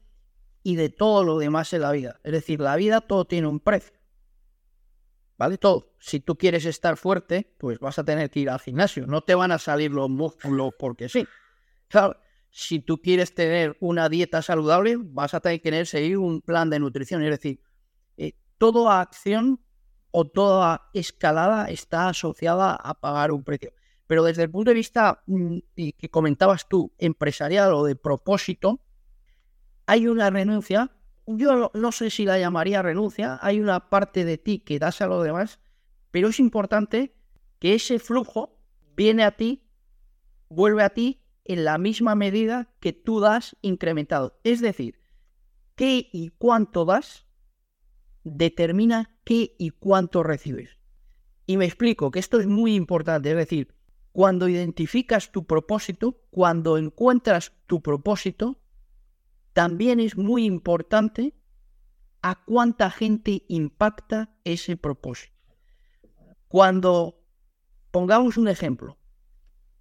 y 0.63 0.77
de 0.77 0.87
todo 0.87 1.25
lo 1.25 1.37
demás 1.37 1.73
en 1.73 1.81
la 1.81 1.91
vida. 1.91 2.21
Es 2.23 2.31
decir, 2.31 2.61
la 2.61 2.77
vida 2.77 3.01
todo 3.01 3.25
tiene 3.25 3.47
un 3.47 3.59
precio. 3.59 3.96
¿Vale? 5.37 5.57
Todo. 5.57 5.93
Si 5.99 6.19
tú 6.19 6.37
quieres 6.37 6.65
estar 6.65 6.97
fuerte, 6.97 7.53
pues 7.57 7.79
vas 7.79 7.99
a 7.99 8.03
tener 8.03 8.29
que 8.29 8.41
ir 8.41 8.49
al 8.49 8.59
gimnasio. 8.59 9.05
No 9.07 9.21
te 9.21 9.35
van 9.35 9.51
a 9.51 9.59
salir 9.59 9.91
los 9.91 10.09
músculos 10.09 10.73
porque 10.77 11.09
sí. 11.09 11.27
Claro, 11.87 12.17
si 12.49 12.79
tú 12.79 13.01
quieres 13.01 13.33
tener 13.33 13.77
una 13.79 14.09
dieta 14.09 14.41
saludable, 14.41 14.97
vas 14.99 15.33
a 15.33 15.39
tener 15.39 15.61
que 15.61 15.85
seguir 15.85 16.17
un 16.17 16.41
plan 16.41 16.69
de 16.69 16.79
nutrición. 16.79 17.23
Es 17.23 17.29
decir, 17.29 17.61
eh, 18.17 18.33
toda 18.57 19.01
acción 19.01 19.61
o 20.11 20.25
toda 20.25 20.89
escalada 20.93 21.69
está 21.69 22.09
asociada 22.09 22.75
a 22.75 22.99
pagar 22.99 23.31
un 23.31 23.43
precio. 23.43 23.73
Pero 24.07 24.23
desde 24.23 24.43
el 24.43 24.49
punto 24.49 24.71
de 24.71 24.75
vista 24.75 25.21
mm, 25.27 25.57
que 25.75 26.09
comentabas 26.09 26.67
tú, 26.67 26.93
empresarial 26.97 27.73
o 27.73 27.83
de 27.83 27.95
propósito, 27.95 28.81
hay 29.85 30.07
una 30.07 30.29
renuncia 30.29 30.96
yo 31.27 31.71
no 31.73 31.91
sé 31.91 32.09
si 32.09 32.25
la 32.25 32.39
llamaría 32.39 32.81
renuncia, 32.81 33.37
hay 33.41 33.59
una 33.59 33.89
parte 33.89 34.25
de 34.25 34.37
ti 34.37 34.59
que 34.59 34.79
das 34.79 35.01
a 35.01 35.07
lo 35.07 35.21
demás, 35.21 35.59
pero 36.11 36.29
es 36.29 36.39
importante 36.39 37.13
que 37.59 37.75
ese 37.75 37.99
flujo 37.99 38.57
viene 38.95 39.23
a 39.23 39.31
ti, 39.31 39.63
vuelve 40.49 40.83
a 40.83 40.89
ti 40.89 41.21
en 41.43 41.65
la 41.65 41.77
misma 41.77 42.15
medida 42.15 42.73
que 42.79 42.93
tú 42.93 43.19
das 43.19 43.57
incrementado. 43.61 44.39
Es 44.43 44.61
decir, 44.61 44.99
qué 45.75 46.09
y 46.11 46.29
cuánto 46.29 46.85
das 46.85 47.25
determina 48.23 49.17
qué 49.23 49.55
y 49.57 49.71
cuánto 49.71 50.23
recibes. 50.23 50.77
Y 51.45 51.57
me 51.57 51.65
explico 51.65 52.11
que 52.11 52.19
esto 52.19 52.39
es 52.39 52.47
muy 52.47 52.75
importante, 52.75 53.31
es 53.31 53.37
decir, 53.37 53.73
cuando 54.11 54.49
identificas 54.49 55.31
tu 55.31 55.45
propósito, 55.45 56.19
cuando 56.31 56.77
encuentras 56.77 57.53
tu 57.67 57.81
propósito, 57.81 58.59
también 59.57 59.99
es 59.99 60.15
muy 60.15 60.45
importante 60.45 61.33
a 62.21 62.45
cuánta 62.45 62.91
gente 62.91 63.43
impacta 63.47 64.29
ese 64.43 64.77
propósito. 64.77 65.33
Cuando 66.47 67.23
pongamos 67.89 68.37
un 68.37 68.49
ejemplo, 68.49 68.99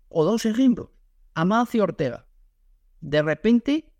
o 0.08 0.24
dos 0.24 0.46
ejemplos, 0.46 0.88
Amancio 1.34 1.82
Ortega, 1.82 2.26
de 3.02 3.20
repente 3.20 3.92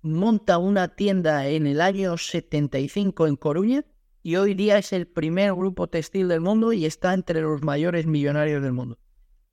monta 0.00 0.58
una 0.58 0.96
tienda 0.96 1.46
en 1.46 1.68
el 1.68 1.80
año 1.80 2.18
75 2.18 3.28
en 3.28 3.36
Coruña 3.36 3.84
y 4.24 4.34
hoy 4.34 4.54
día 4.54 4.78
es 4.78 4.92
el 4.92 5.06
primer 5.06 5.54
grupo 5.54 5.90
textil 5.90 6.26
del 6.26 6.40
mundo 6.40 6.72
y 6.72 6.86
está 6.86 7.14
entre 7.14 7.40
los 7.40 7.62
mayores 7.62 8.06
millonarios 8.06 8.60
del 8.64 8.72
mundo. 8.72 8.98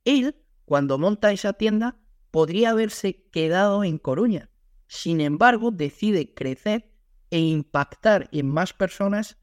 Él, 0.04 0.34
cuando 0.64 0.98
monta 0.98 1.30
esa 1.30 1.52
tienda, 1.52 2.00
podría 2.32 2.70
haberse 2.70 3.22
quedado 3.30 3.84
en 3.84 3.98
Coruña, 3.98 4.50
sin 4.92 5.20
embargo, 5.20 5.70
decide 5.70 6.34
crecer 6.34 6.90
e 7.30 7.38
impactar 7.38 8.28
en 8.32 8.48
más 8.48 8.72
personas 8.72 9.38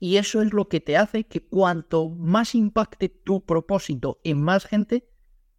y 0.00 0.16
eso 0.16 0.42
es 0.42 0.52
lo 0.52 0.68
que 0.68 0.80
te 0.80 0.96
hace 0.96 1.22
que 1.22 1.46
cuanto 1.46 2.08
más 2.08 2.56
impacte 2.56 3.08
tu 3.08 3.46
propósito 3.46 4.20
en 4.24 4.42
más 4.42 4.66
gente, 4.66 5.08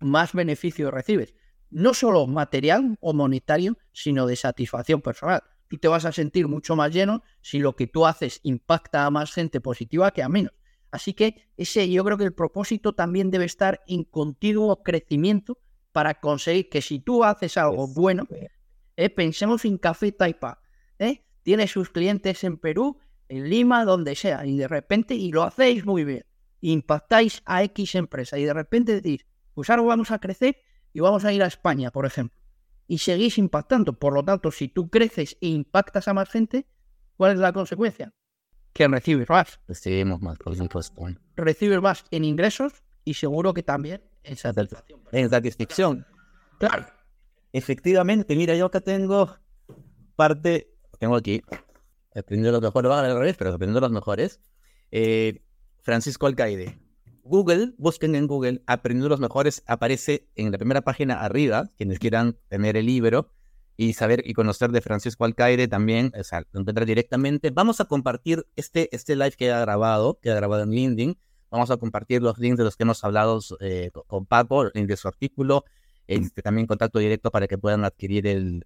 más 0.01 0.33
beneficio 0.33 0.91
recibes. 0.91 1.35
No 1.69 1.93
solo 1.93 2.27
material 2.27 2.97
o 2.99 3.13
monetario, 3.13 3.77
sino 3.93 4.27
de 4.27 4.35
satisfacción 4.35 5.01
personal. 5.01 5.41
Tú 5.69 5.77
te 5.77 5.87
vas 5.87 6.03
a 6.03 6.11
sentir 6.11 6.49
mucho 6.49 6.75
más 6.75 6.91
lleno 6.91 7.23
si 7.39 7.59
lo 7.59 7.77
que 7.77 7.87
tú 7.87 8.05
haces 8.05 8.41
impacta 8.43 9.05
a 9.05 9.09
más 9.09 9.31
gente 9.31 9.61
positiva 9.61 10.11
que 10.11 10.21
a 10.21 10.27
menos. 10.27 10.51
Así 10.91 11.13
que 11.13 11.47
ese, 11.55 11.89
yo 11.89 12.03
creo 12.03 12.17
que 12.17 12.25
el 12.25 12.33
propósito 12.33 12.91
también 12.91 13.31
debe 13.31 13.45
estar 13.45 13.79
en 13.87 14.03
continuo 14.03 14.83
crecimiento 14.83 15.59
para 15.93 16.19
conseguir 16.19 16.67
que 16.67 16.81
si 16.81 16.99
tú 16.99 17.23
haces 17.23 17.55
algo 17.55 17.87
bueno, 17.87 18.27
¿eh? 18.97 19.09
Pensemos 19.09 19.63
en 19.63 19.77
Café 19.77 20.11
Taipa. 20.11 20.59
¿eh? 20.99 21.23
Tiene 21.43 21.67
sus 21.67 21.89
clientes 21.89 22.43
en 22.43 22.57
Perú, 22.57 22.99
en 23.29 23.49
Lima, 23.49 23.85
donde 23.85 24.15
sea, 24.15 24.45
y 24.45 24.57
de 24.57 24.67
repente, 24.67 25.15
y 25.15 25.31
lo 25.31 25.43
hacéis 25.43 25.85
muy 25.85 26.03
bien, 26.03 26.25
impactáis 26.59 27.41
a 27.45 27.63
X 27.63 27.95
empresa, 27.95 28.37
y 28.37 28.43
de 28.43 28.53
repente 28.53 28.99
decís, 28.99 29.25
pues 29.53 29.69
ahora 29.69 29.83
vamos 29.83 30.11
a 30.11 30.19
crecer 30.19 30.57
y 30.93 30.99
vamos 30.99 31.23
a 31.23 31.31
ir 31.31 31.41
a 31.41 31.47
España, 31.47 31.91
por 31.91 32.05
ejemplo. 32.05 32.37
Y 32.87 32.99
seguís 32.99 33.37
impactando. 33.37 33.93
Por 33.93 34.13
lo 34.13 34.23
tanto, 34.23 34.51
si 34.51 34.67
tú 34.67 34.89
creces 34.89 35.37
e 35.41 35.47
impactas 35.47 36.07
a 36.07 36.13
más 36.13 36.29
gente, 36.29 36.67
¿cuál 37.17 37.33
es 37.33 37.39
la 37.39 37.51
consecuencia? 37.51 38.13
Que 38.71 38.87
recibes 38.87 39.29
más. 39.29 39.59
Recibimos 39.67 40.21
más, 40.21 40.37
por 40.37 40.55
supuesto. 40.55 41.05
Recibes 41.35 41.81
más 41.81 42.05
en 42.11 42.23
ingresos 42.23 42.83
y 43.03 43.15
seguro 43.15 43.53
que 43.53 43.63
también 43.63 44.03
en 44.23 44.37
satisfacción. 44.37 45.01
En 45.11 45.29
satisfacción. 45.29 46.05
Claro. 46.59 46.85
Efectivamente, 47.53 48.35
mira, 48.35 48.55
yo 48.55 48.65
acá 48.65 48.81
tengo 48.81 49.37
parte, 50.15 50.73
tengo 50.99 51.15
aquí, 51.15 51.41
aprendiendo 52.15 52.51
los 52.51 52.61
mejores, 52.61 52.91
va 52.91 52.99
a 52.99 53.05
al 53.05 53.17
revés, 53.17 53.35
pero 53.37 53.51
aprendiendo 53.51 53.79
los 53.79 53.91
mejores. 53.91 54.41
Eh, 54.91 55.41
Francisco 55.81 56.27
Alcaide. 56.27 56.79
Google, 57.23 57.73
busquen 57.77 58.15
en 58.15 58.27
Google, 58.27 58.63
aprendiendo 58.67 59.09
los 59.09 59.19
mejores, 59.19 59.63
aparece 59.67 60.29
en 60.35 60.51
la 60.51 60.57
primera 60.57 60.81
página 60.81 61.21
arriba, 61.21 61.69
quienes 61.77 61.99
quieran 61.99 62.37
tener 62.47 62.77
el 62.77 62.85
libro 62.85 63.31
y 63.75 63.93
saber 63.93 64.23
y 64.25 64.33
conocer 64.33 64.71
de 64.71 64.81
Francisco 64.81 65.25
Alcaide 65.25 65.67
también, 65.67 66.11
o 66.19 66.23
sea, 66.23 66.43
lo 66.51 66.61
encuentran 66.61 66.87
directamente. 66.87 67.51
Vamos 67.51 67.79
a 67.79 67.85
compartir 67.85 68.47
este, 68.55 68.93
este 68.95 69.15
live 69.15 69.33
que 69.37 69.51
ha 69.51 69.59
grabado, 69.59 70.19
que 70.21 70.31
ha 70.31 70.35
grabado 70.35 70.63
en 70.63 70.71
LinkedIn. 70.71 71.17
Vamos 71.51 71.69
a 71.69 71.77
compartir 71.77 72.21
los 72.21 72.37
links 72.39 72.57
de 72.57 72.63
los 72.63 72.75
que 72.75 72.83
hemos 72.83 73.03
hablado 73.03 73.39
eh, 73.59 73.91
con 74.07 74.25
Paco, 74.25 74.63
el 74.63 74.71
link 74.73 74.87
de 74.87 74.97
su 74.97 75.07
artículo, 75.07 75.63
este, 76.07 76.41
también 76.41 76.67
contacto 76.67 76.99
directo 76.99 77.31
para 77.31 77.47
que 77.47 77.57
puedan 77.57 77.83
adquirir 77.83 78.27
el, 78.27 78.65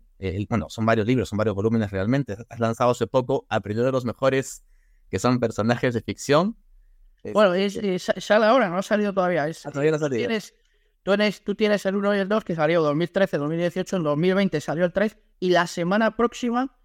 bueno, 0.49 0.69
son 0.69 0.85
varios 0.85 1.07
libros, 1.07 1.29
son 1.29 1.37
varios 1.37 1.55
volúmenes 1.55 1.91
realmente. 1.91 2.37
Has 2.49 2.59
lanzado 2.59 2.91
hace 2.91 3.07
poco 3.07 3.45
Aprender 3.49 3.83
de 3.85 3.91
los 3.91 4.05
mejores, 4.05 4.63
que 5.09 5.19
son 5.19 5.39
personajes 5.39 5.93
de 5.93 6.01
ficción. 6.01 6.55
Bueno, 7.33 7.53
es, 7.53 7.79
sale 8.17 8.45
ahora, 8.45 8.69
no 8.69 8.77
ha 8.77 8.83
salido 8.83 9.13
todavía. 9.13 9.47
Es, 9.47 9.65
ah, 9.65 9.71
todavía 9.71 9.91
no 9.91 9.97
ha 9.97 9.99
salido. 9.99 10.19
Tienes, 10.19 10.53
tú, 11.03 11.11
tienes, 11.11 11.43
tú 11.43 11.55
tienes 11.55 11.85
el 11.85 11.95
1 11.95 12.15
y 12.15 12.19
el 12.19 12.29
2 12.29 12.43
que 12.43 12.55
salió 12.55 12.81
2013, 12.81 13.37
2018, 13.37 13.95
en 13.97 14.03
2020 14.03 14.61
salió 14.61 14.85
el 14.85 14.93
3 14.93 15.17
y 15.39 15.49
la 15.49 15.65
semana 15.67 16.15
próxima 16.15 16.77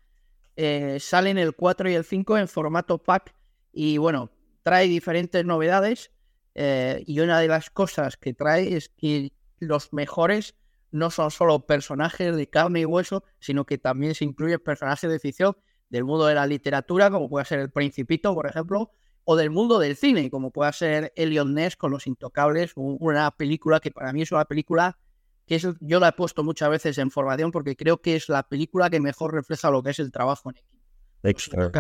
eh, 0.57 0.99
salen 1.01 1.37
el 1.37 1.55
4 1.55 1.91
y 1.91 1.95
el 1.95 2.05
5 2.05 2.39
en 2.39 2.49
formato 2.49 2.97
pack 2.99 3.35
y 3.73 3.99
bueno, 3.99 4.31
trae 4.63 4.89
diferentes 4.89 5.45
novedades 5.45 6.11
eh, 6.55 7.05
y 7.07 7.21
una 7.21 7.41
de 7.41 7.49
las 7.49 7.69
cosas 7.69 8.17
que 8.17 8.33
trae 8.33 8.75
es 8.75 8.89
que 8.89 9.33
los 9.59 9.93
mejores 9.93 10.55
no 10.91 11.11
son 11.11 11.31
solo 11.31 11.67
personajes 11.67 12.35
de 12.35 12.49
carne 12.49 12.81
y 12.81 12.85
hueso, 12.85 13.25
sino 13.39 13.65
que 13.65 13.79
también 13.79 14.15
se 14.15 14.25
incluyen 14.25 14.61
personajes 14.61 15.11
de 15.11 15.19
ficción 15.19 15.57
del 15.89 16.05
mundo 16.05 16.27
de 16.27 16.35
la 16.35 16.47
literatura, 16.47 17.11
como 17.11 17.29
puede 17.29 17.45
ser 17.45 17.61
El 17.61 17.71
Principito, 17.71 18.35
por 18.35 18.47
ejemplo, 18.47 18.91
o 19.25 19.37
del 19.37 19.51
mundo 19.51 19.79
del 19.79 19.97
cine, 19.97 20.31
como 20.31 20.51
puede 20.51 20.73
ser 20.73 21.13
Elliot 21.17 21.49
Ness 21.49 21.77
con 21.77 21.91
Los 21.91 22.07
Intocables, 22.07 22.73
una 22.77 23.31
película 23.31 23.81
que 23.81 23.91
para 23.91 24.13
mí 24.13 24.23
es 24.23 24.33
una 24.33 24.45
película 24.45 24.99
que 25.47 25.57
es, 25.57 25.67
yo 25.81 26.01
la 26.01 26.09
he 26.09 26.13
puesto 26.13 26.43
muchas 26.43 26.71
veces 26.71 26.99
en 26.99 27.11
formación 27.11 27.53
porque 27.53 27.77
creo 27.77 28.01
que 28.01 28.17
es 28.17 28.29
la 28.29 28.43
película 28.49 28.91
que 28.91 29.01
mejor 29.01 29.33
refleja 29.33 29.71
lo 29.71 29.83
que 29.83 29.91
es 29.91 29.99
el 30.01 30.11
trabajo 30.11 30.51
en 30.51 30.57
equipo. 30.57 30.83
Extra. 31.23 31.71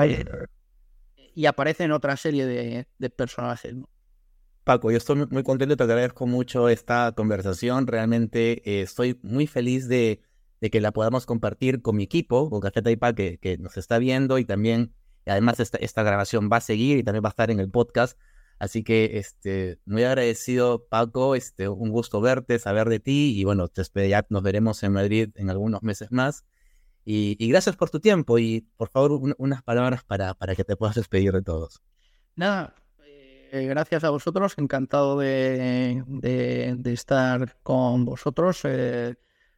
Y 1.34 1.46
aparece 1.46 1.84
en 1.84 1.92
otra 1.92 2.16
serie 2.16 2.46
de, 2.46 2.86
de 2.98 3.10
personajes. 3.10 3.74
¿no? 3.74 3.88
Paco, 4.66 4.90
yo 4.90 4.96
estoy 4.96 5.24
muy 5.30 5.44
contento, 5.44 5.76
te 5.76 5.84
agradezco 5.84 6.26
mucho 6.26 6.68
esta 6.68 7.12
conversación. 7.12 7.86
Realmente 7.86 8.68
eh, 8.68 8.82
estoy 8.82 9.16
muy 9.22 9.46
feliz 9.46 9.86
de, 9.86 10.20
que 10.60 10.80
la 10.80 10.90
podamos 10.90 11.24
compartir 11.24 11.82
con 11.82 11.94
mi 11.94 12.02
equipo, 12.02 12.50
con 12.50 12.60
Café 12.60 12.82
Taipa, 12.82 13.14
que, 13.14 13.38
que 13.38 13.58
nos 13.58 13.76
está 13.76 13.98
viendo 13.98 14.38
y 14.38 14.44
también, 14.44 14.92
además, 15.24 15.60
esta, 15.60 16.02
grabación 16.02 16.50
va 16.52 16.56
a 16.56 16.60
seguir 16.60 16.98
y 16.98 17.04
también 17.04 17.24
va 17.24 17.28
a 17.28 17.30
estar 17.30 17.52
en 17.52 17.60
el 17.60 17.70
podcast. 17.70 18.18
Así 18.58 18.82
que 18.82 19.18
este, 19.18 19.78
muy 19.84 20.02
agradecido, 20.02 20.84
Paco. 20.88 21.36
Este, 21.36 21.68
un 21.68 21.90
gusto 21.90 22.20
verte, 22.20 22.58
saber 22.58 22.88
de 22.88 22.98
ti. 22.98 23.34
Y 23.38 23.44
bueno, 23.44 23.68
te 23.68 24.08
ya 24.08 24.26
nos 24.30 24.42
veremos 24.42 24.82
en 24.82 24.92
Madrid 24.94 25.30
en 25.36 25.48
algunos 25.48 25.84
meses 25.84 26.10
más. 26.10 26.44
Y, 27.04 27.36
gracias 27.48 27.76
por 27.76 27.90
tu 27.90 28.00
tiempo. 28.00 28.36
Y 28.40 28.62
por 28.76 28.88
favor, 28.88 29.12
un, 29.12 29.32
unas 29.38 29.62
palabras 29.62 30.02
para, 30.02 30.34
para 30.34 30.56
que 30.56 30.64
te 30.64 30.74
puedas 30.74 30.96
despedir 30.96 31.30
de 31.30 31.42
todos. 31.42 31.82
Nada, 32.34 32.74
eh, 33.56 33.66
gracias 33.66 34.04
a 34.04 34.10
vosotros. 34.10 34.54
Encantado 34.58 35.18
de, 35.18 36.02
de, 36.06 36.74
de 36.76 36.92
estar 36.92 37.56
con 37.62 38.04
vosotros. 38.04 38.60
Eh, 38.64 39.14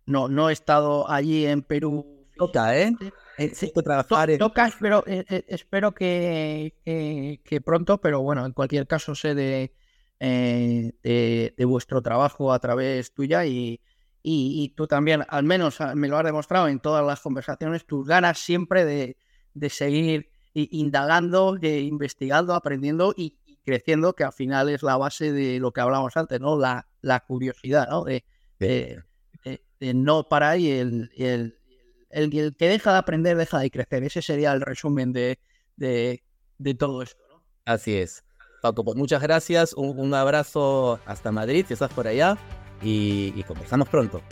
no, 0.06 0.28
no 0.28 0.50
he 0.50 0.52
estado 0.52 1.08
allí 1.10 1.46
en 1.46 1.62
Perú. 1.62 2.26
Toca, 2.36 2.78
¿eh? 2.78 2.92
Necesito 3.36 3.82
trabajar. 3.82 4.30
En... 4.30 4.38
Toca, 4.38 4.66
espero, 4.66 5.04
eh, 5.06 5.44
espero 5.48 5.92
que, 5.92 6.74
que, 6.84 7.40
que, 7.44 7.60
pronto, 7.60 8.00
pero 8.00 8.22
bueno, 8.22 8.46
en 8.46 8.52
cualquier 8.52 8.86
caso 8.86 9.14
sé 9.14 9.34
de, 9.34 9.74
eh, 10.20 10.92
de, 11.02 11.54
de, 11.56 11.64
vuestro 11.64 12.00
trabajo 12.00 12.52
a 12.52 12.58
través 12.60 13.12
tuya 13.12 13.44
y, 13.44 13.80
y, 14.22 14.62
y, 14.62 14.68
tú 14.70 14.86
también, 14.86 15.24
al 15.28 15.44
menos 15.44 15.80
ah, 15.80 15.94
me 15.94 16.08
lo 16.08 16.16
has 16.16 16.24
demostrado 16.24 16.68
en 16.68 16.78
todas 16.78 17.04
las 17.04 17.20
conversaciones, 17.20 17.86
tus 17.86 18.06
ganas 18.06 18.38
siempre 18.38 18.84
de, 18.84 19.16
de 19.54 19.70
seguir 19.70 20.30
indagando, 20.54 21.56
de 21.56 21.80
investigando, 21.80 22.54
aprendiendo 22.54 23.14
y, 23.16 23.36
creciendo, 23.68 24.14
que 24.14 24.24
al 24.24 24.32
final 24.32 24.70
es 24.70 24.82
la 24.82 24.96
base 24.96 25.30
de 25.30 25.60
lo 25.60 25.72
que 25.72 25.82
hablamos 25.82 26.16
antes, 26.16 26.40
¿no? 26.40 26.58
La, 26.58 26.88
la 27.02 27.20
curiosidad, 27.20 27.86
¿no? 27.90 28.04
De, 28.04 28.24
de, 28.58 29.02
de 29.80 29.94
no 29.94 30.28
parar 30.28 30.58
y 30.58 30.70
el, 30.70 31.10
el 31.16 31.58
el, 32.10 32.34
el, 32.34 32.56
que 32.56 32.68
deja 32.68 32.92
de 32.92 32.98
aprender 32.98 33.36
deja 33.36 33.58
de 33.58 33.70
crecer. 33.70 34.02
Ese 34.04 34.22
sería 34.22 34.52
el 34.52 34.62
resumen 34.62 35.12
de, 35.12 35.38
de, 35.76 36.22
de 36.56 36.74
todo 36.74 37.02
esto. 37.02 37.22
¿no? 37.30 37.42
Así 37.66 37.96
es. 37.96 38.24
Paco, 38.62 38.84
pues 38.84 38.96
muchas 38.96 39.22
gracias. 39.22 39.74
Un, 39.74 39.98
un, 39.98 40.14
abrazo 40.14 40.98
hasta 41.04 41.30
Madrid, 41.30 41.66
si 41.68 41.74
estás 41.74 41.92
por 41.92 42.06
allá. 42.06 42.38
Y, 42.82 43.34
y 43.36 43.42
conversamos 43.42 43.88
pronto. 43.88 44.22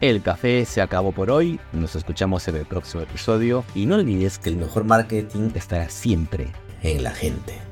El 0.00 0.22
café 0.22 0.64
se 0.64 0.82
acabó 0.82 1.12
por 1.12 1.30
hoy. 1.30 1.60
Nos 1.72 1.94
escuchamos 1.94 2.48
en 2.48 2.56
el 2.56 2.66
próximo 2.66 3.02
episodio. 3.04 3.64
Y 3.74 3.86
no 3.86 3.94
olvides 3.94 4.38
que 4.38 4.50
el 4.50 4.56
mejor 4.56 4.84
marketing 4.84 5.50
estará 5.54 5.88
siempre 5.88 6.52
en 6.86 7.02
la 7.02 7.10
gente. 7.10 7.65